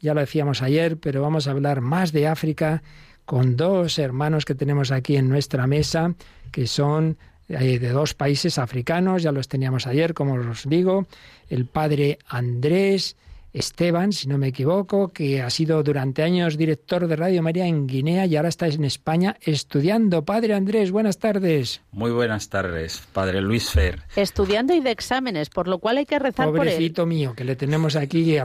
[0.00, 2.82] ya lo decíamos ayer, pero vamos a hablar más de África
[3.24, 6.14] con dos hermanos que tenemos aquí en nuestra mesa,
[6.50, 7.18] que son
[7.48, 11.06] de dos países africanos, ya los teníamos ayer, como os digo,
[11.48, 13.16] el padre Andrés
[13.56, 17.86] Esteban, si no me equivoco, que ha sido durante años director de Radio María en
[17.86, 20.26] Guinea y ahora está en España estudiando.
[20.26, 21.80] Padre Andrés, buenas tardes.
[21.90, 24.02] Muy buenas tardes, Padre Luis Fer.
[24.14, 26.74] Estudiando y de exámenes, por lo cual hay que rezar por él.
[26.74, 28.36] Pobrecito mío, que le tenemos aquí,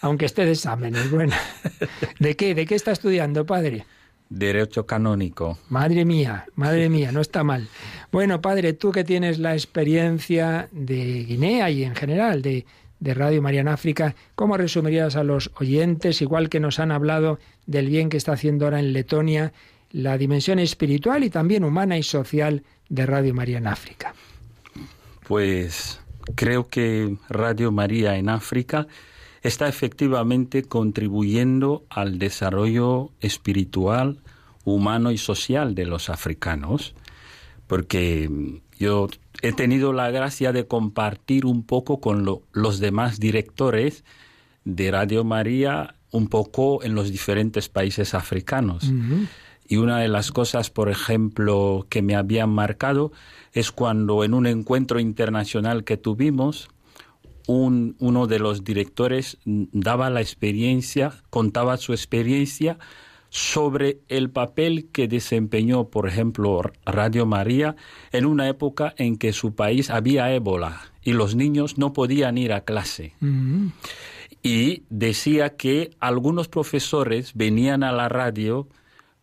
[0.00, 1.10] aunque esté de exámenes.
[1.10, 1.34] Bueno,
[2.18, 2.54] ¿de qué?
[2.54, 3.84] ¿De qué está estudiando, padre?
[4.28, 5.58] Derecho canónico.
[5.68, 7.68] Madre mía, madre mía, no está mal.
[8.10, 12.66] Bueno, padre, tú que tienes la experiencia de Guinea y en general de
[13.00, 17.38] de Radio María en África, ¿cómo resumirías a los oyentes, igual que nos han hablado
[17.66, 19.52] del bien que está haciendo ahora en Letonia,
[19.92, 24.14] la dimensión espiritual y también humana y social de Radio María en África?
[25.26, 26.00] Pues
[26.34, 28.86] creo que Radio María en África
[29.46, 34.18] está efectivamente contribuyendo al desarrollo espiritual,
[34.64, 36.94] humano y social de los africanos,
[37.66, 39.08] porque yo
[39.42, 44.04] he tenido la gracia de compartir un poco con los demás directores
[44.64, 48.90] de Radio María un poco en los diferentes países africanos.
[49.68, 53.12] Y una de las cosas, por ejemplo, que me habían marcado
[53.52, 56.68] es cuando en un encuentro internacional que tuvimos,
[57.46, 62.78] un, uno de los directores daba la experiencia, contaba su experiencia
[63.30, 67.76] sobre el papel que desempeñó, por ejemplo, Radio María
[68.12, 72.52] en una época en que su país había ébola y los niños no podían ir
[72.52, 73.12] a clase.
[74.42, 78.68] Y decía que algunos profesores venían a la radio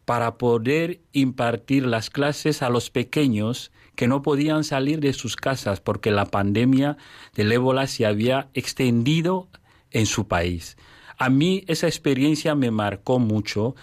[0.06, 5.80] para poder impartir las clases a los pequeños que no podían salir de sus casas
[5.80, 6.98] porque la pandemia
[7.36, 9.50] del ébola se había extendido
[9.92, 10.78] en su país.
[11.18, 13.76] A mí esa experiencia me marcó mucho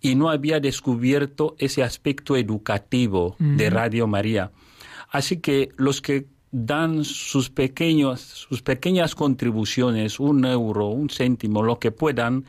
[0.00, 4.52] y no había descubierto ese aspecto educativo de Radio María.
[5.10, 11.78] Así que los que dan sus pequeños, sus pequeñas contribuciones, un euro, un céntimo, lo
[11.78, 12.44] que puedan,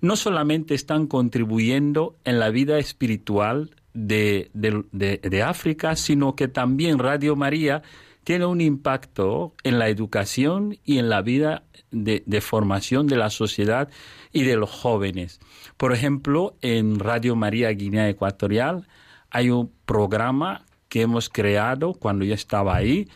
[0.00, 7.36] no solamente están contribuyendo en la vida espiritual de, de África, sino que también Radio
[7.36, 7.82] María
[8.24, 13.88] tiene un impacto en la educación y en la vida de, formación de la sociedad
[14.32, 15.40] y de los jóvenes.
[15.76, 18.86] Por ejemplo, en Radio María Guinea Ecuatorial
[19.30, 23.08] hay un programa que hemos creado cuando yo estaba ahí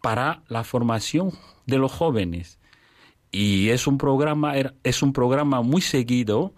[0.00, 1.32] para la formación
[1.66, 2.58] de los jóvenes.
[3.30, 6.54] Y es un programa, es un programa muy seguido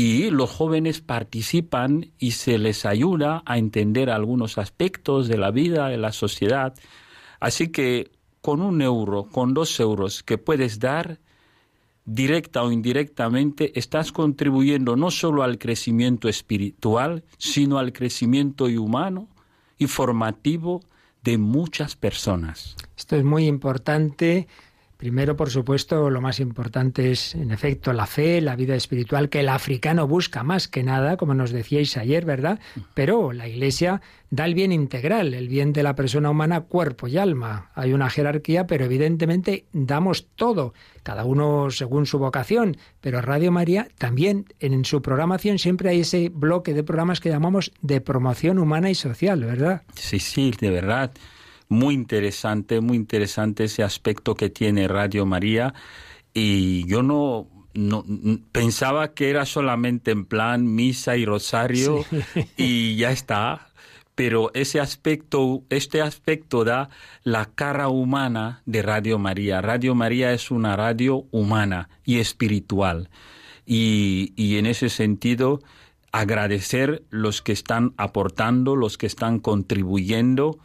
[0.00, 5.88] y los jóvenes participan y se les ayuda a entender algunos aspectos de la vida,
[5.88, 6.72] de la sociedad.
[7.40, 11.18] Así que con un euro, con dos euros que puedes dar,
[12.04, 19.26] directa o indirectamente, estás contribuyendo no solo al crecimiento espiritual, sino al crecimiento humano
[19.78, 20.80] y formativo
[21.24, 22.76] de muchas personas.
[22.96, 24.46] Esto es muy importante
[24.98, 29.38] Primero, por supuesto, lo más importante es, en efecto, la fe, la vida espiritual, que
[29.38, 32.58] el africano busca más que nada, como nos decíais ayer, ¿verdad?
[32.94, 37.16] Pero la Iglesia da el bien integral, el bien de la persona humana, cuerpo y
[37.16, 37.70] alma.
[37.76, 40.74] Hay una jerarquía, pero evidentemente damos todo,
[41.04, 42.76] cada uno según su vocación.
[43.00, 47.70] Pero Radio María también, en su programación, siempre hay ese bloque de programas que llamamos
[47.82, 49.82] de promoción humana y social, ¿verdad?
[49.94, 51.12] Sí, sí, de verdad
[51.68, 55.74] muy interesante, muy interesante ese aspecto que tiene Radio María
[56.32, 58.04] y yo no, no
[58.52, 62.04] pensaba que era solamente en plan misa y rosario
[62.56, 63.68] y ya está,
[64.14, 66.90] pero ese aspecto, este aspecto da
[67.22, 69.60] la cara humana de Radio María.
[69.60, 73.10] Radio María es una radio humana y espiritual.
[73.64, 75.60] Y, y en ese sentido,
[76.10, 80.58] agradecer los que están aportando, los que están contribuyendo,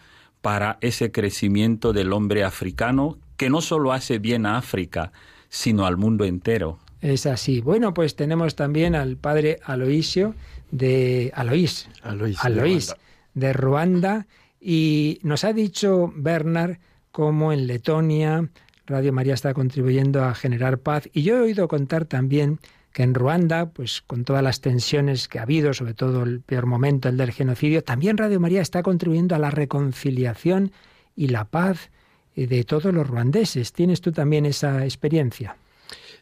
[0.43, 5.13] para ese crecimiento del hombre africano que no solo hace bien a África,
[5.47, 6.79] sino al mundo entero.
[6.99, 7.61] Es así.
[7.61, 10.35] Bueno, pues tenemos también al padre Aloisio
[10.69, 12.93] de Alois, Alois,
[13.33, 14.27] de, Ruanda
[14.59, 16.75] y nos ha dicho Bernard
[17.13, 18.49] cómo en Letonia
[18.85, 22.59] Radio María está contribuyendo a generar paz y yo he oído contar también
[22.93, 26.67] que en Ruanda, pues con todas las tensiones que ha habido, sobre todo el peor
[26.67, 30.71] momento, el del genocidio, también Radio María está contribuyendo a la reconciliación
[31.15, 31.89] y la paz
[32.35, 33.73] de todos los ruandeses.
[33.73, 35.57] ¿Tienes tú también esa experiencia?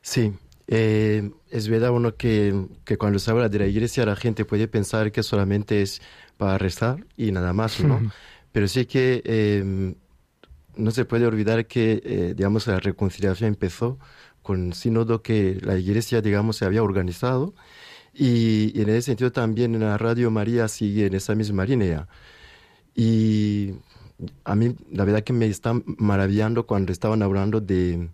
[0.01, 0.34] Sí,
[0.74, 4.69] Eh, es verdad uno que, que, cuando se habla de la iglesia la gente puede
[4.69, 6.01] pensar que solamente es
[6.38, 7.99] para rezar y nada más, ¿no?
[8.53, 9.93] Pero sí que eh,
[10.78, 13.99] no se puede olvidar que, eh, digamos, la reconciliación empezó
[14.41, 17.53] con sínodo que la iglesia, digamos, se había organizado
[18.13, 22.07] y, en ese sentido también la Radio María sigue en esa misma línea.
[22.95, 23.73] Y
[24.43, 28.09] a mí la verdad que me está maravillando cuando estaban hablando de,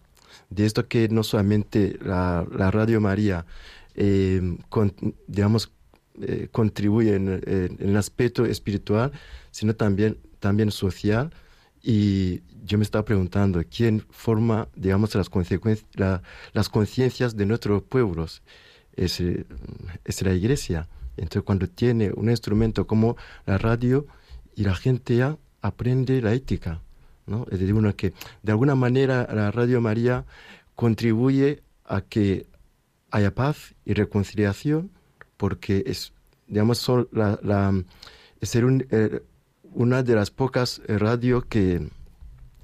[0.50, 3.46] de esto que no solamente la, la Radio María,
[3.96, 4.42] eh,
[5.28, 5.72] digamos,
[6.22, 9.12] eh, contribuye en, en, el aspecto espiritual,
[9.52, 11.32] sino también, también social.
[11.90, 15.30] Y yo me estaba preguntando, ¿quién forma, digamos, las,
[15.94, 16.22] la,
[16.52, 18.44] las conciencias de nuestros pueblos?
[18.94, 20.90] Es, es la iglesia.
[21.16, 23.16] Entonces, cuando tiene un instrumento como
[23.46, 24.06] la radio
[24.54, 26.82] y la gente ya aprende la ética,
[27.26, 27.46] ¿no?
[27.50, 28.12] Es decir, uno que
[28.44, 30.26] de alguna manera la Radio María
[30.76, 32.48] contribuye a que
[33.12, 34.92] haya paz y reconciliación,
[35.38, 36.12] porque es,
[36.48, 37.82] digamos, son la, la
[38.42, 39.22] es eh,
[39.78, 41.88] una de las pocas radios que,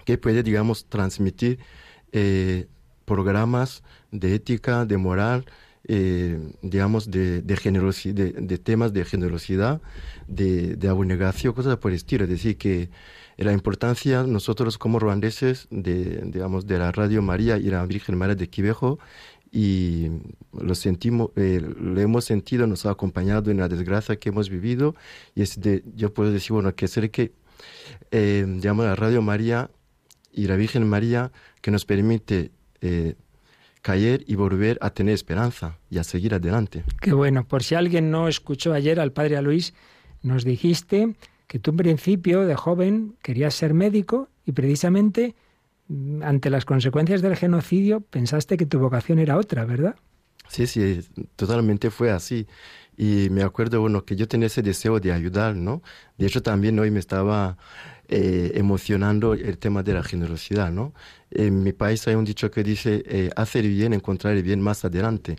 [0.04, 1.60] que puede, digamos, transmitir
[2.12, 2.66] eh,
[3.06, 5.46] programas de ética, de moral,
[5.88, 9.80] eh, digamos, de, de, generosidad, de, temas de generosidad,
[10.28, 12.24] de, de, abnegación, cosas por el estilo.
[12.24, 12.90] Es decir, que
[13.38, 18.36] la importancia nosotros como ruandeses de, digamos, de la Radio María y la Virgen María
[18.36, 18.98] de Quivejo
[19.56, 20.08] y
[20.60, 24.96] lo sentimos, eh, lo hemos sentido, nos ha acompañado en la desgracia que hemos vivido
[25.36, 27.34] y es de, yo puedo decir, bueno, que ser que,
[28.10, 29.70] eh, digamos, la Radio María
[30.32, 31.32] y la Virgen María
[31.62, 32.50] que nos permite
[32.82, 33.14] eh,
[33.84, 36.84] caer y volver a tener esperanza y a seguir adelante.
[37.00, 39.76] Qué bueno, por si alguien no escuchó ayer al Padre Luis,
[40.24, 41.14] nos dijiste
[41.46, 45.36] que tú en principio de joven querías ser médico y precisamente
[46.22, 49.96] ante las consecuencias del genocidio pensaste que tu vocación era otra, ¿verdad?
[50.48, 51.02] Sí, sí,
[51.36, 52.48] totalmente fue así.
[52.96, 55.82] Y me acuerdo, bueno, que yo tenía ese deseo de ayudar, ¿no?
[56.18, 57.58] De hecho, también hoy me estaba
[58.08, 60.94] eh, emocionando el tema de la generosidad, ¿no?
[61.32, 64.86] En mi país hay un dicho que dice, eh, hacer bien, encontrar el bien más
[64.86, 65.38] adelante.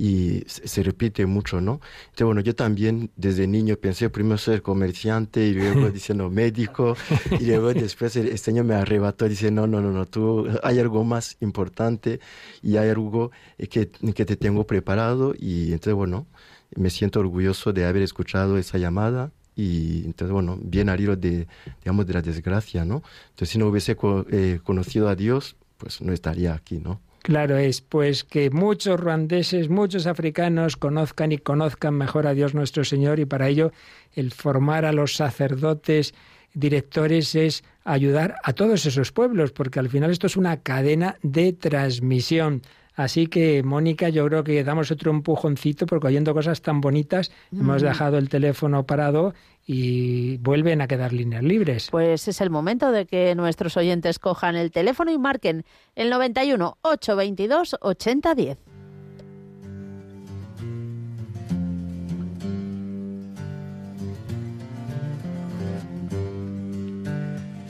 [0.00, 1.80] Y se, se, repite mucho, ¿no?
[2.04, 6.96] Entonces, bueno, yo también desde niño pensé primero ser comerciante y luego diciendo médico
[7.40, 11.02] y luego después este año me arrebató dice, no, no, no, no, tú hay algo
[11.02, 12.20] más importante
[12.62, 16.28] y hay algo que, que te tengo preparado y entonces, bueno,
[16.76, 21.48] me siento orgulloso de haber escuchado esa llamada y entonces, bueno, bien al hilo de,
[21.80, 23.02] digamos, de la desgracia, ¿no?
[23.30, 27.00] Entonces, si no hubiese co eh, conocido a Dios, pues no estaría aquí, ¿no?
[27.28, 32.84] Claro es, pues que muchos ruandeses, muchos africanos conozcan y conozcan mejor a Dios nuestro
[32.84, 33.70] Señor y para ello
[34.14, 36.14] el formar a los sacerdotes
[36.54, 41.52] directores es ayudar a todos esos pueblos, porque al final esto es una cadena de
[41.52, 42.62] transmisión.
[42.98, 47.60] Así que, Mónica, yo creo que damos otro empujoncito porque oyendo cosas tan bonitas mm.
[47.60, 49.34] hemos dejado el teléfono parado
[49.64, 51.90] y vuelven a quedar líneas libres.
[51.92, 56.78] Pues es el momento de que nuestros oyentes cojan el teléfono y marquen el 91
[56.82, 58.58] 822 8010.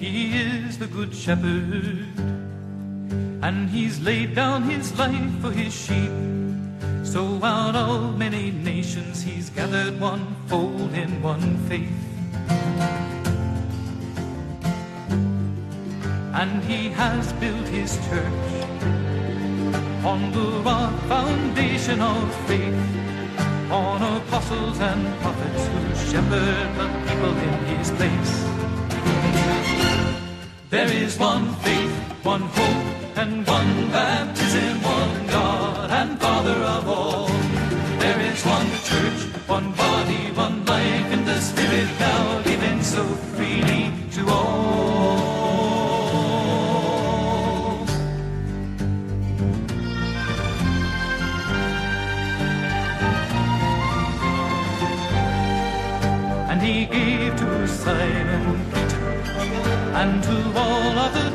[0.01, 2.18] He is the good shepherd.
[3.49, 6.13] And he's laid down his life for his sheep.
[7.03, 12.03] So out of many nations he's gathered one fold in one faith.
[16.41, 18.53] And he has built his church
[20.05, 22.83] on the rock foundation of faith,
[23.71, 25.81] on apostles and prophets who
[26.11, 28.35] shepherd the people in his place.
[30.69, 33.08] There is one faith, one hope
[33.49, 37.29] one baptism, one God and Father of all.
[37.99, 43.05] There is one church, one body, one life in the Spirit now given so
[43.35, 45.39] freely to all.
[56.51, 59.09] And he gave to Simon Peter
[60.01, 61.28] and to all twelve.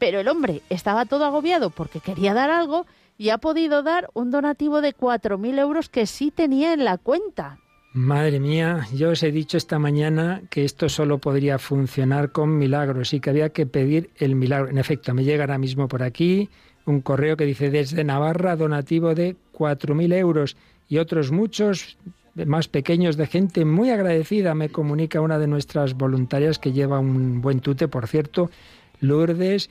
[0.00, 2.86] Pero el hombre estaba todo agobiado porque quería dar algo
[3.18, 7.60] y ha podido dar un donativo de 4.000 euros que sí tenía en la cuenta.
[7.92, 13.14] Madre mía, yo os he dicho esta mañana que esto solo podría funcionar con milagros
[13.14, 14.70] y que había que pedir el milagro.
[14.70, 16.50] En efecto, me llega ahora mismo por aquí
[16.84, 20.56] un correo que dice desde Navarra donativo de 4.000 euros
[20.88, 21.96] y otros muchos
[22.44, 24.54] más pequeños de gente muy agradecida.
[24.54, 28.50] Me comunica una de nuestras voluntarias que lleva un buen tute, por cierto,
[29.00, 29.70] Lourdes.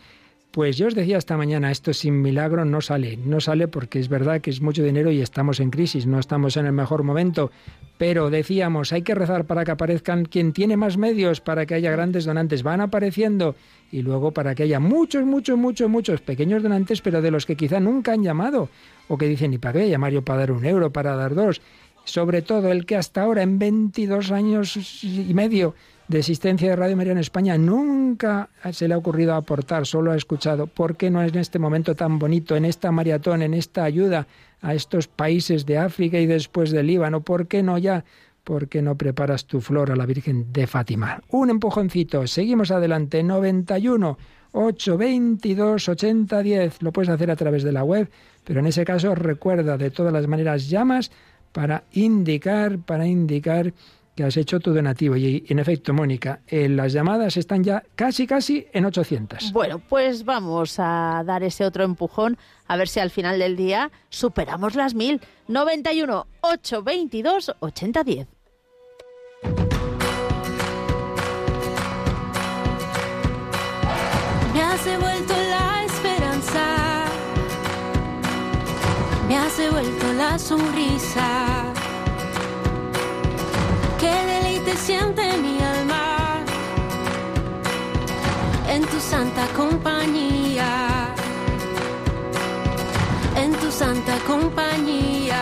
[0.52, 3.18] Pues yo os decía esta mañana, esto sin milagro no sale.
[3.18, 6.56] No sale porque es verdad que es mucho dinero y estamos en crisis, no estamos
[6.56, 7.52] en el mejor momento.
[7.98, 11.92] Pero decíamos, hay que rezar para que aparezcan quien tiene más medios, para que haya
[11.92, 12.64] grandes donantes.
[12.64, 13.56] Van apareciendo.
[13.92, 17.58] Y luego para que haya muchos, muchos, muchos, muchos pequeños donantes, pero de los que
[17.58, 18.70] quizá nunca han llamado.
[19.08, 21.62] O que dicen, ¿y para qué llamar yo para dar un euro, para dar dos?
[22.04, 25.74] Sobre todo el que hasta ahora, en 22 años y medio,
[26.08, 30.16] de existencia de Radio María en España nunca se le ha ocurrido aportar, solo ha
[30.16, 30.68] escuchado.
[30.68, 34.28] ¿Por qué no en este momento tan bonito, en esta maratón, en esta ayuda
[34.62, 37.22] a estos países de África y después del Líbano?
[37.22, 38.06] ¿Por qué no ya?
[38.44, 41.24] ¿Por qué no preparas tu flor a la Virgen de Fátima?
[41.30, 44.20] Un empujoncito, seguimos adelante, 91
[44.56, 46.82] 822 8010.
[46.82, 48.10] Lo puedes hacer a través de la web,
[48.44, 51.12] pero en ese caso recuerda de todas las maneras llamas
[51.52, 53.74] para indicar, para indicar
[54.16, 55.16] que has hecho tu donativo.
[55.18, 59.52] Y en efecto, Mónica, eh, las llamadas están ya casi, casi en 800.
[59.52, 62.38] Bueno, pues vamos a dar ese otro empujón
[62.68, 65.20] a ver si al final del día superamos las mil.
[65.48, 68.35] 91 822 8010.
[79.66, 81.30] Devuelto la sonrisa.
[84.00, 86.44] Qué deleite siente mi alma
[88.68, 90.70] en tu santa compañía,
[93.36, 95.42] en tu santa compañía.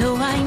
[0.00, 0.42] No hay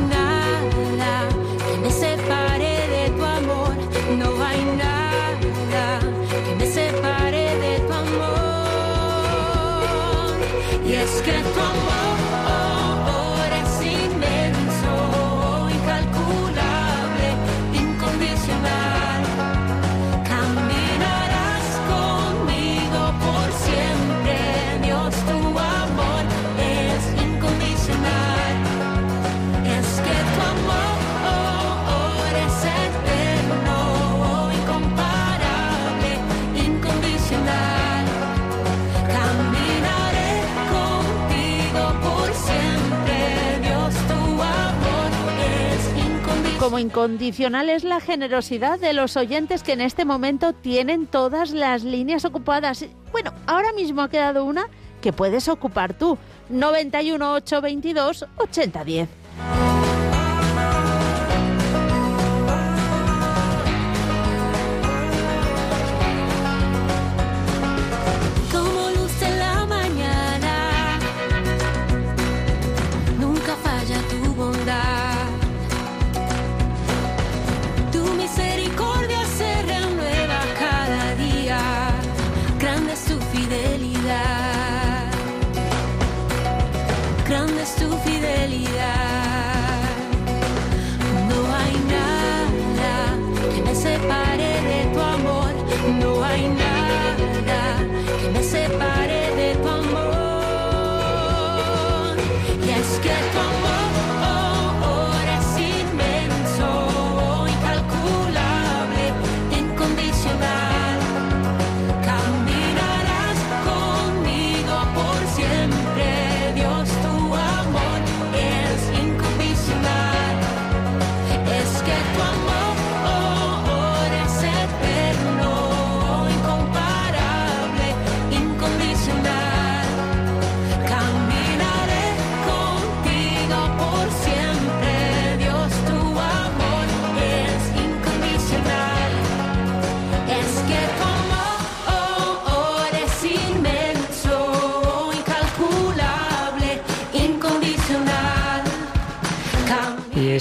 [46.74, 51.84] Como incondicional es la generosidad de los oyentes que en este momento tienen todas las
[51.84, 52.84] líneas ocupadas.
[53.12, 54.66] Bueno, ahora mismo ha quedado una
[55.00, 56.18] que puedes ocupar tú.
[56.50, 59.08] 91 822 8010.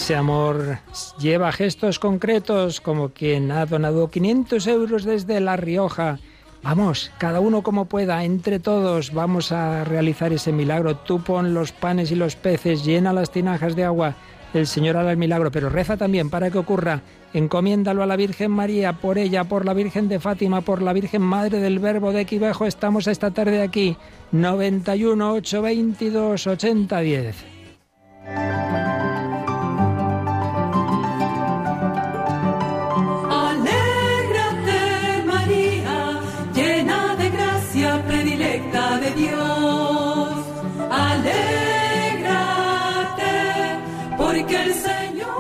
[0.03, 0.79] Ese amor
[1.21, 6.19] lleva gestos concretos como quien ha donado 500 euros desde La Rioja.
[6.61, 10.97] Vamos, cada uno como pueda, entre todos vamos a realizar ese milagro.
[10.97, 14.17] Tú pon los panes y los peces, llena las tinajas de agua.
[14.53, 17.03] El Señor hará el milagro, pero reza también para que ocurra.
[17.33, 21.23] Encomiéndalo a la Virgen María, por ella, por la Virgen de Fátima, por la Virgen
[21.23, 22.67] Madre del Verbo de Quivejo.
[22.67, 23.97] Estamos esta tarde aquí.
[24.33, 27.37] 91 822 8010.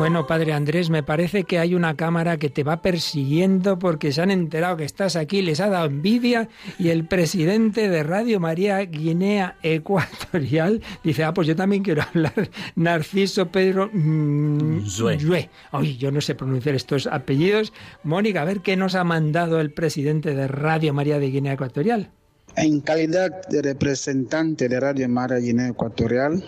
[0.02, 4.20] Bueno, Padre Andrés, me parece que hay una cámara que te va persiguiendo porque se
[4.20, 8.80] han enterado que estás aquí, les ha dado envidia y el presidente de Radio María
[8.80, 15.20] Guinea Ecuatorial dice, ah, pues yo también quiero hablar, Narciso Pedro mm, Zue.
[15.20, 15.50] Zue.
[15.70, 17.72] Ay, yo no sé pronunciar estos apellidos.
[18.02, 22.10] Mónica, a ver qué nos ha mandado el presidente de Radio María de Guinea Ecuatorial.
[22.56, 26.42] En calidad de representante de Radio María Guinea Ecuatorial,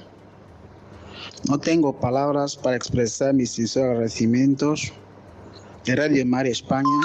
[1.48, 4.92] no tengo palabras para expresar mis sinceros agradecimientos
[5.84, 7.00] de Radio María España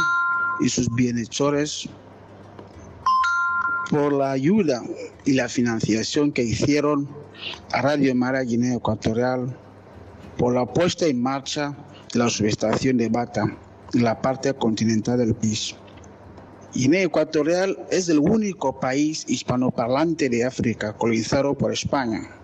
[0.62, 1.90] y sus bienhechores
[3.90, 4.82] por la ayuda
[5.26, 7.10] y la financiación que hicieron
[7.74, 9.58] a Radio María Guinea Ecuatorial
[10.38, 11.76] por la puesta en marcha
[12.14, 13.44] de la subestación de Bata
[13.94, 15.76] en la parte continental del país.
[16.74, 22.39] Guinea Ecuatorial es el único país hispanoparlante de África colonizado por España.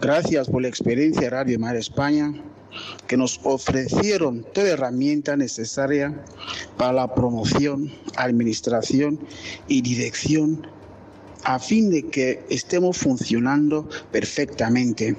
[0.00, 2.32] Gracias por la experiencia Radio Mar España,
[3.08, 6.14] que nos ofrecieron toda herramienta necesaria
[6.76, 9.18] para la promoción, administración
[9.66, 10.64] y dirección
[11.42, 15.16] a fin de que estemos funcionando perfectamente.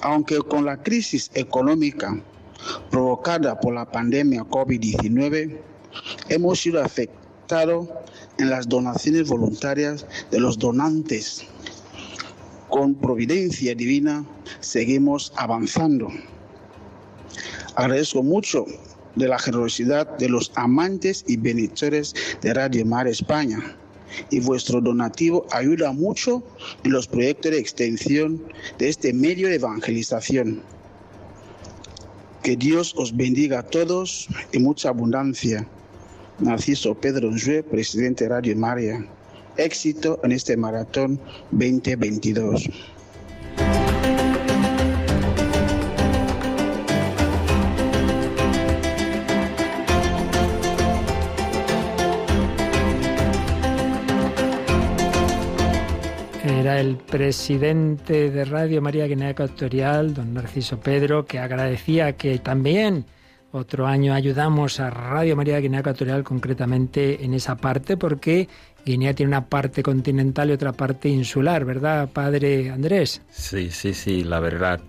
[0.00, 2.18] Aunque con la crisis económica
[2.90, 5.58] provocada por la pandemia COVID-19,
[6.30, 7.86] hemos sido afectados
[8.38, 11.46] en las donaciones voluntarias de los donantes
[12.68, 14.24] con providencia divina
[14.60, 16.08] seguimos avanzando.
[17.76, 18.66] Agradezco mucho
[19.16, 23.76] de la generosidad de los amantes y benefactores de Radio Mar España
[24.30, 26.42] y vuestro donativo ayuda mucho
[26.84, 28.42] en los proyectos de extensión
[28.78, 30.62] de este medio de evangelización.
[32.42, 35.66] Que Dios os bendiga a todos y mucha abundancia.
[36.40, 39.06] Narciso Pedro Nzue, presidente de Radio María
[39.56, 41.20] éxito en este maratón
[41.50, 42.68] 2022.
[56.44, 63.04] Era el presidente de Radio María Guinea Ecuatorial, don Narciso Pedro, que agradecía que también
[63.52, 68.48] otro año ayudamos a Radio María Guinea Ecuatorial concretamente en esa parte porque
[68.84, 73.22] Guinea tiene una parte continental y otra parte insular, ¿verdad, padre Andrés?
[73.30, 74.80] Sí, sí, sí, la verdad.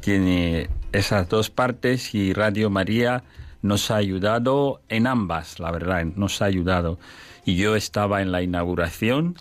[0.00, 3.22] Tiene esas dos partes y Radio María
[3.62, 6.98] nos ha ayudado en ambas, la verdad, nos ha ayudado.
[7.44, 9.36] Y yo estaba en la inauguración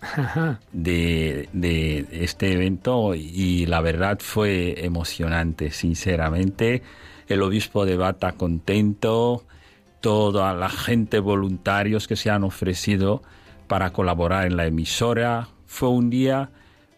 [0.72, 6.84] de, de este evento y la verdad fue emocionante, sinceramente.
[7.28, 9.44] El obispo de Bata contento,
[9.99, 13.24] toda la gente voluntarios que se han ofrecido
[13.68, 15.49] para colaborar en la emisora.
[15.65, 16.49] Fue un día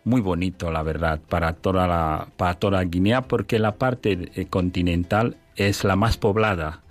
[0.04, 5.38] muy bonito, la verdad, para toda, la, para toda Guinea, porque la parte eh, continental
[5.56, 6.82] es la más poblada.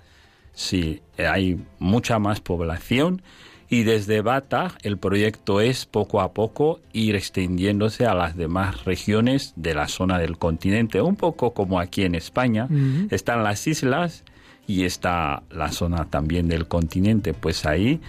[0.53, 3.21] Sí, hay mucha más población
[3.69, 9.53] y desde Bata el proyecto es poco a poco ir extendiéndose a las demás regiones
[9.55, 12.67] de la zona del continente, un poco como aquí en España.
[13.11, 14.23] Están las islas
[14.65, 18.01] y está la zona también del continente, pues ahí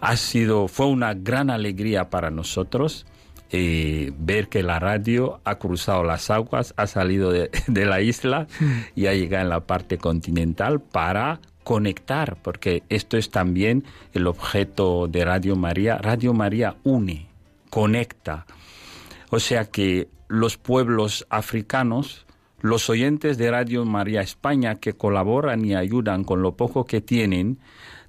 [0.00, 3.06] ha sido, fue una gran alegría para nosotros
[3.50, 8.48] eh, ver que la radio ha cruzado las aguas, ha salido de, de la isla
[8.94, 15.06] y ha llegado en la parte continental para conectar, porque esto es también el objeto
[15.08, 15.98] de Radio María.
[15.98, 17.28] Radio María une,
[17.70, 18.46] conecta.
[19.30, 22.26] O sea que los pueblos africanos,
[22.60, 27.58] los oyentes de Radio María España que colaboran y ayudan con lo poco que tienen,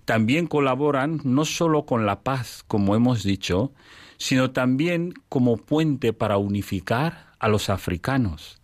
[0.08, 3.74] también colaboran no solo con la paz, como hemos dicho,
[4.18, 8.58] sino también como puente para unificar a los africanos.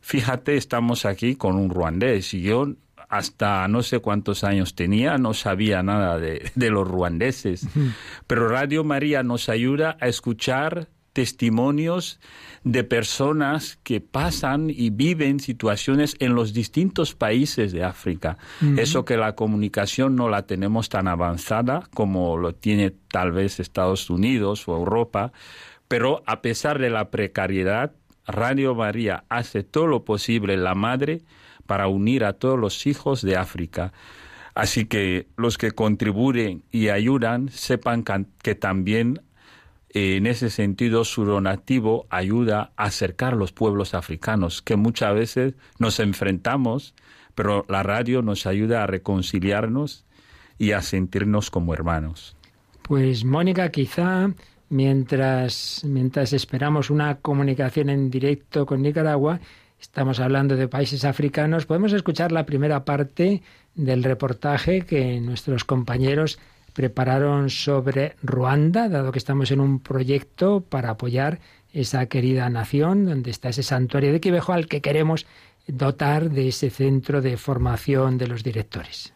[0.00, 2.74] Fíjate, estamos aquí con un ruandés y yo
[3.08, 7.66] hasta no sé cuántos años tenía, no sabía nada de, de los ruandeses.
[8.28, 10.86] Pero Radio María nos ayuda a escuchar
[11.18, 12.20] testimonios
[12.62, 18.38] de personas que pasan y viven situaciones en los distintos países de África.
[18.76, 24.10] Eso que la comunicación no la tenemos tan avanzada como lo tiene tal vez Estados
[24.10, 25.32] Unidos o Europa,
[25.88, 27.90] pero a pesar de la precariedad,
[28.28, 31.22] Radio María hace todo lo posible, la madre,
[31.66, 33.92] para unir a todos los hijos de África.
[34.54, 38.04] Así que los que contribuyen y ayudan sepan
[38.40, 39.20] que también
[39.90, 45.98] en ese sentido su donativo ayuda a acercar los pueblos africanos, que muchas veces nos
[46.00, 46.94] enfrentamos,
[47.34, 50.04] pero la radio nos ayuda a reconciliarnos
[50.58, 52.36] y a sentirnos como hermanos.
[52.82, 54.30] Pues Mónica, quizá
[54.68, 59.40] mientras, mientras esperamos una comunicación en directo con Nicaragua,
[59.80, 63.42] estamos hablando de países africanos, podemos escuchar la primera parte
[63.74, 66.38] del reportaje que nuestros compañeros
[66.78, 71.40] prepararon sobre Ruanda, dado que estamos en un proyecto para apoyar
[71.72, 75.26] esa querida nación donde está ese santuario de Quibejo al que queremos
[75.66, 79.12] dotar de ese centro de formación de los directores.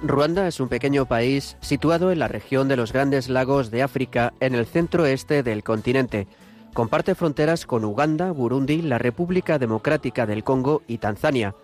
[0.00, 4.32] Ruanda es un pequeño país situado en la región de los Grandes Lagos de África,
[4.38, 6.28] en el centro-este del continente.
[6.74, 11.54] Comparte fronteras con Uganda, Burundi, la República Democrática del Congo y Tanzania.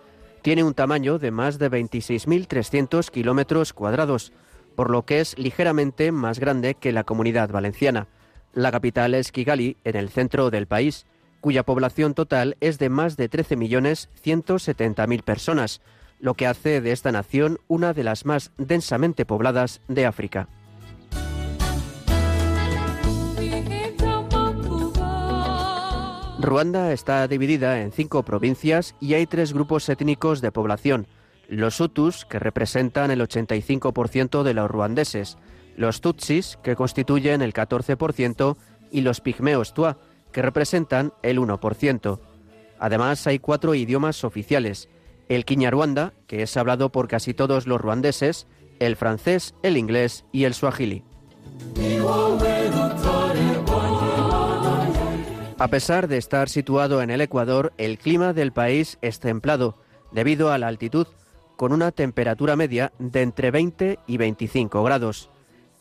[0.43, 4.31] Tiene un tamaño de más de 26.300 kilómetros cuadrados,
[4.75, 8.07] por lo que es ligeramente más grande que la comunidad valenciana.
[8.53, 11.07] La capital es Kigali, en el centro del país,
[11.41, 15.81] cuya población total es de más de 13.170.000 personas,
[16.19, 20.49] lo que hace de esta nación una de las más densamente pobladas de África.
[26.41, 31.07] Ruanda está dividida en cinco provincias y hay tres grupos étnicos de población.
[31.49, 35.37] Los Hutus, que representan el 85% de los ruandeses,
[35.75, 38.55] los Tutsis, que constituyen el 14%,
[38.89, 39.97] y los pigmeos Tua,
[40.31, 42.19] que representan el 1%.
[42.79, 44.87] Además, hay cuatro idiomas oficiales,
[45.27, 48.47] el Kinyarwanda, que es hablado por casi todos los ruandeses,
[48.79, 51.03] el francés, el inglés y el suajili.
[55.59, 59.75] A pesar de estar situado en el Ecuador, el clima del país es templado,
[60.13, 61.05] debido a la altitud,
[61.57, 65.29] con una temperatura media de entre 20 y 25 grados.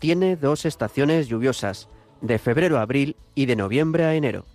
[0.00, 1.88] Tiene dos estaciones lluviosas,
[2.20, 4.46] de febrero a abril y de noviembre a enero.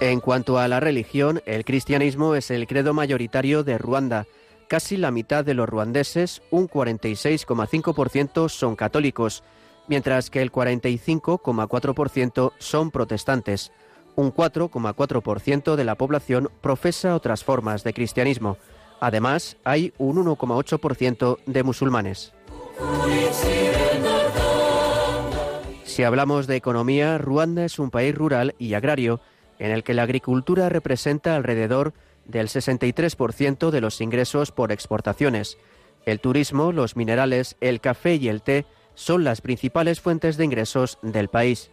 [0.00, 4.26] En cuanto a la religión, el cristianismo es el credo mayoritario de Ruanda.
[4.68, 9.44] Casi la mitad de los ruandeses, un 46,5%, son católicos,
[9.86, 13.70] mientras que el 45,4% son protestantes.
[14.16, 18.56] Un 4,4% de la población profesa otras formas de cristianismo.
[18.98, 22.32] Además, hay un 1,8% de musulmanes.
[25.84, 29.20] Si hablamos de economía, Ruanda es un país rural y agrario
[29.58, 31.94] en el que la agricultura representa alrededor
[32.26, 35.58] del 63% de los ingresos por exportaciones.
[36.04, 40.98] El turismo, los minerales, el café y el té son las principales fuentes de ingresos
[41.02, 41.70] del país.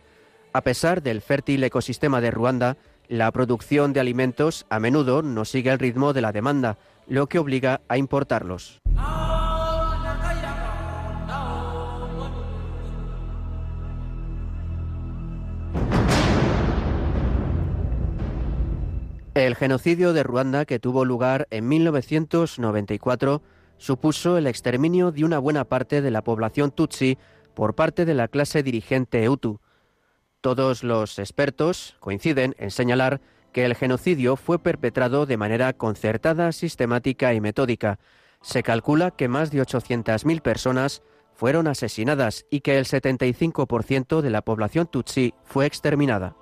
[0.53, 2.77] A pesar del fértil ecosistema de Ruanda,
[3.07, 6.77] la producción de alimentos a menudo no sigue el ritmo de la demanda,
[7.07, 8.81] lo que obliga a importarlos.
[19.35, 23.41] El genocidio de Ruanda, que tuvo lugar en 1994,
[23.77, 27.17] supuso el exterminio de una buena parte de la población tutsi
[27.55, 29.59] por parte de la clase dirigente Hutu.
[30.39, 37.33] Todos los expertos coinciden en señalar que el genocidio fue perpetrado de manera concertada, sistemática
[37.33, 37.97] y metódica.
[38.41, 41.01] Se calcula que más de 800.000 personas
[41.33, 46.35] fueron asesinadas y que el 75% de la población tutsi fue exterminada.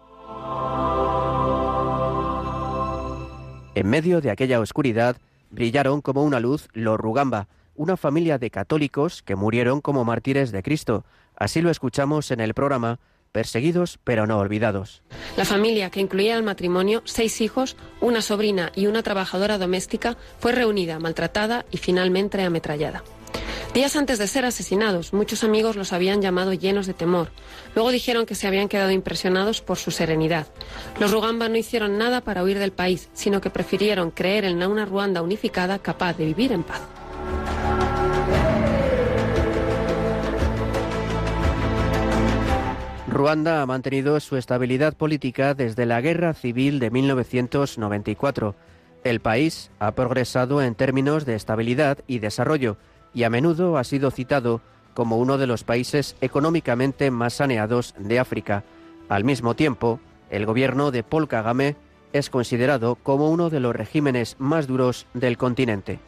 [3.73, 5.15] En medio de aquella oscuridad
[5.49, 10.61] brillaron como una luz los Rugamba, una familia de católicos que murieron como mártires de
[10.61, 11.05] Cristo.
[11.37, 12.99] Así lo escuchamos en el programa
[13.31, 15.03] Perseguidos pero no olvidados.
[15.37, 20.51] La familia, que incluía al matrimonio, seis hijos, una sobrina y una trabajadora doméstica, fue
[20.51, 23.03] reunida, maltratada y finalmente ametrallada.
[23.73, 27.29] Días antes de ser asesinados, muchos amigos los habían llamado llenos de temor.
[27.73, 30.47] Luego dijeron que se habían quedado impresionados por su serenidad.
[30.99, 34.83] Los Rugamba no hicieron nada para huir del país, sino que prefirieron creer en una
[34.83, 36.81] Ruanda unificada capaz de vivir en paz.
[43.07, 48.53] Ruanda ha mantenido su estabilidad política desde la Guerra Civil de 1994.
[49.05, 52.75] El país ha progresado en términos de estabilidad y desarrollo
[53.13, 54.61] y a menudo ha sido citado
[54.93, 58.63] como uno de los países económicamente más saneados de África.
[59.09, 61.75] Al mismo tiempo, el gobierno de Paul Kagame
[62.13, 65.99] es considerado como uno de los regímenes más duros del continente.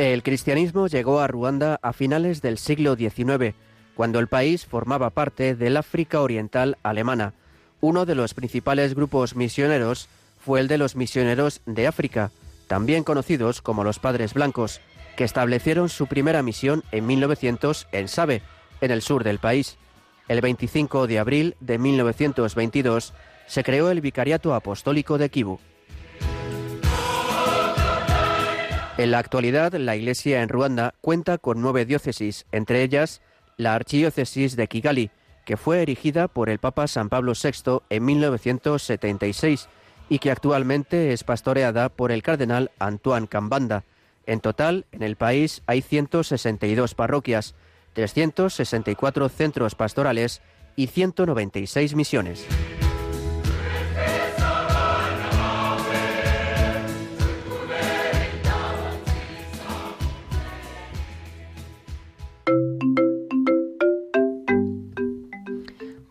[0.00, 3.54] El cristianismo llegó a Ruanda a finales del siglo XIX,
[4.00, 7.34] cuando el país formaba parte del África Oriental alemana.
[7.82, 10.08] Uno de los principales grupos misioneros
[10.38, 12.30] fue el de los misioneros de África,
[12.66, 14.80] también conocidos como los Padres Blancos,
[15.18, 18.40] que establecieron su primera misión en 1900 en Sabe,
[18.80, 19.76] en el sur del país.
[20.28, 23.12] El 25 de abril de 1922
[23.48, 25.60] se creó el Vicariato Apostólico de Kivu.
[28.96, 33.20] En la actualidad, la Iglesia en Ruanda cuenta con nueve diócesis, entre ellas
[33.60, 35.10] la Archidiócesis de Kigali,
[35.44, 39.68] que fue erigida por el Papa San Pablo VI en 1976
[40.08, 43.84] y que actualmente es pastoreada por el cardenal Antoine Cambanda.
[44.26, 47.54] En total, en el país hay 162 parroquias,
[47.92, 50.40] 364 centros pastorales
[50.76, 52.46] y 196 misiones.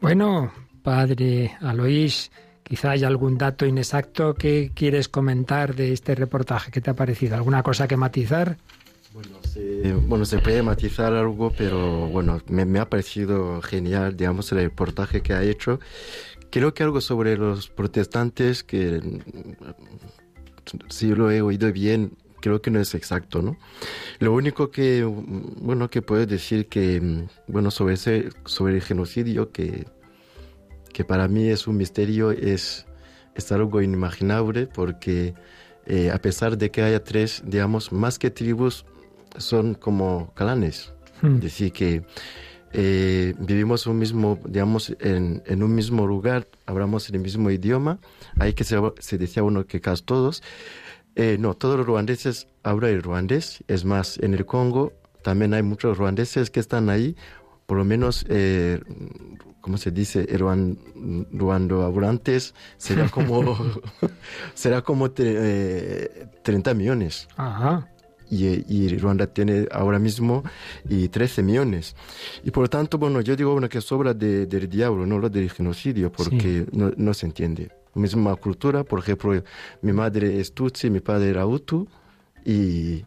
[0.09, 2.31] Bueno, padre Aloís,
[2.63, 6.71] quizá hay algún dato inexacto que quieres comentar de este reportaje.
[6.71, 7.35] ¿Qué te ha parecido?
[7.35, 8.57] ¿Alguna cosa que matizar?
[9.13, 15.33] Bueno, se puede matizar algo, pero bueno, me, ha parecido genial, digamos, el reportaje que
[15.33, 15.79] ha hecho.
[16.49, 19.21] Creo que algo sobre los protestantes, que
[20.87, 23.57] si lo he oído bien, creo que no es exacto, ¿no?
[24.17, 29.85] Lo único que, bueno, que puedo decir que, bueno, sobre, ese, sobre el genocidio, que,
[30.99, 32.85] que para mí es un misterio, es,
[33.33, 35.33] es algo inimaginable, porque
[35.85, 38.85] eh, a pesar de que haya tres, digamos, más que tribus,
[39.37, 40.91] son como clanes.
[41.21, 41.35] Hmm.
[41.35, 42.03] Es decir, que
[42.73, 47.99] eh, vivimos un mismo, digamos, en, en, un mismo lugar, hablamos el mismo idioma,
[48.37, 50.43] ahí que se, se decía uno que casi todos,
[51.15, 53.63] eh, no, todos los ruandeses hablan el ruandés.
[53.69, 54.91] Es más, en el Congo
[55.23, 57.15] también hay muchos ruandeses que están ahí,
[57.67, 58.81] por lo menos, eh,
[59.69, 60.25] ¿cómo se dice?
[60.35, 60.79] Ruan,
[61.31, 63.55] ruando hablantes será como,
[64.55, 67.27] será como eh, 30 millones.
[67.37, 67.87] Ajá.
[68.31, 70.43] Y, y, Ruanda tiene ahora mismo
[70.87, 71.95] y 13 millones.
[72.43, 75.19] Y por lo tanto, bueno, yo digo bueno, que es obra de, del diablo, no
[75.19, 76.65] lo del genocidio, porque sí.
[76.71, 78.83] no, no se entiende misma cultura.
[78.83, 79.43] Por ejemplo,
[79.83, 81.87] mi madre es Tutsi, mi padre era Hutu
[82.43, 83.05] y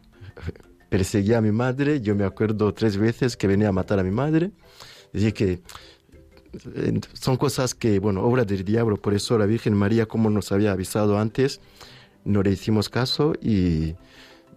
[0.87, 1.99] perseguía a mi madre.
[1.99, 4.51] Yo me acuerdo tres veces que venía a matar a mi madre.
[5.13, 5.61] Así que
[7.13, 8.97] son cosas que, bueno, obra del diablo.
[8.97, 11.59] Por eso la Virgen María, como nos había avisado antes,
[12.25, 13.95] no le hicimos caso y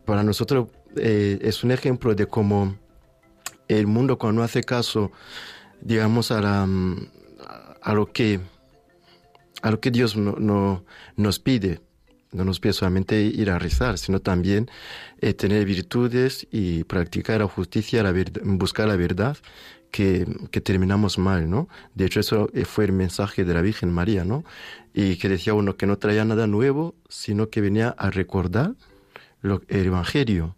[0.04, 2.76] para nosotros eh, es un ejemplo de cómo
[3.68, 5.10] el mundo cuando hace caso,
[5.80, 6.66] digamos, a, la,
[7.94, 8.40] lo que
[9.62, 10.84] a lo que Dios no, no,
[11.16, 11.80] nos pide.
[12.32, 14.68] No nos pide solamente ir a rezar, sino también
[15.20, 18.12] eh, tener virtudes y practicar la justicia, la
[18.42, 19.38] buscar la verdad,
[19.90, 20.26] que,
[20.62, 21.68] terminamos mal, ¿no?
[21.94, 24.44] De hecho, eso fue el mensaje de la Virgen María, ¿no?
[24.92, 28.74] Y que decía uno que no traía nada nuevo, sino que venía a recordar
[29.40, 30.56] lo, el Evangelio,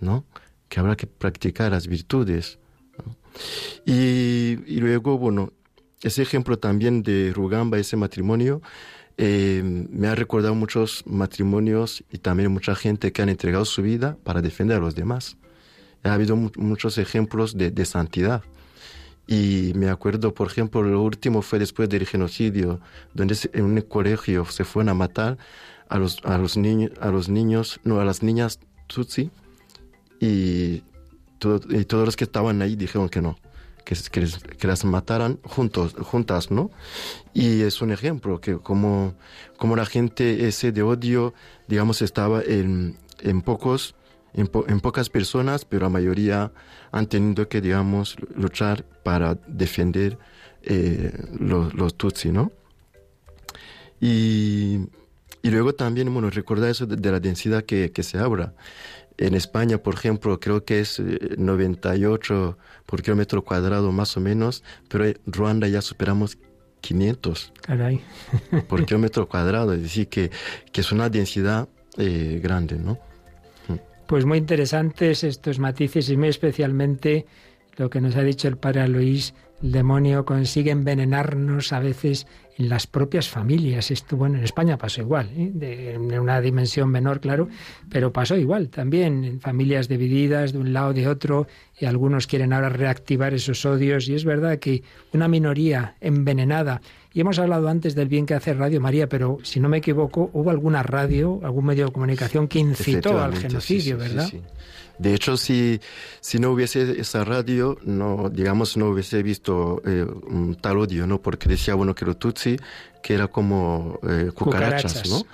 [0.00, 0.24] ¿no?
[0.68, 2.58] Que habrá que practicar las virtudes.
[3.84, 5.52] Y, luego, bueno,
[6.02, 8.62] ese ejemplo también de Rugamba, ese matrimonio,
[9.16, 14.16] eh, me ha recordado muchos matrimonios y también mucha gente que han entregado su vida
[14.22, 15.36] para defender a los demás.
[16.04, 18.42] Ha habido mu muchos ejemplos de, santidad.
[19.28, 22.80] Y me acuerdo, por ejemplo, lo último fue después del genocidio,
[23.12, 25.36] donde en un colegio se fueron a matar
[25.90, 29.30] a los, a los, niños, a los niños, no, a las niñas Tutsi,
[30.18, 30.82] y,
[31.38, 33.36] todo, y todos los que estaban ahí dijeron que no
[33.84, 34.26] que, que,
[34.58, 36.70] que, las mataran juntos, juntas, ¿no?
[37.32, 39.14] Y es un ejemplo que como,
[39.56, 41.32] como la gente ese de odio,
[41.68, 43.94] digamos, estaba en, en pocos,
[44.38, 46.52] en, po, en, pocas personas, pero la mayoría
[46.92, 50.18] han tenido que, digamos, luchar para defender
[50.62, 52.52] eh, los, los Tutsi, ¿no?
[54.00, 54.78] Y,
[55.42, 58.54] y luego también, bueno, recordar eso de, de la densidad que, que se habla.
[59.16, 62.56] En España, por ejemplo, creo que es 98
[62.86, 66.38] por kilómetro cuadrado más o menos, pero en Ruanda ya superamos
[66.80, 68.00] 500 Caray.
[68.68, 70.30] por kilómetro cuadrado, es decir, que,
[70.70, 73.00] que es una densidad eh, grande, ¿no?
[74.08, 77.26] Pues muy interesantes estos matices y muy especialmente
[77.76, 82.26] lo que nos ha dicho el padre Luis, el demonio consigue envenenarnos a veces
[82.56, 83.90] en las propias familias.
[83.90, 85.50] Esto, bueno, en España pasó igual, ¿eh?
[85.52, 87.48] de, en una dimensión menor, claro,
[87.90, 91.46] pero pasó igual también en familias divididas de un lado de otro
[91.78, 96.80] y algunos quieren ahora reactivar esos odios y es verdad que una minoría envenenada
[97.18, 100.30] y hemos hablado antes del bien que hace Radio María, pero si no me equivoco,
[100.34, 104.28] hubo alguna radio, algún medio de comunicación que incitó al genocidio, sí, sí, ¿verdad?
[104.30, 104.42] sí.
[104.98, 105.80] De hecho, si,
[106.20, 111.20] si no hubiese esa radio, no, digamos, no hubiese visto eh, un tal odio, ¿no?
[111.20, 112.56] Porque decía uno que los Tutsi,
[113.02, 115.10] que era como eh, cucarachas, Cucarachas.
[115.10, 115.26] ¿no?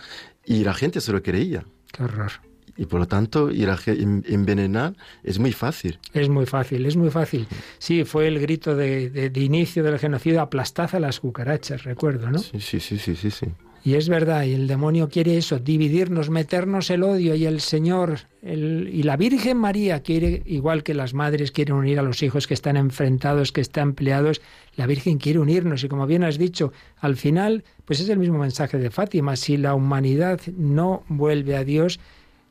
[0.46, 1.66] Y la gente se lo creía.
[1.92, 2.32] Qué horror.
[2.76, 5.98] Y por lo tanto, ir a envenenar es muy fácil.
[6.12, 7.46] Es muy fácil, es muy fácil.
[7.78, 12.30] Sí, fue el grito de, de- de inicio del genocidio, aplastad a las cucarachas, recuerdo,
[12.30, 12.38] ¿no?
[12.38, 13.30] Sí, sí, sí, sí, sí.
[13.30, 13.46] sí.
[13.86, 18.20] Y es verdad, y el demonio quiere eso, dividirnos, meternos el odio, y el Señor
[18.40, 22.46] el- y la Virgen María quiere, igual que las madres quieren unir a los hijos
[22.46, 24.40] que están enfrentados, que están peleados,
[24.76, 25.84] la Virgen quiere unirnos.
[25.84, 29.58] Y como bien has dicho, al final, pues es el mismo mensaje de Fátima, si
[29.58, 32.00] la humanidad no vuelve a Dios,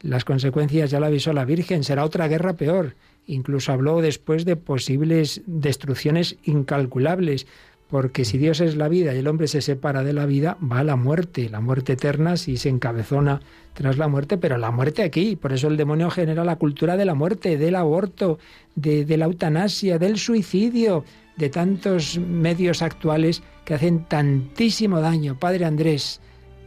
[0.03, 2.95] las consecuencias ya lo avisó la Virgen, será otra guerra peor.
[3.25, 7.47] Incluso habló después de posibles destrucciones incalculables,
[7.89, 10.79] porque si Dios es la vida y el hombre se separa de la vida, va
[10.79, 13.39] a la muerte, la muerte eterna si se encabezona
[13.73, 15.37] tras la muerte, pero la muerte aquí.
[15.37, 18.39] Por eso el demonio genera la cultura de la muerte, del aborto,
[18.75, 21.05] de, de la eutanasia, del suicidio,
[21.37, 25.39] de tantos medios actuales que hacen tantísimo daño.
[25.39, 26.19] Padre Andrés,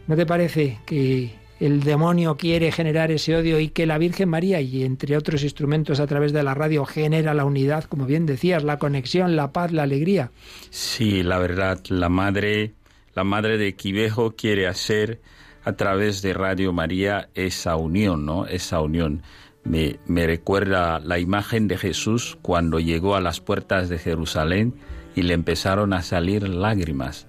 [0.06, 4.60] ¿no te parece que el demonio quiere generar ese odio y que la Virgen María
[4.60, 8.62] y entre otros instrumentos a través de la radio genera la unidad, como bien decías,
[8.62, 10.30] la conexión, la paz, la alegría?
[10.70, 12.74] Sí, la verdad, la madre,
[13.14, 15.20] la madre de Quivejo quiere hacer
[15.64, 18.46] a través de Radio María esa unión, ¿no?
[18.46, 19.22] Esa unión.
[19.64, 24.74] Me, me recuerda la imagen de Jesús cuando llegó a las puertas de Jerusalén
[25.16, 27.26] y le empezaron a salir lágrimas.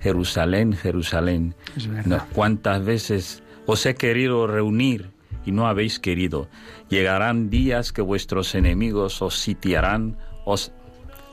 [0.00, 1.54] Jerusalén, Jerusalén.
[1.76, 2.24] Es ¿no?
[2.32, 5.10] ¿Cuántas veces os he querido reunir
[5.46, 6.48] y no habéis querido?
[6.88, 10.72] Llegarán días que vuestros enemigos os sitiarán, os,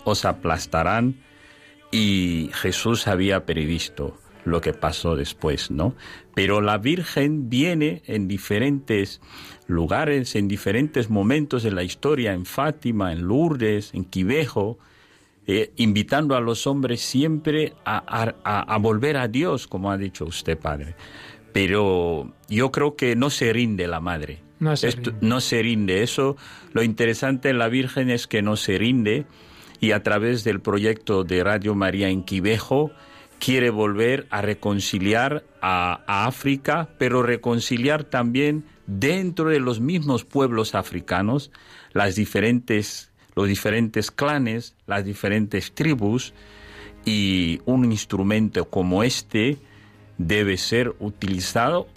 [0.05, 1.15] os aplastarán
[1.91, 5.93] y Jesús había previsto lo que pasó después, ¿no?
[6.33, 9.19] Pero la Virgen viene en diferentes
[9.67, 14.77] lugares, en diferentes momentos de la historia, en Fátima, en Lourdes, en Quivejo,
[15.47, 20.57] eh, invitando a los hombres siempre a, a- volver a Dios, como ha dicho usted,
[20.57, 20.95] Padre.
[21.53, 24.39] Pero yo creo que no se rinde la Madre.
[24.59, 25.27] No se Esto- rinde.
[25.27, 26.03] no se rinde.
[26.03, 26.37] Eso,
[26.73, 29.25] lo interesante en la Virgen es que no se rinde
[29.79, 32.91] y a través del proyecto de Radio María en Quivejo
[33.39, 40.73] quiere volver a reconciliar a, a África, pero reconciliar también dentro de los mismos pueblos
[40.73, 41.51] africanos
[41.93, 46.33] las diferentes, los diferentes clanes, las diferentes tribus
[47.05, 49.57] y un instrumento como este
[50.17, 51.87] debe ser utilizado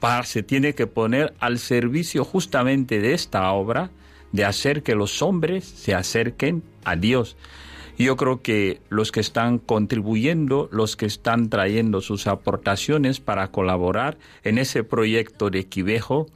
[0.00, 3.90] para, se tiene que poner al servicio justamente de esta obra,
[4.32, 7.36] de hacer que los hombres se acerquen a Dios.
[7.96, 14.18] Yo creo que los que están contribuyendo, los que están trayendo sus aportaciones para colaborar
[14.42, 16.26] en ese proyecto de Quivejo,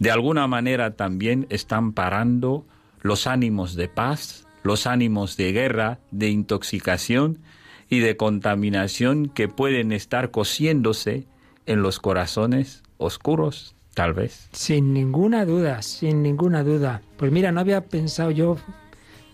[0.00, 2.66] de alguna manera también están parando
[3.02, 7.38] los ánimos de paz, los ánimos de guerra, de intoxicación
[7.88, 11.26] y de contaminación que pueden estar cosiéndose
[11.66, 14.48] en los corazones oscuros, tal vez.
[14.52, 17.02] Sin ninguna duda, sin ninguna duda.
[17.16, 18.56] Pues mira, no había pensado yo,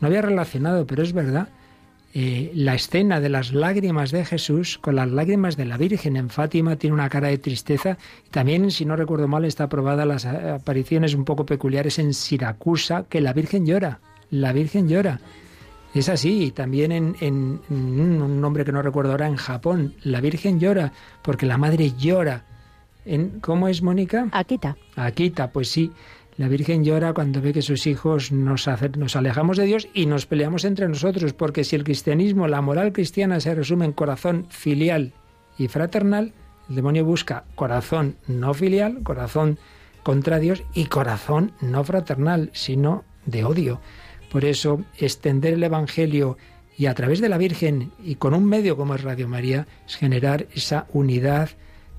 [0.01, 1.49] no había relacionado, pero es verdad,
[2.15, 6.29] eh, la escena de las lágrimas de Jesús con las lágrimas de la Virgen en
[6.29, 7.97] Fátima tiene una cara de tristeza.
[8.27, 13.07] Y también, si no recuerdo mal, está aprobada las apariciones un poco peculiares en Siracusa,
[13.09, 14.01] que la Virgen llora,
[14.31, 15.21] la Virgen llora.
[15.95, 20.21] Es así, también en, en- en un nombre que no recuerdo ahora, en Japón, la
[20.21, 20.93] Virgen llora,
[21.23, 22.45] porque la Madre llora.
[23.05, 24.29] En, ¿Cómo es, Mónica?
[24.33, 24.77] Akita.
[24.97, 25.93] Akita, pues sí.
[26.39, 30.07] La Virgen llora cuando ve que sus hijos nos, hace- nos alejamos de Dios y
[30.07, 34.47] nos peleamos entre nosotros, porque si el cristianismo, la moral cristiana se resume en corazón
[34.49, 35.13] filial
[35.59, 36.33] y fraternal,
[36.71, 39.59] el demonio busca corazón no filial, corazón
[40.03, 43.81] contra Dios y corazón no fraternal, sino de odio.
[44.33, 46.39] Por eso, extender el Evangelio
[46.79, 49.97] y a través de la Virgen y con un medio como es Radio María, es
[49.97, 51.51] generar esa unidad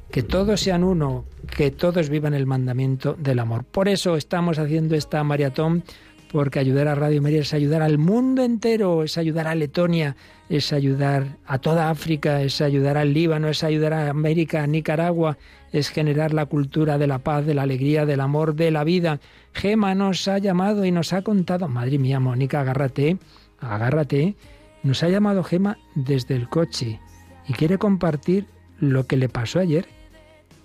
[0.10, 3.66] que todos sean uno, que todos vivan el mandamiento del amor.
[3.66, 5.84] Por eso estamos haciendo esta maratón
[6.32, 10.16] porque ayudar a Radio María es ayudar al mundo entero, es ayudar a Letonia,
[10.50, 15.38] es ayudar a toda África, es ayudar al Líbano, es ayudar a América, a Nicaragua,
[15.72, 19.20] es generar la cultura de la paz, de la alegría, del amor, de la vida.
[19.54, 23.18] Gema nos ha llamado y nos ha contado, madre mía, Mónica, agárrate,
[23.60, 24.36] agárrate,
[24.84, 27.00] nos ha llamado Gema desde el coche
[27.48, 28.48] y quiere compartir
[28.80, 29.88] lo que le pasó ayer.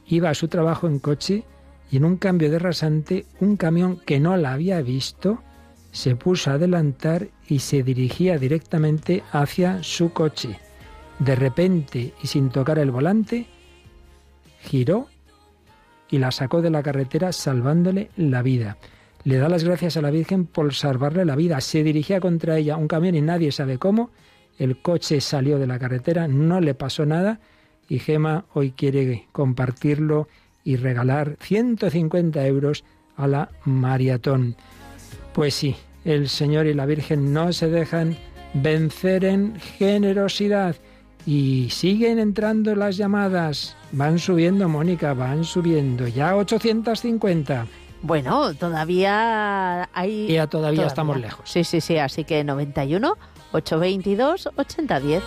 [0.07, 1.45] Iba a su trabajo en coche
[1.91, 5.43] y en un cambio de rasante un camión que no la había visto
[5.93, 10.59] se puso a adelantar y se dirigía directamente hacia su coche.
[11.19, 13.47] De repente y sin tocar el volante,
[14.61, 15.09] giró
[16.11, 18.77] y la sacó de la carretera salvándole la vida.
[19.25, 21.61] Le da las gracias a la Virgen por salvarle la vida.
[21.61, 24.11] Se dirigía contra ella un camión y nadie sabe cómo.
[24.59, 27.41] El coche salió de la carretera, no le pasó nada
[27.89, 30.29] y Gema hoy quiere compartirlo
[30.65, 32.85] y regalar 150 euros
[33.17, 34.57] a la maratón.
[35.33, 38.17] Pues sí, el Señor y la Virgen no se dejan
[38.55, 40.77] vencer en generosidad
[41.29, 43.77] y siguen entrando las llamadas.
[43.93, 46.09] Van subiendo, Mónica, van subiendo.
[46.09, 47.67] Ya 850.
[48.01, 50.29] Bueno, todavía hay...
[50.29, 51.43] Ya todavía, estamos lejos.
[51.45, 53.19] Sí, sí, sí, así que 91
[53.53, 55.23] 822 8010.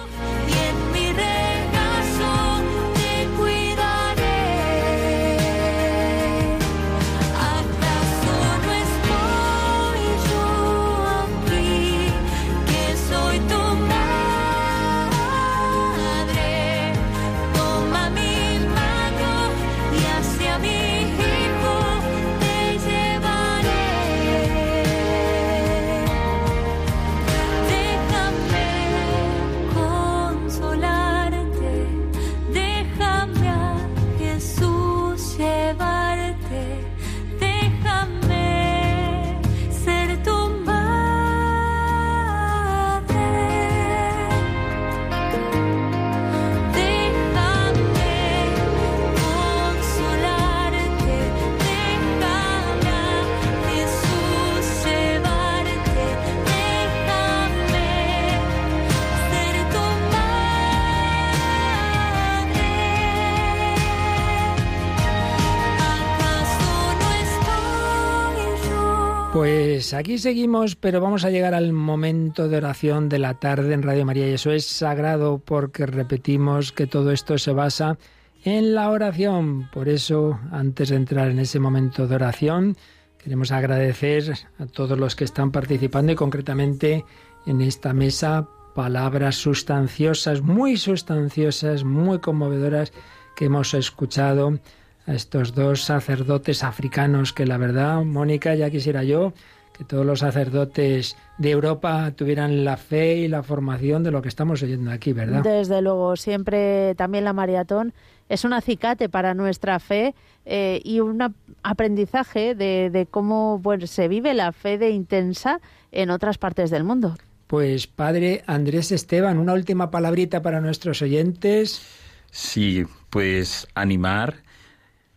[69.42, 73.82] Pues aquí seguimos, pero vamos a llegar al momento de oración de la tarde en
[73.82, 77.98] Radio María y eso es sagrado porque repetimos que todo esto se basa
[78.44, 79.68] en la oración.
[79.74, 82.78] Por eso, antes de entrar en ese momento de oración,
[83.18, 87.04] queremos agradecer a todos los que están participando y concretamente
[87.48, 92.94] en esta mesa palabras sustanciosas, muy sustanciosas, muy conmovedoras
[93.36, 94.60] que hemos escuchado
[95.08, 99.34] a estos dos sacerdotes africanos que la verdad, Mónica, ya quisiera yo
[99.78, 104.28] que todos los sacerdotes de Europa tuvieran la fe y la formación de lo que
[104.30, 105.42] estamos oyendo aquí, ¿verdad?
[105.44, 107.94] Desde luego, siempre también la maratón
[108.30, 110.14] es un acicate para nuestra fe
[110.46, 111.34] eh, y un ap-
[111.64, 115.60] aprendizaje de, de cómo se vive la fe de intensa
[115.92, 117.16] en otras partes del mundo.
[117.48, 121.82] Pues padre Andrés Esteban, una última palabrita para nuestros oyentes.
[122.30, 124.36] Sí, pues animar,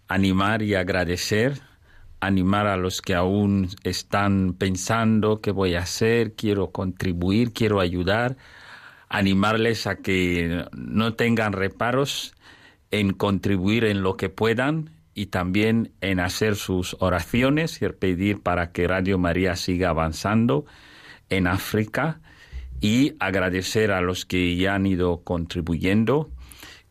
[0.09, 1.61] animar y agradecer,
[2.21, 8.37] animar a los que aún están pensando qué voy a hacer, quiero contribuir, quiero ayudar,
[9.09, 12.35] animarles a que no tengan reparos
[12.91, 18.73] en contribuir en lo que puedan y también en hacer sus oraciones y pedir para
[18.73, 20.65] que Radio María siga avanzando
[21.29, 22.21] en África
[22.81, 26.31] y agradecer a los que ya han ido contribuyendo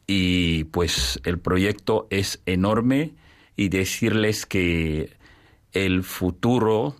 [0.07, 3.13] y pues el proyecto es enorme
[3.55, 5.15] y decirles que
[5.71, 6.95] el futuro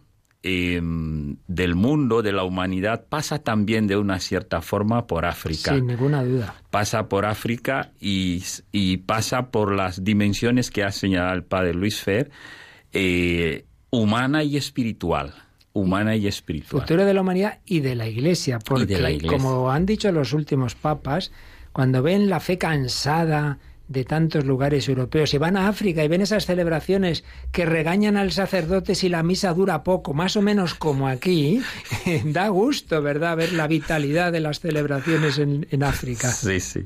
[0.45, 5.73] eh, del mundo, de la humanidad, pasa también de una cierta forma por África.
[5.73, 6.55] Sin ninguna duda.
[6.69, 12.01] Pasa por África y, y pasa por las dimensiones que ha señalado el padre Luis
[12.01, 12.29] Fer,
[12.91, 15.33] eh, humana y espiritual.
[15.71, 16.81] Humana y espiritual.
[16.81, 19.37] Futuro de la humanidad y de la Iglesia, porque de la Iglesia.
[19.37, 21.31] como han dicho los últimos papas,
[21.73, 26.21] cuando ven la fe cansada de tantos lugares europeos y van a África y ven
[26.21, 31.07] esas celebraciones que regañan al sacerdote si la misa dura poco, más o menos como
[31.07, 31.61] aquí,
[32.25, 36.31] da gusto, ¿verdad?, ver la vitalidad de las celebraciones en, en África.
[36.31, 36.85] Sí, sí.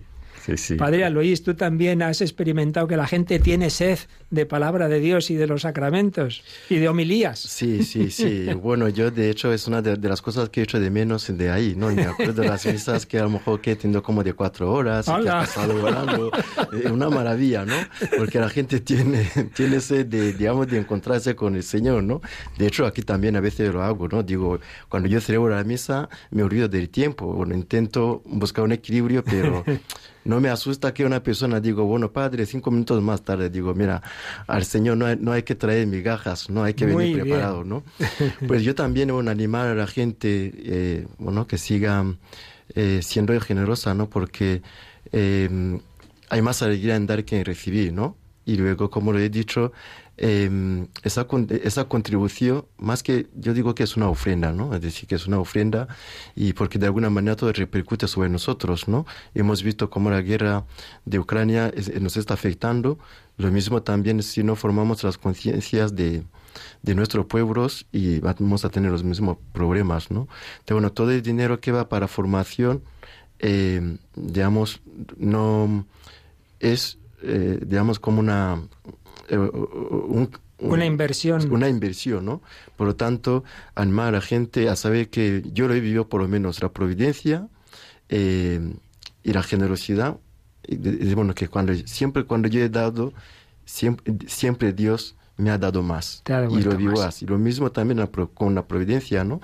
[0.78, 4.00] Padre Luis, tú también has experimentado que la gente tiene sed
[4.30, 7.40] de palabra de Dios y de los sacramentos y de homilías.
[7.40, 8.48] Sí, sí, sí.
[8.62, 11.50] bueno, yo de hecho es una de, las cosas que he hecho de menos de
[11.50, 11.90] ahí, ¿no?
[11.90, 14.72] Me acuerdo de las misas que a lo mejor que he tenido como de cuatro
[14.72, 16.32] horas, y que has pasado orando.
[16.74, 17.76] Eh, una maravilla, ¿no?
[18.18, 22.22] Porque la gente tiene, tiene sed de, digamos, de encontrarse con el Señor, ¿no?
[22.58, 24.24] De hecho, aquí también a veces lo hago, ¿no?
[24.24, 24.60] Digo,
[24.90, 27.34] cuando yo celebro la misa, me olvido del tiempo.
[27.34, 29.64] Bueno, intento buscar un equilibrio, pero
[30.28, 34.02] no me asusta que una persona digo, bueno, padre, cinco minutos más tarde digo, mira,
[34.48, 37.84] al Señor no hay, no hay que traer migajas, no hay que venir preparado, ¿no?
[38.48, 42.06] pues yo también voy a animar a la gente, eh, bueno, que siga
[42.76, 44.10] eh, siendo generosa, ¿no?
[44.10, 44.62] Porque
[45.14, 45.80] eh,
[46.30, 48.18] hay más alegría en dar que en recibir, ¿no?
[48.46, 49.72] Y luego, como lo he dicho,
[50.18, 51.28] eh, esa,
[51.64, 54.74] esa contribución, más que yo digo que es una ofrenda, ¿no?
[54.74, 55.88] Es decir, que es una ofrenda
[56.36, 59.06] y porque de alguna manera todo repercute sobre nosotros, ¿no?
[59.36, 60.66] Hemos visto cómo la guerra
[61.06, 61.72] de Ucrania
[62.02, 62.98] nos está afectando.
[63.38, 66.24] Lo mismo también si no formamos las conciencias de,
[66.82, 70.28] de nuestros pueblos y vamos a tener los mismos problemas, ¿no?
[70.60, 72.82] Entonces, bueno, todo el dinero que va para formación,
[73.40, 74.82] eh, digamos,
[75.18, 75.86] no
[76.60, 78.62] es eh, digamos, como una...
[79.28, 79.52] Eh,
[80.60, 81.52] una inversión.
[81.52, 82.42] Una inversión, ¿no?
[82.76, 83.44] Por lo tanto,
[83.76, 86.70] animar a la gente a saber que yo lo he vivido por lo menos la
[86.70, 87.48] providencia
[88.10, 88.74] eh,
[89.24, 90.18] y la generosidad.
[90.68, 93.14] Y, bueno, que cuando, siempre cuando yo he dado,
[93.66, 96.24] siempre, siempre Dios me ha dado más.
[96.28, 97.26] y lo vivo así.
[97.26, 99.40] Lo mismo también con la providencia, ¿no?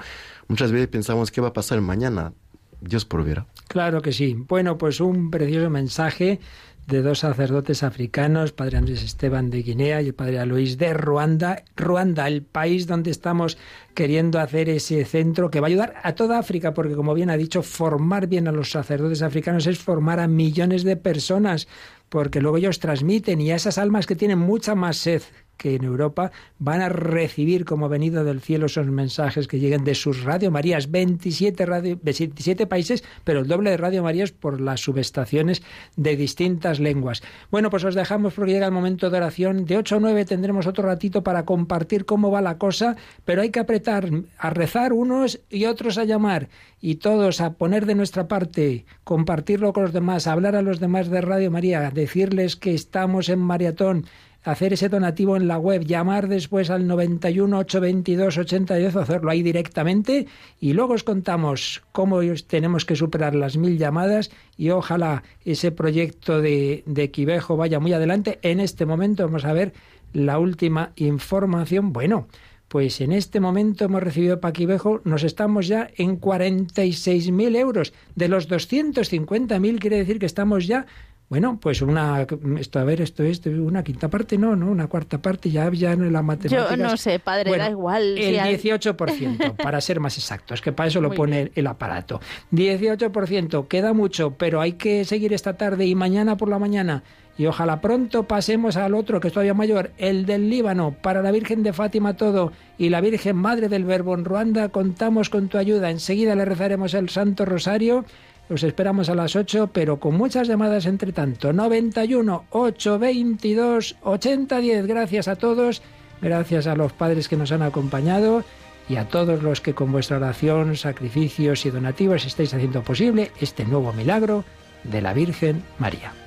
[0.48, 2.34] Muchas veces pensamos qué va a pasar mañana.
[2.82, 3.46] Dios proveerá.
[3.68, 4.36] Claro que sí.
[4.36, 6.40] Bueno, pues un precioso mensaje
[6.88, 11.64] de dos sacerdotes africanos, Padre Andrés Esteban de Guinea y el Padre Alois de Ruanda.
[11.76, 13.58] Ruanda, el país donde estamos
[13.94, 17.38] queriendo hacer ese centro que va a ayudar a toda África, porque como bien ha
[17.38, 21.68] dicho, formar bien a los sacerdotes africanos es formar a millones de personas,
[22.10, 25.22] porque luego ellos transmiten y a esas almas que tienen mucha más sed
[25.64, 29.96] que en Europa van a recibir como venido del cielo esos mensajes que lleguen de
[29.96, 34.82] sus Radio Marías, 27, radio, 27 países, pero el doble de Radio Marías por las
[34.82, 35.64] subestaciones
[35.96, 37.24] de distintas lenguas.
[37.50, 39.64] Bueno, pues os dejamos porque llega el momento de oración.
[39.64, 43.50] De 8 a 9 tendremos otro ratito para compartir cómo va la cosa, pero hay
[43.50, 46.50] que apretar a rezar unos y otros a llamar
[46.82, 51.10] y todos a poner de nuestra parte, compartirlo con los demás, hablar a los demás
[51.10, 54.06] de Radio María, decirles que estamos en maratón
[54.44, 59.42] hacer ese donativo en la web, llamar después al 91 822 8010 o hacerlo ahí
[59.42, 60.28] directamente
[60.60, 66.42] y luego os contamos cómo tenemos que superar las mil llamadas y ojalá ese proyecto
[66.42, 68.40] de, Quivejo vaya muy adelante.
[68.42, 69.74] En este momento vamos a ver
[70.14, 71.94] la última información.
[71.94, 72.28] Bueno,
[72.68, 77.94] pues en este momento hemos recibido Paquivejo, nos estamos ya en 46.000 euros.
[78.16, 80.86] De los 250.000 quiere decir que estamos ya
[81.34, 82.28] bueno, pues una,
[82.60, 85.94] esto, a ver, esto es una quinta parte, no, no, una cuarta parte, ya, ya
[85.94, 86.76] en la matemática.
[86.76, 88.20] Yo no sé, padre, da igual.
[88.20, 92.22] El 18%, para ser más exactos, que para eso lo pone el aparato.
[92.52, 97.02] 18%, queda mucho, pero hay que seguir esta tarde y mañana por la mañana.
[97.36, 101.32] Y ojalá pronto pasemos al otro, que es todavía mayor, el del Líbano, para la
[101.32, 105.58] Virgen de Fátima todo, y la Virgen Madre del Verbo en Ruanda, contamos con tu
[105.58, 105.90] ayuda.
[105.90, 108.06] Enseguida le rezaremos el Santo Rosario
[108.50, 111.54] os esperamos a las 8, pero con muchas llamadas entre tanto.
[111.54, 114.88] 91 822 8010.
[114.88, 115.82] Gracias a todos,
[116.22, 118.44] gracias a los padres que nos han acompañado
[118.90, 123.66] y a todos los que con vuestra oración, sacrificios y donativos estáis haciendo posible este
[123.66, 124.44] nuevo milagro
[124.84, 126.23] de la Virgen María.